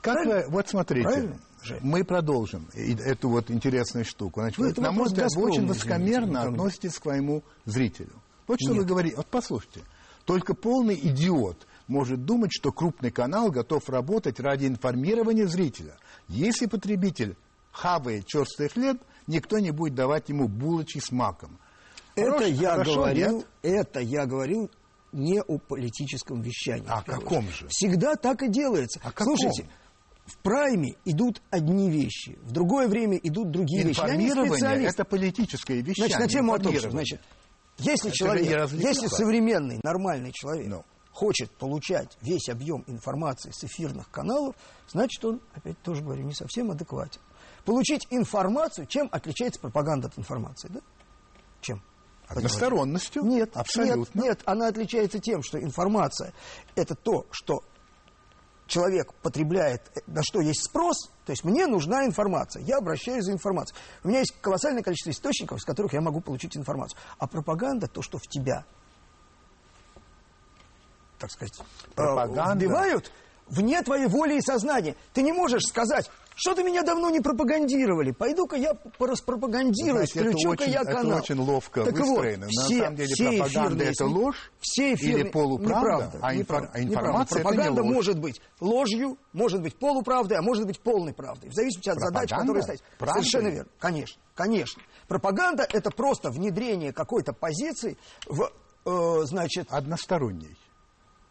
Как 0.00 0.26
вы, 0.26 0.44
вот 0.48 0.68
смотрите, 0.68 1.08
Правильно? 1.08 1.38
мы 1.82 2.04
продолжим 2.04 2.68
эту 2.74 3.28
вот 3.28 3.50
интересную 3.50 4.04
штуку. 4.04 4.40
Значит, 4.40 4.58
вы, 4.58 4.74
на 4.76 4.90
мой 4.90 5.06
взгляд, 5.06 5.28
вы 5.36 5.50
очень 5.50 5.66
высокомерно 5.66 6.42
относитесь 6.42 6.98
к 6.98 7.02
своему 7.02 7.44
зрителю. 7.64 8.12
Вот 8.48 8.58
что 8.60 8.72
Нет. 8.72 8.82
вы 8.82 8.88
говорите. 8.88 9.16
Вот 9.16 9.26
послушайте. 9.26 9.82
Только 10.24 10.54
полный 10.54 10.94
идиот 10.94 11.66
может 11.88 12.24
думать, 12.24 12.50
что 12.52 12.70
крупный 12.70 13.10
канал 13.10 13.50
готов 13.50 13.88
работать 13.88 14.38
ради 14.38 14.66
информирования 14.66 15.46
зрителя. 15.46 15.96
Если 16.28 16.66
потребитель 16.66 17.36
хавает 17.72 18.26
черствый 18.26 18.68
хлеб, 18.68 19.02
никто 19.26 19.58
не 19.58 19.70
будет 19.70 19.94
давать 19.94 20.28
ему 20.28 20.46
булочки 20.46 21.00
с 21.00 21.10
маком. 21.10 21.58
Это 22.14 22.30
Хорош, 22.30 22.48
я 22.50 22.70
хорошо, 22.72 22.94
говорил, 22.94 23.36
нет? 23.38 23.46
это 23.62 24.00
я 24.00 24.26
говорил 24.26 24.70
не 25.12 25.40
о 25.40 25.58
политическом 25.58 26.42
вещании. 26.42 26.86
А 26.88 26.98
о 26.98 27.02
каком 27.02 27.48
же? 27.48 27.66
Всегда 27.68 28.16
так 28.16 28.42
и 28.42 28.48
делается. 28.48 29.00
О 29.02 29.12
каком? 29.12 29.36
Слушайте, 29.36 29.68
в 30.26 30.36
прайме 30.38 30.94
идут 31.04 31.40
одни 31.50 31.90
вещи, 31.90 32.38
в 32.42 32.52
другое 32.52 32.88
время 32.88 33.16
идут 33.16 33.50
другие 33.50 33.84
вещи. 33.84 34.00
Информирование– 34.00 34.88
это 34.88 35.04
политическое 35.04 35.80
вещание. 35.80 36.16
Значит, 36.16 36.18
на 36.18 36.28
тему 36.28 36.52
о 36.52 36.58
том, 36.58 36.74
что, 36.76 36.90
значит, 36.90 37.20
если 37.78 38.08
это 38.10 38.16
человек, 38.16 38.70
если 38.72 39.06
современный, 39.06 39.80
нормальный 39.82 40.32
человек 40.32 40.68
no. 40.68 40.84
Хочет 41.18 41.50
получать 41.50 42.16
весь 42.20 42.48
объем 42.48 42.84
информации 42.86 43.50
с 43.50 43.64
эфирных 43.64 44.08
каналов, 44.08 44.54
значит, 44.86 45.24
он, 45.24 45.40
опять 45.52 45.76
тоже 45.82 46.00
говорю, 46.00 46.22
не 46.22 46.32
совсем 46.32 46.70
адекватен. 46.70 47.20
Получить 47.64 48.06
информацию, 48.10 48.86
чем 48.86 49.08
отличается 49.10 49.60
пропаганда 49.60 50.06
от 50.06 50.16
информации, 50.16 50.68
да? 50.68 50.78
Чем? 51.60 51.82
Односторонностью? 52.28 53.24
Нет, 53.24 53.50
абсолютно. 53.56 54.16
Нет, 54.16 54.24
нет, 54.26 54.42
она 54.44 54.68
отличается 54.68 55.18
тем, 55.18 55.42
что 55.42 55.60
информация– 55.60 56.32
это 56.76 56.94
то, 56.94 57.26
что 57.32 57.64
человек 58.68 59.12
потребляет, 59.14 59.90
на 60.06 60.22
что 60.22 60.40
есть 60.40 60.66
спрос, 60.66 61.10
то 61.26 61.32
есть 61.32 61.42
мне 61.42 61.66
нужна 61.66 62.06
информация, 62.06 62.62
я 62.62 62.76
обращаюсь 62.76 63.24
за 63.24 63.32
информацией. 63.32 63.76
У 64.04 64.08
меня 64.08 64.20
есть 64.20 64.36
колоссальное 64.40 64.84
количество 64.84 65.10
источников, 65.10 65.58
из 65.58 65.64
которых 65.64 65.94
я 65.94 66.00
могу 66.00 66.20
получить 66.20 66.56
информацию. 66.56 66.96
А 67.18 67.26
пропаганда– 67.26 67.88
то, 67.88 68.02
что 68.02 68.18
в 68.18 68.28
тебя 68.28 68.64
так 71.18 71.30
сказать, 71.30 71.54
э, 71.58 71.90
Пропаганда. 71.94 72.64
вбивают 72.64 73.12
вне 73.48 73.82
твоей 73.82 74.06
воли 74.06 74.36
и 74.36 74.40
сознания. 74.40 74.94
Ты 75.12 75.22
не 75.22 75.32
можешь 75.32 75.62
сказать, 75.62 76.10
что 76.34 76.54
ты 76.54 76.62
меня 76.62 76.82
давно 76.82 77.10
не 77.10 77.20
пропагандировали. 77.20 78.12
Пойду-ка 78.12 78.56
я 78.56 78.74
пораспропагандирую, 78.74 80.06
включу-ка 80.06 80.64
я 80.64 80.84
канал. 80.84 81.18
Это 81.18 81.32
очень 81.32 81.40
ловко 81.40 81.84
так 81.84 81.94
выстроено. 81.94 82.46
Вот, 82.46 82.52
все, 82.52 82.76
На 82.76 82.82
самом 82.84 82.96
деле 82.96 83.08
все 83.14 83.38
пропаганда 83.38 83.84
это 83.84 84.06
ложь 84.06 84.52
все 84.60 84.94
эфирные... 84.94 85.22
или 85.22 85.30
полуправда, 85.30 86.04
неправда, 86.04 86.18
а, 86.22 86.34
неправда, 86.34 86.70
а 86.74 86.80
информация 86.80 87.42
Пропаганда 87.42 87.72
это 87.72 87.82
не 87.82 87.88
ложь. 87.88 87.94
может 87.94 88.20
быть 88.20 88.40
ложью, 88.60 89.18
может 89.32 89.62
быть 89.62 89.76
полуправдой, 89.76 90.38
а 90.38 90.42
может 90.42 90.66
быть 90.66 90.80
полной 90.80 91.12
правдой. 91.12 91.50
В 91.50 91.54
зависимости 91.54 91.88
от 91.88 91.96
пропаганда? 91.96 92.28
задач, 92.28 92.40
которые 92.40 92.62
стоят. 92.62 92.82
Правдой? 92.98 93.24
Совершенно 93.24 93.48
верно. 93.48 93.70
Конечно, 93.78 94.22
конечно. 94.34 94.82
Пропаганда 95.08 95.66
это 95.72 95.90
просто 95.90 96.30
внедрение 96.30 96.92
какой-то 96.92 97.32
позиции 97.32 97.96
в, 98.26 98.52
э, 98.84 99.24
значит... 99.24 99.66
Односторонней. 99.70 100.56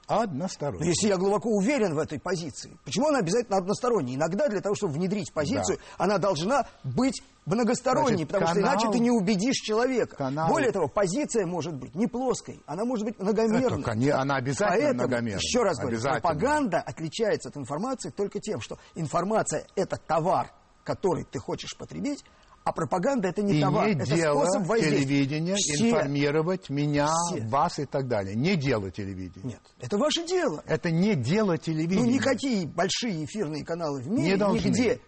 Односторонне. 0.07 0.79
Но 0.79 0.85
если 0.85 1.09
я 1.09 1.17
глубоко 1.17 1.49
уверен 1.49 1.93
в 1.93 1.99
этой 1.99 2.17
позиции, 2.17 2.77
почему 2.85 3.09
она 3.09 3.19
обязательно 3.19 3.57
односторонняя? 3.57 4.15
Иногда 4.15 4.47
для 4.47 4.61
того, 4.61 4.73
чтобы 4.73 4.93
внедрить 4.93 5.33
позицию, 5.33 5.77
да. 5.77 6.03
она 6.05 6.17
должна 6.17 6.65
быть 6.83 7.21
многосторонней, 7.45 8.25
Значит, 8.25 8.27
потому 8.27 8.45
канал, 8.47 8.71
что 8.71 8.87
иначе 8.87 8.97
ты 8.97 8.99
не 9.03 9.11
убедишь 9.11 9.57
человека. 9.57 10.15
Канал... 10.15 10.47
Более 10.49 10.71
того, 10.71 10.87
позиция 10.87 11.45
может 11.45 11.73
быть 11.73 11.93
не 11.93 12.07
плоской, 12.07 12.61
она 12.65 12.85
может 12.85 13.05
быть 13.05 13.19
многомерной. 13.19 13.81
Это, 13.81 14.21
она 14.21 14.37
обязательно 14.37 14.77
Поэтому, 14.77 15.01
многомерная. 15.01 15.41
Еще 15.41 15.63
раз 15.63 15.77
говорю, 15.77 15.99
пропаганда 16.01 16.79
отличается 16.79 17.49
от 17.49 17.57
информации 17.57 18.09
только 18.09 18.39
тем, 18.39 18.61
что 18.61 18.77
информация– 18.95 19.67
это 19.75 19.97
товар, 19.97 20.51
который 20.85 21.25
ты 21.25 21.39
хочешь 21.39 21.75
потребить, 21.77 22.23
а 22.67 22.73
пропаганда 22.73 23.29
это 23.29 23.41
не 23.41 23.59
и 23.59 23.61
товар, 23.61 23.87
не 23.87 23.93
это 23.93 24.05
дело 24.13 24.43
способ 24.45 24.77
телевидения 24.77 25.55
все, 25.55 25.87
информировать 25.87 26.69
меня, 26.69 27.07
все. 27.31 27.41
вас 27.47 27.79
и 27.79 27.85
так 27.85 28.09
далее. 28.09 28.35
Не 28.35 28.57
дело 28.57 28.91
телевидения. 28.91 29.51
Нет, 29.51 29.61
это 29.79 29.97
ваше 29.97 30.25
дело. 30.27 30.61
Это 30.67 30.91
не 30.91 31.15
дело 31.15 31.57
телевидения. 31.57 32.03
Ну, 32.03 32.11
никакие 32.11 32.67
большие 32.67 33.23
эфирные 33.23 33.63
каналы 33.63 34.01
в 34.01 34.09
мире, 34.09 34.31
не 34.31 34.35
должны. 34.35 34.67
нигде 34.67 34.99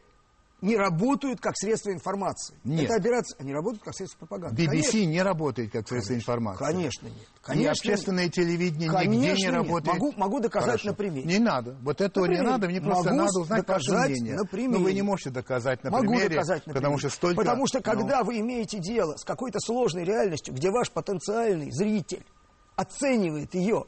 не 0.62 0.76
работают 0.76 1.40
как 1.40 1.54
средство 1.56 1.92
информации. 1.92 2.56
Нет. 2.64 2.86
Это 2.86 2.96
операция, 2.96 3.38
они 3.40 3.54
работают 3.54 3.84
как 3.84 3.96
средство 3.96 4.20
пропаганды. 4.20 4.62
BBC 4.62 4.92
Конечно. 4.92 5.12
не 5.12 5.22
работает 5.22 5.72
как 5.72 5.88
средство 5.88 6.14
Конечно. 6.14 6.32
информации. 6.32 6.66
Конечно 6.66 7.06
нет. 7.08 7.28
Конечно, 7.42 7.64
и 7.64 7.68
общественное 7.68 8.24
нет. 8.26 8.34
телевидение 8.34 8.90
Конечно 8.90 9.12
нигде 9.14 9.34
не 9.34 9.42
нет. 9.44 9.54
работает. 9.54 9.94
Могу, 10.00 10.14
могу 10.18 10.40
доказать 10.40 10.70
Хорошо. 10.70 10.88
на 10.90 10.94
примере. 10.94 11.28
Не 11.28 11.40
надо. 11.40 11.78
Вот 11.82 12.02
этого 12.02 12.26
не 12.26 12.42
надо. 12.42 12.68
Мне 12.68 12.82
просто 12.82 13.10
могу 13.12 13.24
надо 13.24 13.40
узнать 13.40 13.68
ваше 13.68 13.92
мнение. 13.92 14.36
На 14.36 14.46
примере. 14.46 14.78
Но 14.78 14.84
вы 14.84 14.94
не 14.94 15.02
можете 15.02 15.30
доказать 15.30 15.84
на 15.84 15.92
могу 15.92 16.08
примере. 16.08 16.30
доказать 16.30 16.68
на 16.68 16.74
потому 16.74 16.96
примере. 16.96 17.10
что 17.10 17.16
столько... 17.16 17.36
Потому 17.42 17.68
что 17.68 17.82
когда 17.82 18.20
ну... 18.20 18.26
вы 18.26 18.40
имеете 18.40 18.80
дело 18.80 19.16
с 19.16 19.24
какой-то 19.24 19.60
сложной 19.60 20.04
реальностью, 20.04 20.54
где 20.54 20.70
ваш 20.72 20.92
потенциальный 20.92 21.72
зритель 21.72 22.26
оценивает 22.76 23.54
ее 23.56 23.86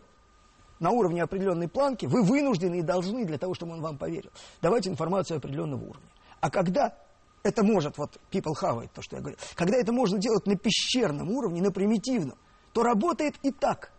на 0.80 0.90
уровне 0.90 1.22
определенной 1.22 1.68
планки, 1.68 2.08
вы 2.08 2.24
вынуждены 2.24 2.80
и 2.80 2.82
должны 2.82 3.24
для 3.24 3.38
того, 3.38 3.54
чтобы 3.54 3.74
он 3.74 3.82
вам 3.82 3.98
поверил, 3.98 4.32
давать 4.62 4.88
информацию 4.88 5.38
определенного 5.38 5.84
уровня. 5.84 6.11
А 6.42 6.50
когда 6.50 6.98
это 7.44 7.64
может, 7.64 7.98
вот 7.98 8.20
people 8.32 8.54
it, 8.54 8.89
то, 8.94 9.02
что 9.02 9.16
я 9.16 9.22
говорю, 9.22 9.38
когда 9.56 9.78
это 9.78 9.92
можно 9.92 10.20
делать 10.20 10.46
на 10.46 10.56
пещерном 10.56 11.30
уровне, 11.30 11.62
на 11.62 11.72
примитивном, 11.72 12.38
то 12.74 12.84
работает 12.84 13.36
и 13.44 13.52
так. 13.52 13.92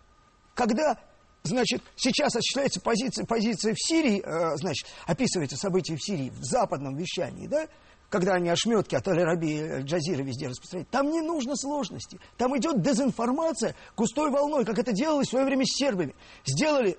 Когда, 0.55 0.99
значит, 1.43 1.83
сейчас 1.97 2.37
осуществляется 2.37 2.81
позиция, 2.81 3.27
позиция 3.27 3.75
в 3.75 3.79
Сирии, 3.81 4.23
э, 4.25 4.57
значит, 4.57 4.87
описывается 5.07 5.57
события 5.57 5.97
в 5.97 6.05
Сирии 6.05 6.31
в 6.31 6.45
западном 6.45 6.97
вещании, 6.97 7.47
да, 7.47 7.67
когда 8.09 8.35
они 8.35 8.51
ошметки 8.51 8.95
от 8.95 9.09
Аль-Раби 9.09 9.81
Джазира 9.83 10.23
везде 10.23 10.49
распространяют, 10.49 10.91
там 10.91 11.11
не 11.11 11.23
нужно 11.23 11.57
сложности. 11.57 12.21
Там 12.37 12.57
идет 12.59 12.83
дезинформация 12.83 13.75
густой 13.97 14.31
волной, 14.31 14.67
как 14.67 14.79
это 14.79 14.93
делалось 14.93 15.29
в 15.29 15.31
свое 15.31 15.47
время 15.47 15.65
с 15.65 15.75
сербами. 15.75 16.15
Сделали 16.45 16.99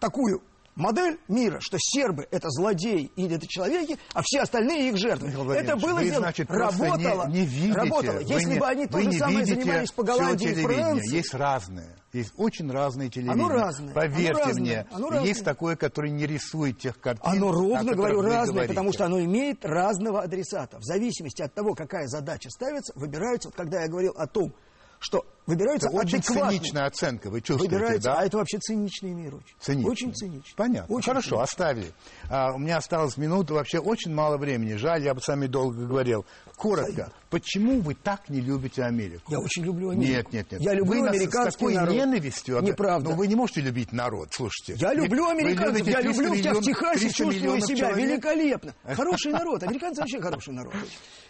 такую 0.00 0.42
модель 0.76 1.18
мира, 1.26 1.58
что 1.60 1.78
сербы 1.80 2.28
это 2.30 2.48
злодеи 2.50 3.10
или 3.16 3.36
это 3.36 3.46
человеки, 3.48 3.98
а 4.12 4.22
все 4.22 4.40
остальные 4.40 4.90
их 4.90 4.98
жертвы. 4.98 5.28
Это 5.54 5.76
было 5.76 5.94
вы, 5.94 6.04
дело, 6.04 6.20
значит, 6.20 6.50
работало, 6.50 7.26
не, 7.28 7.40
не 7.40 7.46
видите, 7.46 7.72
работало. 7.72 8.18
Если 8.20 8.54
не, 8.54 8.58
бы 8.60 8.66
они 8.66 8.86
то 8.86 9.00
же 9.00 9.12
самое 9.12 9.44
занимались 9.44 9.90
по 9.90 10.04
Голландии 10.04 10.50
и 10.50 10.54
Франции. 10.54 11.16
Есть 11.16 11.34
разные, 11.34 11.96
есть 12.12 12.32
очень 12.36 12.70
разные 12.70 13.08
телевидения. 13.10 13.44
Оно 13.44 13.48
разное. 13.48 13.94
Поверьте 13.94 14.30
оно 14.30 14.38
разное, 14.40 14.62
мне, 14.62 14.86
оно 14.92 15.10
разное. 15.10 15.28
есть 15.28 15.44
такое, 15.44 15.76
которое 15.76 16.10
не 16.10 16.26
рисует 16.26 16.78
тех 16.78 17.00
картин. 17.00 17.22
Оно 17.24 17.50
ровно, 17.50 17.94
говорю, 17.94 18.20
разное, 18.20 18.52
говорите. 18.52 18.74
потому 18.74 18.92
что 18.92 19.06
оно 19.06 19.20
имеет 19.20 19.64
разного 19.64 20.22
адресата. 20.22 20.78
В 20.78 20.84
зависимости 20.84 21.42
от 21.42 21.54
того, 21.54 21.74
какая 21.74 22.06
задача 22.06 22.50
ставится, 22.50 22.92
выбираются. 22.94 23.48
Вот 23.48 23.56
когда 23.56 23.82
я 23.82 23.88
говорил 23.88 24.12
о 24.16 24.26
том, 24.26 24.54
что 24.98 25.24
Выбираются 25.46 25.88
это 25.88 25.96
очень 25.96 26.18
адекватные. 26.18 26.58
циничная 26.58 26.86
оценка, 26.86 27.30
вы 27.30 27.40
чувствуете, 27.40 27.74
Выбираются, 27.76 28.10
да? 28.10 28.18
а 28.18 28.24
это 28.26 28.36
вообще 28.38 28.58
циничный 28.58 29.12
мир 29.12 29.36
очень. 29.36 29.54
Циничный. 29.60 29.90
Очень 29.92 30.14
циничный. 30.14 30.54
Понятно. 30.56 30.94
Очень 30.94 31.06
Хорошо, 31.06 31.28
циничный. 31.28 31.44
оставили. 31.44 31.92
А, 32.28 32.52
у 32.52 32.58
меня 32.58 32.78
осталось 32.78 33.16
минута, 33.16 33.54
вообще 33.54 33.78
очень 33.78 34.12
мало 34.12 34.38
времени. 34.38 34.74
Жаль, 34.74 35.04
я 35.04 35.14
бы 35.14 35.20
с 35.20 35.28
вами 35.28 35.46
долго 35.46 35.86
говорил. 35.86 36.26
Коротко. 36.56 37.12
Почему 37.30 37.80
вы 37.80 37.94
так 37.94 38.28
не 38.28 38.40
любите 38.40 38.82
Америку? 38.82 39.30
Я 39.30 39.38
очень 39.40 39.62
люблю 39.64 39.90
Америку. 39.90 40.12
Нет, 40.12 40.32
нет, 40.32 40.52
нет. 40.52 40.60
Я 40.62 40.74
люблю 40.74 41.02
вы 41.02 41.08
американский 41.08 41.50
с 41.50 41.54
такой 41.54 41.74
народ. 41.74 41.94
ненавистью. 41.94 42.60
Неправда. 42.62 43.10
Ну, 43.10 43.16
вы 43.16 43.26
не 43.26 43.34
можете 43.34 43.60
любить 43.60 43.92
народ, 43.92 44.28
слушайте. 44.32 44.74
Я 44.80 44.94
люблю 44.94 45.28
американцев, 45.28 45.86
я 45.86 46.00
300 46.00 46.22
люблю, 46.22 46.34
я 46.34 46.54
в 46.54 46.62
Техасе 46.62 46.98
300 47.00 47.24
чувствую 47.24 47.60
себя 47.60 47.76
человек. 47.76 47.98
великолепно. 48.08 48.74
Хороший 48.94 49.32
народ, 49.32 49.62
американцы 49.62 50.00
вообще 50.00 50.20
хороший 50.20 50.54
народ. 50.54 50.72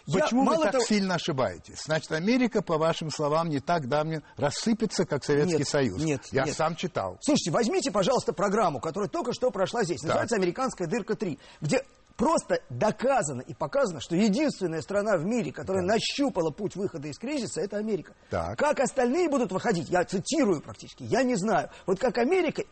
Я 0.05 0.21
Почему 0.21 0.45
вы 0.45 0.63
так 0.63 0.71
того- 0.73 0.83
сильно 0.85 1.15
ошибаетесь? 1.15 1.81
Значит, 1.83 2.11
Америка, 2.13 2.61
по 2.61 2.77
вашим 2.77 3.11
словам, 3.11 3.49
не 3.49 3.59
так 3.59 3.87
давно 3.89 4.06
рассыпется, 4.35 5.05
как 5.05 5.23
Советский 5.23 5.59
Нет, 5.59 5.67
Союз. 5.67 6.01
нет, 6.03 6.21
Я 6.31 6.43
нет. 6.45 6.55
сам 6.55 6.75
читал. 6.75 7.17
Слушайте, 7.21 7.51
возьмите, 7.51 7.91
пожалуйста, 7.91 8.33
программу, 8.33 8.79
которая 8.79 9.09
только 9.09 9.33
что 9.33 9.51
прошла 9.51 9.83
здесь. 9.83 10.01
Называется 10.03 10.35
«Американская 10.35 10.87
дырка 10.87 11.13
3», 11.13 11.39
где 11.61 11.83
просто 12.15 12.59
доказано 12.69 13.41
и 13.41 13.53
показано, 13.53 14.01
что 14.01 14.15
единственная 14.15 14.81
страна 14.81 15.17
в 15.17 15.25
мире, 15.25 15.51
которая 15.51 15.83
нащупала 15.83 16.49
путь 16.51 16.75
выхода 16.75 17.07
из 17.07 17.17
кризиса, 17.17 17.61
это 17.61 17.77
Америка. 17.77 18.13
Так. 18.29 18.57
Как 18.57 18.79
остальные 18.79 19.29
будут 19.29 19.51
выходить, 19.51 19.89
я 19.89 20.03
цитирую 20.03 20.61
практически, 20.61 21.03
я 21.03 21.23
не 21.23 21.35
знаю. 21.35 21.69
Вот 21.85 21.99
как 21.99 22.17
Америка 22.17 22.63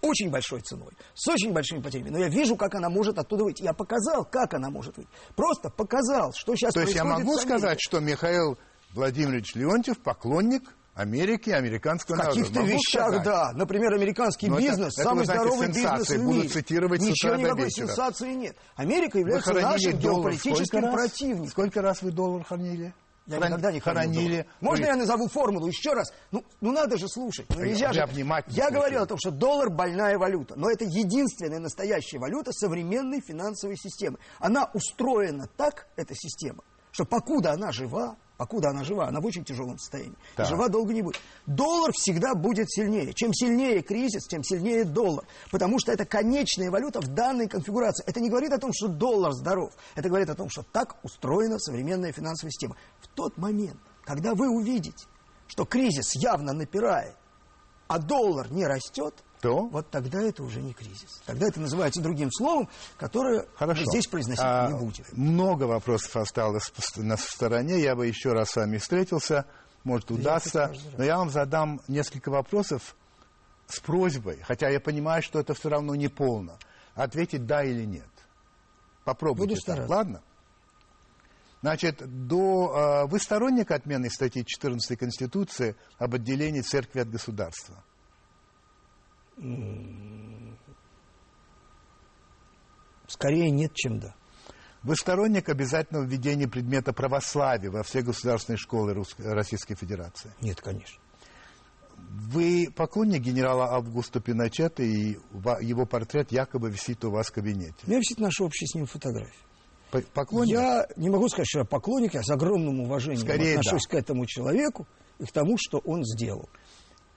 очень 0.00 0.30
большой 0.30 0.60
ценой, 0.60 0.90
с 1.14 1.28
очень 1.28 1.52
большими 1.52 1.80
потерями, 1.80 2.10
но 2.10 2.18
я 2.18 2.28
вижу, 2.28 2.56
как 2.56 2.74
она 2.74 2.88
может 2.90 3.18
оттуда 3.18 3.44
выйти. 3.44 3.62
Я 3.62 3.72
показал, 3.72 4.24
как 4.24 4.54
она 4.54 4.70
может 4.70 4.96
выйти. 4.96 5.10
Просто 5.36 5.70
показал, 5.70 6.32
что 6.34 6.56
сейчас 6.56 6.74
То 6.74 6.80
есть 6.80 6.94
я 6.94 7.02
происходит 7.02 7.26
могу 7.26 7.38
сказать, 7.40 7.78
что 7.80 8.00
Михаил 8.00 8.58
Владимирович 8.92 9.54
Леонтьев 9.54 9.98
поклонник 10.00 10.74
Америки, 10.94 11.50
американского 11.50 12.14
В 12.14 12.18
народа. 12.18 12.36
каких-то 12.38 12.60
Могу 12.60 12.72
вещах, 12.72 13.06
сказать? 13.08 13.24
да. 13.24 13.52
Например, 13.54 13.94
американский 13.94 14.48
Но 14.48 14.58
это- 14.58 14.68
бизнес, 14.68 14.94
это, 14.98 15.02
самый 15.08 15.18
вы 15.20 15.24
знаете, 15.24 15.42
здоровый 15.44 15.66
бизнес 15.68 16.08
в 16.08 16.18
мире. 16.24 16.48
цитировать 16.48 17.00
Ничего 17.00 17.34
никакой 17.34 17.64
вечера. 17.64 17.86
сенсации 17.88 18.32
нет. 18.34 18.56
Америка 18.76 19.18
является 19.18 19.52
нашим 19.54 19.98
геополитическим 19.98 20.64
сколько 20.66 20.86
раз? 20.86 20.94
противником. 20.94 21.46
Сколько 21.48 21.82
раз 21.82 22.02
вы 22.02 22.10
доллар 22.12 22.44
хоронили? 22.44 22.94
Я 23.26 23.38
Хран- 23.38 23.48
никогда 23.48 23.72
не 23.72 23.80
хоронил 23.80 24.12
хоронили. 24.12 24.30
доллар. 24.42 24.46
Можно 24.60 24.82
Вы- 24.84 24.90
я 24.90 24.96
назову 24.96 25.28
формулу 25.28 25.66
еще 25.66 25.94
раз? 25.94 26.12
Ну, 26.30 26.44
ну 26.60 26.72
надо 26.72 26.96
же 26.98 27.08
слушать. 27.08 27.46
Ну, 27.48 27.60
Я- 27.60 27.66
нельзя 27.66 27.92
же. 27.92 28.06
я 28.48 28.70
говорил 28.70 29.02
о 29.02 29.06
том, 29.06 29.18
что 29.18 29.30
доллар 29.30 29.70
больная 29.70 30.16
валюта, 30.18 30.54
но 30.56 30.70
это 30.70 30.84
единственная 30.84 31.58
настоящая 31.58 32.18
валюта 32.18 32.52
современной 32.52 33.20
финансовой 33.26 33.76
системы. 33.78 34.18
Она 34.38 34.70
устроена 34.74 35.48
так, 35.56 35.86
эта 35.96 36.14
система, 36.14 36.62
что 36.92 37.04
покуда 37.06 37.52
она 37.52 37.72
жива, 37.72 38.14
покуда 38.36 38.70
она 38.70 38.84
жива, 38.84 39.08
она 39.08 39.20
в 39.20 39.26
очень 39.26 39.44
тяжелом 39.44 39.78
состоянии. 39.78 40.16
Так. 40.36 40.46
Жива 40.46 40.68
долго 40.68 40.92
не 40.92 41.02
будет. 41.02 41.20
Доллар 41.46 41.92
всегда 41.92 42.34
будет 42.34 42.70
сильнее. 42.70 43.12
Чем 43.12 43.32
сильнее 43.32 43.82
кризис, 43.82 44.26
тем 44.26 44.42
сильнее 44.42 44.84
доллар. 44.84 45.24
Потому 45.50 45.78
что 45.78 45.92
это 45.92 46.04
конечная 46.04 46.70
валюта 46.70 47.00
в 47.00 47.08
данной 47.08 47.48
конфигурации. 47.48 48.04
Это 48.06 48.20
не 48.20 48.30
говорит 48.30 48.52
о 48.52 48.58
том, 48.58 48.72
что 48.72 48.88
доллар 48.88 49.32
здоров. 49.32 49.72
Это 49.94 50.08
говорит 50.08 50.28
о 50.30 50.34
том, 50.34 50.48
что 50.50 50.62
так 50.62 50.96
устроена 51.02 51.58
современная 51.58 52.12
финансовая 52.12 52.50
система. 52.50 52.76
В 53.00 53.08
тот 53.08 53.36
момент, 53.36 53.80
когда 54.04 54.34
вы 54.34 54.48
увидите, 54.48 55.06
что 55.46 55.64
кризис 55.64 56.14
явно 56.14 56.52
напирает, 56.52 57.14
а 57.86 57.98
доллар 57.98 58.50
не 58.50 58.66
растет, 58.66 59.14
То? 59.44 59.66
вот 59.66 59.90
тогда 59.90 60.22
это 60.22 60.42
уже 60.42 60.62
не 60.62 60.72
кризис. 60.72 61.22
Тогда 61.26 61.48
это 61.48 61.60
называется 61.60 62.00
другим 62.00 62.30
словом, 62.32 62.68
которое 62.96 63.46
Хорошо. 63.56 63.82
мы 63.82 63.86
здесь 63.86 64.06
произносить 64.06 64.42
А, 64.42 64.70
не 64.70 64.78
будем. 64.78 65.04
Много 65.12 65.64
вопросов 65.64 66.16
осталось 66.16 66.72
на 66.96 67.16
стороне. 67.16 67.80
Я 67.80 67.94
бы 67.94 68.06
еще 68.06 68.32
раз 68.32 68.50
с 68.50 68.56
вами 68.56 68.78
встретился. 68.78 69.46
Может, 69.84 70.10
удастся. 70.10 70.68
каждый 70.68 70.84
раз. 70.88 70.98
Но 70.98 71.04
я 71.04 71.18
вам 71.18 71.28
задам 71.28 71.80
несколько 71.88 72.30
вопросов 72.30 72.96
с 73.66 73.80
просьбой, 73.80 74.38
хотя 74.46 74.70
я 74.70 74.80
понимаю, 74.80 75.22
что 75.22 75.38
это 75.38 75.52
все 75.52 75.68
равно 75.68 75.94
не 75.94 76.08
полно. 76.08 76.58
Ответить 76.94 77.44
да 77.44 77.62
или 77.62 77.84
нет. 77.84 78.08
Попробуйте. 79.04 79.42
Буду 79.42 79.54
так, 79.56 79.62
стараться. 79.62 79.90
ладно? 79.92 80.22
Значит, 81.60 82.02
до, 82.26 83.04
э, 83.04 83.10
вы 83.10 83.18
сторонник 83.18 83.70
отмены 83.70 84.10
статьи 84.10 84.44
14 84.44 84.98
Конституции 84.98 85.76
об 85.98 86.14
отделении 86.14 86.60
церкви 86.60 87.00
от 87.00 87.10
государства? 87.10 87.82
Скорее 93.06 93.50
нет, 93.50 93.74
чем 93.74 94.00
да. 94.00 94.14
Вы 94.82 94.96
сторонник 94.96 95.48
обязательного 95.48 96.04
введения 96.04 96.46
предмета 96.48 96.92
православия 96.92 97.70
во 97.70 97.82
все 97.82 98.02
государственные 98.02 98.58
школы 98.58 98.92
Рус- 98.92 99.14
Российской 99.18 99.74
Федерации? 99.76 100.32
Нет, 100.40 100.60
конечно. 100.60 101.00
Вы 101.96 102.68
поклонник 102.74 103.22
генерала 103.22 103.72
Августа 103.72 104.20
Пиночета, 104.20 104.82
и 104.82 105.16
его 105.62 105.86
портрет 105.86 106.32
якобы 106.32 106.70
висит 106.70 107.04
у 107.04 107.10
вас 107.10 107.28
в 107.28 107.32
кабинете. 107.32 107.74
У 107.86 107.88
меня 107.90 107.98
висит 108.00 108.18
наша 108.18 108.44
общая 108.44 108.66
с 108.66 108.74
ним 108.74 108.86
фотография. 108.86 109.32
Поклонник? 110.12 110.52
Я 110.54 110.86
не 110.96 111.08
могу 111.08 111.28
сказать, 111.28 111.46
что 111.48 111.60
я 111.60 111.64
поклонник, 111.64 112.14
я 112.14 112.22
с 112.22 112.30
огромным 112.30 112.80
уважением 112.80 113.20
Скорее, 113.20 113.58
отношусь 113.58 113.86
да. 113.86 113.90
к 113.90 113.94
этому 113.94 114.26
человеку 114.26 114.86
и 115.18 115.24
к 115.24 115.32
тому, 115.32 115.56
что 115.56 115.78
он 115.78 116.02
сделал. 116.04 116.48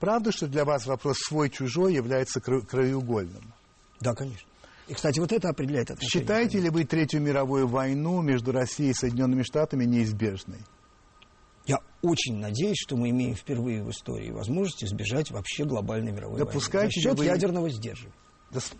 Правда, 0.00 0.30
что 0.32 0.46
для 0.46 0.64
вас 0.64 0.86
вопрос 0.86 1.18
свой-чужой 1.26 1.94
является 1.94 2.40
кра- 2.40 2.60
краеугольным? 2.60 3.52
Да, 4.00 4.14
конечно. 4.14 4.48
И, 4.86 4.94
кстати, 4.94 5.18
вот 5.18 5.32
это 5.32 5.48
определяет 5.48 5.90
отношение. 5.90 6.10
Считаете 6.26 6.60
ли 6.60 6.70
вы 6.70 6.84
Третью 6.84 7.20
мировую 7.20 7.66
войну 7.66 8.22
между 8.22 8.52
Россией 8.52 8.90
и 8.90 8.94
Соединенными 8.94 9.42
Штатами 9.42 9.84
неизбежной? 9.84 10.60
Я 11.66 11.80
очень 12.00 12.38
надеюсь, 12.38 12.78
что 12.78 12.96
мы 12.96 13.10
имеем 13.10 13.34
впервые 13.34 13.82
в 13.82 13.90
истории 13.90 14.30
возможность 14.30 14.82
избежать 14.84 15.30
вообще 15.30 15.64
глобальной 15.64 16.12
мировой 16.12 16.38
Допускаете 16.38 16.86
войны. 16.86 16.92
За 16.94 17.00
счет 17.00 17.12
ли 17.12 17.18
вы- 17.18 17.34
ядерного 17.34 17.68
сдерживания. 17.70 18.14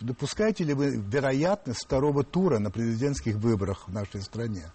Допускаете 0.01 0.64
ли 0.64 0.73
вы 0.73 0.97
вероятность 0.97 1.85
второго 1.85 2.25
тура 2.25 2.59
на 2.59 2.71
президентских 2.71 3.35
выборах 3.37 3.87
в 3.89 3.93
нашей 3.93 4.23
стране? 4.23 4.73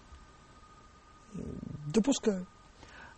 Допускаю. 1.92 2.46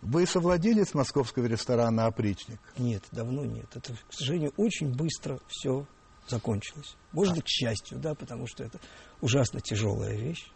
Вы 0.01 0.27
совладелец 0.27 0.93
московского 0.93 1.45
ресторана 1.45 2.05
«Опричник». 2.05 2.59
Нет, 2.77 3.03
давно 3.11 3.45
нет. 3.45 3.67
Это, 3.75 3.93
к 3.93 4.13
сожалению, 4.13 4.53
очень 4.57 4.93
быстро 4.93 5.39
все 5.47 5.85
закончилось. 6.27 6.95
Может 7.11 7.35
быть, 7.35 7.45
к 7.45 7.47
счастью, 7.47 7.97
да, 7.99 8.13
потому 8.13 8.47
что 8.47 8.63
это 8.63 8.79
ужасно 9.21 9.59
тяжелая 9.59 10.15
вещь. 10.15 10.51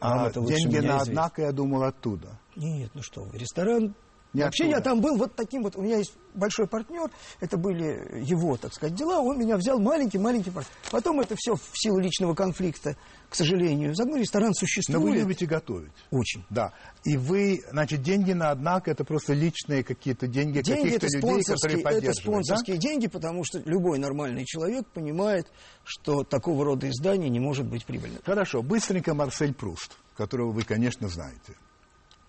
Вам 0.00 0.26
А 0.26 0.30
деньги 0.30 0.76
на 0.76 0.80
известно. 0.80 1.00
«Однако», 1.00 1.42
я 1.42 1.52
думал, 1.52 1.82
оттуда. 1.82 2.38
Нет, 2.56 2.90
ну 2.94 3.02
что 3.02 3.24
вы, 3.24 3.36
ресторан... 3.36 3.94
Не 4.38 4.44
Вообще 4.44 4.64
оттуда. 4.64 4.78
я 4.78 4.82
там 4.82 5.00
был 5.00 5.16
вот 5.16 5.34
таким 5.34 5.62
вот, 5.62 5.76
у 5.76 5.82
меня 5.82 5.98
есть 5.98 6.14
большой 6.34 6.66
партнер, 6.66 7.10
это 7.40 7.56
были 7.56 8.22
его, 8.24 8.56
так 8.56 8.72
сказать, 8.72 8.94
дела, 8.94 9.18
он 9.20 9.38
меня 9.38 9.56
взял 9.56 9.78
маленький-маленький 9.80 10.50
партнер. 10.50 10.72
Потом 10.90 11.20
это 11.20 11.34
все 11.36 11.54
в 11.56 11.70
силу 11.74 11.98
личного 11.98 12.34
конфликта, 12.34 12.96
к 13.28 13.34
сожалению, 13.34 13.94
загнули, 13.94 14.20
ресторан 14.20 14.48
Но 14.48 14.54
существует. 14.54 15.02
вы 15.02 15.10
любите 15.10 15.46
готовить. 15.46 15.92
Очень. 16.10 16.44
Да. 16.50 16.72
И 17.04 17.16
вы, 17.16 17.60
значит, 17.70 18.02
деньги 18.02 18.32
на 18.32 18.50
«Однако» 18.50 18.90
это 18.90 19.04
просто 19.04 19.32
личные 19.34 19.82
какие-то 19.82 20.26
деньги, 20.26 20.60
Деньги 20.60 20.90
каких-то 20.90 21.06
это 21.06 21.16
людей, 21.16 21.42
которые 21.42 21.42
спонсорские, 21.42 21.80
это 21.80 21.82
поддерживают. 21.82 22.16
да? 22.16 22.32
спонсорские 22.32 22.76
деньги, 22.78 23.06
потому 23.08 23.44
что 23.44 23.58
любой 23.64 23.98
нормальный 23.98 24.44
человек 24.44 24.86
понимает, 24.86 25.46
что 25.84 26.22
такого 26.24 26.64
рода 26.64 26.88
издание 26.88 27.28
не 27.28 27.40
может 27.40 27.66
быть 27.66 27.84
прибыльным. 27.84 28.20
Хорошо. 28.24 28.62
Быстренько 28.62 29.14
Марсель 29.14 29.54
Пруст, 29.54 29.96
которого 30.16 30.52
вы, 30.52 30.62
конечно, 30.62 31.08
знаете. 31.08 31.54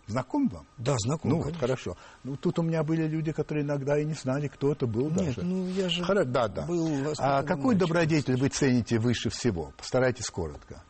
Знаком 0.09 0.47
вам? 0.49 0.65
Да, 0.77 0.95
знаком, 0.97 1.29
Ну, 1.29 1.35
вот, 1.37 1.43
конечно. 1.45 1.61
хорошо. 1.61 1.97
Ну, 2.23 2.35
тут 2.35 2.57
у 2.57 2.63
меня 2.63 2.83
были 2.83 3.07
люди, 3.07 3.31
которые 3.31 3.63
иногда 3.63 3.97
и 3.99 4.05
не 4.05 4.13
знали, 4.15 4.47
кто 4.47 4.71
это 4.71 4.87
был 4.87 5.09
Нет, 5.11 5.35
даже. 5.35 5.41
ну 5.43 5.67
я 5.69 5.87
же 5.87 6.01
Хоро- 6.03 6.25
Да, 6.25 6.47
да. 6.47 6.65
был 6.65 6.87
а 7.19 7.43
какой 7.43 7.75
мальчиком. 7.75 7.77
добродетель 7.77 8.35
вы 8.37 8.49
цените 8.49 8.97
выше 8.97 9.29
всего? 9.29 9.71
Постарайтесь 9.77 10.27
коротко. 10.29 10.83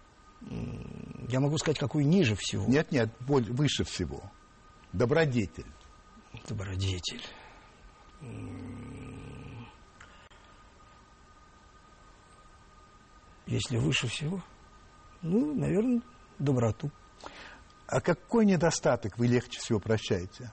Я 1.27 1.41
могу 1.41 1.57
сказать, 1.57 1.77
какой 1.77 2.05
ниже 2.05 2.35
всего. 2.37 2.65
Нет, 2.65 2.93
нет, 2.93 3.09
выше 3.19 3.83
всего. 3.83 4.21
Добродетель. 4.93 5.65
Добродетель. 6.47 7.21
Если 13.47 13.77
выше 13.77 14.07
всего, 14.07 14.41
ну, 15.21 15.55
наверное, 15.55 16.01
доброту. 16.37 16.91
А 17.91 18.01
какой 18.01 18.45
недостаток 18.45 19.17
вы 19.17 19.25
легче 19.25 19.59
всего 19.59 19.79
прощаете? 19.79 20.51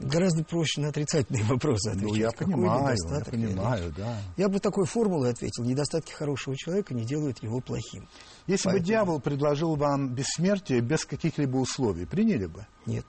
Гораздо 0.00 0.42
проще 0.42 0.80
на 0.80 0.88
отрицательные 0.88 1.44
вопросы 1.48 1.88
отвечать. 1.90 2.08
Ну, 2.10 2.14
я 2.16 2.30
Какой 2.30 2.46
понимаю, 2.54 2.96
я 3.10 3.20
понимаю, 3.24 3.92
да. 3.96 4.18
Я 4.36 4.48
бы 4.48 4.58
такой 4.58 4.86
формулой 4.86 5.30
ответил. 5.30 5.62
Недостатки 5.64 6.12
хорошего 6.12 6.56
человека 6.56 6.94
не 6.94 7.04
делают 7.04 7.42
его 7.42 7.60
плохим. 7.60 8.08
Если 8.46 8.68
бы 8.68 8.72
Поэтому- 8.72 8.86
дьявол 8.86 9.20
предложил 9.20 9.76
вам 9.76 10.08
бессмертие 10.08 10.80
без 10.80 11.04
каких-либо 11.04 11.56
условий, 11.58 12.06
приняли 12.06 12.46
бы? 12.46 12.66
Нет. 12.86 13.06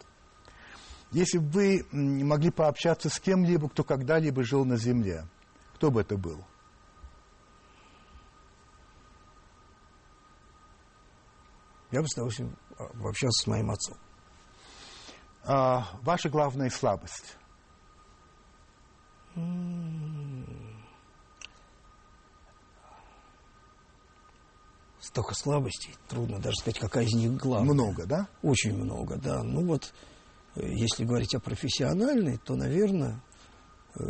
Если 1.12 1.40
бы 1.40 1.50
вы 1.50 1.86
могли 1.92 2.52
пообщаться 2.52 3.10
с 3.10 3.20
кем-либо, 3.20 3.68
кто 3.70 3.84
когда-либо 3.84 4.44
жил 4.44 4.64
на 4.64 4.78
земле, 4.78 5.26
кто 5.76 5.90
бы 5.90 6.02
это 6.02 6.18
был? 6.18 6.44
Я 11.92 12.02
бы 12.02 12.08
с 12.08 12.14
удовольствием 12.14 12.56
а, 12.78 12.86
общался 13.08 13.44
с 13.44 13.48
моим 13.48 13.72
отцом. 13.72 13.98
А, 15.44 15.88
ваша 16.02 16.30
главная 16.30 16.70
слабость? 16.70 17.38
Столько 25.00 25.36
слабостей, 25.36 25.94
трудно 26.08 26.40
даже 26.40 26.56
сказать, 26.58 26.80
какая 26.80 27.06
из 27.06 27.14
них 27.14 27.34
главная. 27.34 27.74
Много, 27.74 28.06
да? 28.06 28.28
Очень 28.42 28.76
много, 28.76 29.18
да. 29.18 29.44
Ну 29.44 29.66
вот, 29.66 29.94
э, 30.56 30.68
если 30.68 31.06
говорить 31.06 31.36
о 31.36 31.40
профессиональной, 31.40 32.38
то, 32.38 32.56
наверное, 32.56 33.22
э, 33.96 34.04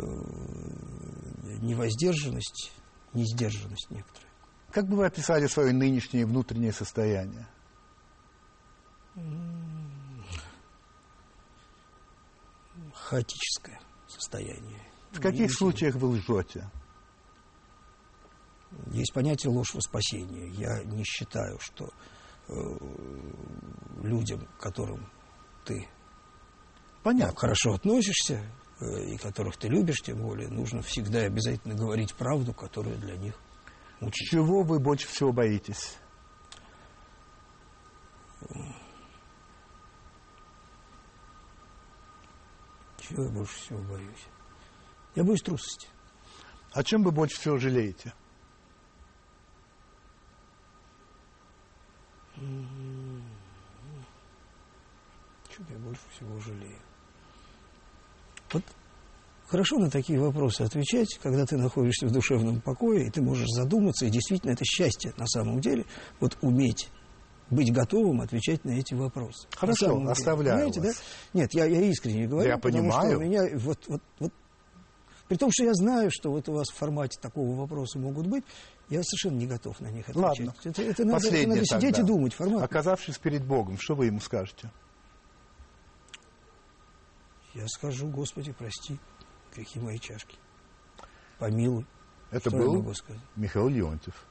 невоздержанность, 1.60 2.72
несдержанность 3.12 3.90
некоторая. 3.90 4.30
Как 4.72 4.88
бы 4.88 4.96
вы 4.96 5.06
описали 5.06 5.46
свое 5.46 5.72
нынешнее 5.72 6.24
внутреннее 6.24 6.72
состояние? 6.72 7.46
Хаотическое 12.92 13.80
состояние. 14.06 14.82
В 15.12 15.20
каких 15.20 15.52
случаях 15.52 15.94
вы 15.94 16.08
лжете? 16.08 16.68
Есть 18.92 19.12
понятие 19.14 19.52
ложь 19.52 19.72
во 19.74 19.80
спасение. 19.80 20.50
Я 20.50 20.82
не 20.84 21.04
считаю, 21.04 21.58
что 21.60 21.88
э, 22.48 22.52
людям, 24.02 24.46
к 24.46 24.60
которым 24.60 25.08
ты 25.64 25.88
Понятно. 27.02 27.36
хорошо 27.36 27.74
относишься, 27.74 28.44
э, 28.80 29.14
и 29.14 29.16
которых 29.16 29.56
ты 29.56 29.68
любишь, 29.68 30.02
тем 30.02 30.18
более, 30.18 30.48
нужно 30.48 30.82
всегда 30.82 31.22
и 31.22 31.26
обязательно 31.26 31.74
говорить 31.74 32.14
правду, 32.14 32.52
которая 32.52 32.96
для 32.96 33.16
них 33.16 33.34
мучительна. 34.00 34.42
Чего 34.42 34.62
вы 34.62 34.78
больше 34.78 35.06
всего 35.06 35.32
боитесь? 35.32 35.96
Чего 43.08 43.24
я 43.24 43.28
больше 43.28 43.54
всего 43.60 43.78
боюсь? 43.82 44.26
Я 45.14 45.24
боюсь 45.24 45.42
трусости. 45.42 45.88
О 46.72 46.82
чем 46.82 47.02
вы 47.02 47.12
больше 47.12 47.38
всего 47.40 47.56
жалеете? 47.58 48.12
Чего 55.56 55.66
я 55.70 55.78
больше 55.78 56.02
всего 56.10 56.38
жалею? 56.40 56.78
Вот 58.52 58.62
хорошо 59.48 59.78
на 59.78 59.90
такие 59.90 60.20
вопросы 60.20 60.62
отвечать, 60.62 61.18
когда 61.22 61.46
ты 61.46 61.56
находишься 61.56 62.06
в 62.06 62.12
душевном 62.12 62.60
покое, 62.60 63.06
и 63.06 63.10
ты 63.10 63.22
можешь 63.22 63.48
задуматься, 63.48 64.04
и 64.04 64.10
действительно 64.10 64.50
это 64.50 64.64
счастье 64.64 65.14
на 65.16 65.26
самом 65.26 65.60
деле, 65.60 65.86
вот 66.20 66.36
уметь 66.42 66.90
быть 67.50 67.72
готовым 67.72 68.20
отвечать 68.20 68.64
на 68.64 68.70
эти 68.72 68.94
вопросы. 68.94 69.46
Хорошо, 69.54 69.98
На 69.98 70.12
оставляю 70.12 70.70
Понимаете, 70.70 70.80
вас. 70.80 70.96
да? 71.32 71.40
Нет, 71.40 71.54
я, 71.54 71.64
я 71.66 71.80
искренне 71.82 72.26
говорю, 72.26 72.48
Я 72.48 72.58
потому 72.58 72.82
понимаю. 72.90 73.08
что 73.10 73.18
у 73.18 73.20
меня 73.20 73.58
вот, 73.58 73.78
вот, 73.88 74.02
вот 74.18 74.32
при 75.28 75.36
том, 75.36 75.50
что 75.52 75.64
я 75.64 75.74
знаю, 75.74 76.10
что 76.12 76.30
вот 76.30 76.48
у 76.48 76.52
вас 76.54 76.68
в 76.68 76.74
формате 76.74 77.18
такого 77.20 77.54
вопроса 77.56 77.98
могут 77.98 78.26
быть, 78.26 78.44
я 78.88 79.02
совершенно 79.02 79.36
не 79.38 79.46
готов 79.46 79.80
на 79.80 79.88
них 79.88 80.08
отвечать. 80.08 80.38
Ладно. 80.38 80.54
Это, 80.64 80.82
это 80.82 81.04
надо, 81.04 81.16
это 81.18 81.24
Последнее 81.26 81.46
надо 81.62 81.64
сидеть 81.66 81.96
тогда. 81.96 82.00
и 82.02 82.14
думать. 82.14 82.34
Формат. 82.34 82.62
Оказавшись 82.62 83.18
перед 83.18 83.44
Богом, 83.44 83.78
что 83.78 83.94
вы 83.94 84.06
ему 84.06 84.20
скажете? 84.20 84.70
Я 87.54 87.66
скажу, 87.68 88.06
Господи, 88.08 88.52
прости 88.52 88.98
грехи 89.54 89.80
моей 89.80 89.98
чашки. 89.98 90.36
Помилуй. 91.38 91.86
Это 92.30 92.50
Что 92.50 92.58
был? 92.58 92.94
Михаил 93.34 93.68
Леонтьев. 93.68 94.26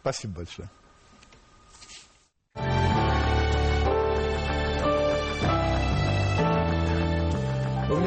Спасибо 0.00 0.34
большое. 0.36 0.70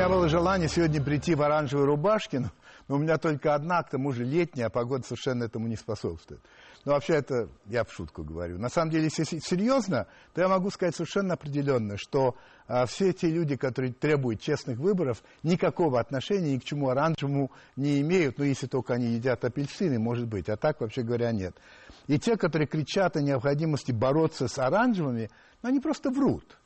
Меня 0.01 0.09
было 0.09 0.27
желание 0.27 0.67
сегодня 0.67 0.99
прийти 0.99 1.35
в 1.35 1.43
оранжевой 1.43 1.85
рубашке, 1.85 2.49
но 2.87 2.95
у 2.95 2.97
меня 2.97 3.19
только 3.19 3.53
одна, 3.53 3.83
к 3.83 3.91
тому 3.91 4.13
же 4.13 4.23
летняя, 4.23 4.65
а 4.65 4.69
погода 4.71 5.03
совершенно 5.03 5.43
этому 5.43 5.67
не 5.67 5.75
способствует. 5.75 6.41
Но 6.85 6.93
вообще 6.93 7.13
это 7.13 7.49
я 7.67 7.83
в 7.83 7.93
шутку 7.93 8.23
говорю. 8.23 8.57
На 8.57 8.69
самом 8.69 8.89
деле, 8.89 9.11
если 9.15 9.37
серьезно, 9.37 10.07
то 10.33 10.41
я 10.41 10.47
могу 10.47 10.71
сказать 10.71 10.95
совершенно 10.95 11.35
определенно, 11.35 11.97
что 11.99 12.35
а, 12.67 12.87
все 12.87 13.13
те 13.13 13.29
люди, 13.29 13.55
которые 13.57 13.93
требуют 13.93 14.41
честных 14.41 14.79
выборов, 14.79 15.21
никакого 15.43 15.99
отношения 15.99 16.55
ни 16.55 16.57
к 16.57 16.63
чему 16.63 16.89
оранжевому 16.89 17.51
не 17.75 18.01
имеют, 18.01 18.39
ну, 18.39 18.45
если 18.45 18.65
только 18.65 18.95
они 18.95 19.05
едят 19.05 19.45
апельсины, 19.45 19.99
может 19.99 20.27
быть, 20.27 20.49
а 20.49 20.57
так, 20.57 20.81
вообще 20.81 21.03
говоря, 21.03 21.31
нет. 21.31 21.55
И 22.07 22.17
те, 22.17 22.37
которые 22.37 22.65
кричат 22.65 23.17
о 23.17 23.21
необходимости 23.21 23.91
бороться 23.91 24.47
с 24.47 24.57
оранжевыми, 24.57 25.29
ну, 25.61 25.69
они 25.69 25.79
просто 25.79 26.09
врут. 26.09 26.57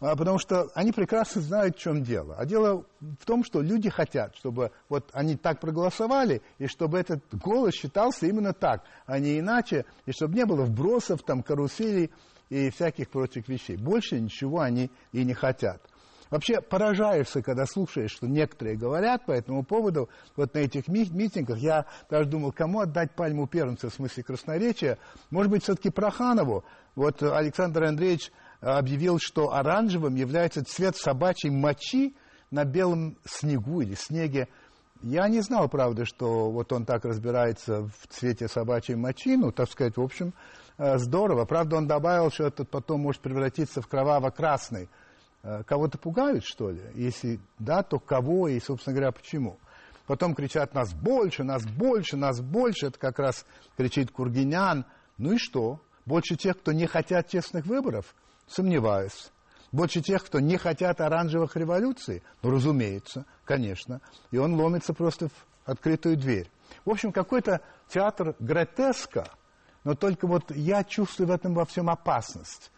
А, 0.00 0.16
Потому 0.16 0.38
что 0.38 0.68
они 0.74 0.92
прекрасно 0.92 1.40
знают, 1.40 1.76
в 1.76 1.80
чем 1.80 2.02
дело. 2.02 2.36
А 2.38 2.44
дело 2.44 2.84
в 3.00 3.24
том, 3.24 3.44
что 3.44 3.60
люди 3.60 3.90
хотят, 3.90 4.36
чтобы 4.36 4.70
вот 4.88 5.08
они 5.12 5.36
так 5.36 5.60
проголосовали, 5.60 6.42
и 6.58 6.66
чтобы 6.66 6.98
этот 6.98 7.22
голос 7.32 7.74
считался 7.74 8.26
именно 8.26 8.52
так, 8.52 8.84
а 9.06 9.18
не 9.18 9.38
иначе, 9.38 9.84
и 10.06 10.12
чтобы 10.12 10.34
не 10.34 10.44
было 10.44 10.64
вбросов, 10.64 11.22
там, 11.22 11.42
каруселей 11.42 12.10
и 12.48 12.70
всяких 12.70 13.08
прочих 13.10 13.48
вещей. 13.48 13.76
Больше 13.76 14.20
ничего 14.20 14.60
они 14.60 14.90
и 15.12 15.24
не 15.24 15.34
хотят. 15.34 15.80
Вообще 16.30 16.60
поражаешься, 16.60 17.42
когда 17.42 17.66
слушаешь, 17.66 18.12
что 18.12 18.28
некоторые 18.28 18.76
говорят 18.76 19.26
по 19.26 19.32
этому 19.32 19.64
поводу, 19.64 20.08
вот 20.36 20.54
на 20.54 20.58
этих 20.58 20.86
ми- 20.86 21.10
митингах, 21.10 21.58
я 21.58 21.86
даже 22.08 22.28
думал, 22.28 22.52
кому 22.52 22.80
отдать 22.80 23.16
пальму 23.16 23.48
первенца 23.48 23.90
в 23.90 23.94
смысле 23.94 24.22
красноречия, 24.22 24.96
может 25.30 25.50
быть, 25.50 25.64
все-таки 25.64 25.90
Проханову. 25.90 26.64
Вот 26.94 27.20
Александр 27.22 27.82
Андреевич 27.84 28.30
объявил, 28.60 29.18
что 29.20 29.52
оранжевым 29.52 30.14
является 30.14 30.64
цвет 30.64 30.96
собачьей 30.96 31.52
мочи 31.52 32.14
на 32.50 32.64
белом 32.64 33.16
снегу 33.24 33.80
или 33.80 33.94
снеге. 33.94 34.48
Я 35.02 35.28
не 35.28 35.40
знал, 35.40 35.68
правда, 35.68 36.04
что 36.04 36.50
вот 36.50 36.72
он 36.72 36.84
так 36.84 37.04
разбирается 37.04 37.84
в 37.84 38.06
цвете 38.08 38.48
собачьей 38.48 38.96
мочи, 38.96 39.36
ну, 39.36 39.50
так 39.50 39.70
сказать, 39.70 39.96
в 39.96 40.02
общем, 40.02 40.34
э, 40.76 40.98
здорово. 40.98 41.46
Правда, 41.46 41.76
он 41.76 41.86
добавил, 41.86 42.30
что 42.30 42.44
этот 42.44 42.68
потом 42.68 43.00
может 43.00 43.22
превратиться 43.22 43.80
в 43.80 43.88
кроваво-красный. 43.88 44.90
Э, 45.42 45.62
Кого-то 45.64 45.96
пугают, 45.96 46.44
что 46.44 46.70
ли? 46.70 46.82
Если 46.94 47.40
да, 47.58 47.82
то 47.82 47.98
кого 47.98 48.48
и, 48.48 48.60
собственно 48.60 48.94
говоря, 48.94 49.12
почему? 49.12 49.56
Потом 50.06 50.34
кричат 50.34 50.74
«нас 50.74 50.92
больше, 50.92 51.44
нас 51.44 51.64
больше, 51.64 52.16
нас 52.16 52.40
больше». 52.40 52.88
Это 52.88 52.98
как 52.98 53.20
раз 53.20 53.46
кричит 53.76 54.10
Кургинян. 54.10 54.84
Ну 55.18 55.34
и 55.34 55.38
что? 55.38 55.80
Больше 56.04 56.34
тех, 56.34 56.58
кто 56.58 56.72
не 56.72 56.86
хотят 56.86 57.28
честных 57.28 57.64
выборов? 57.64 58.14
Сомневаюсь. 58.50 59.30
Больше 59.70 60.00
тех, 60.00 60.24
кто 60.24 60.40
не 60.40 60.56
хотят 60.56 61.00
оранжевых 61.00 61.56
революций? 61.56 62.24
Ну, 62.42 62.50
разумеется, 62.50 63.24
конечно. 63.44 64.00
И 64.32 64.38
он 64.38 64.54
ломится 64.54 64.92
просто 64.92 65.28
в 65.28 65.32
открытую 65.64 66.16
дверь. 66.16 66.50
В 66.84 66.90
общем, 66.90 67.12
какой-то 67.12 67.60
театр 67.88 68.34
гротеска, 68.40 69.28
но 69.84 69.94
только 69.94 70.26
вот 70.26 70.50
я 70.50 70.82
чувствую 70.82 71.28
в 71.28 71.30
этом 71.30 71.54
во 71.54 71.64
всем 71.64 71.88
опасность. 71.88 72.72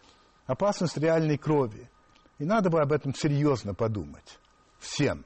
Опасность 0.45 0.97
реальной 0.97 1.39
крови. 1.39 1.89
И 2.37 2.45
надо 2.45 2.69
бы 2.69 2.79
об 2.79 2.91
этом 2.91 3.15
серьезно 3.15 3.73
подумать. 3.73 4.39
Всем. 4.77 5.25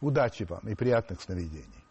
Удачи 0.00 0.44
вам 0.44 0.60
и 0.68 0.76
приятных 0.76 1.20
сновидений. 1.20 1.83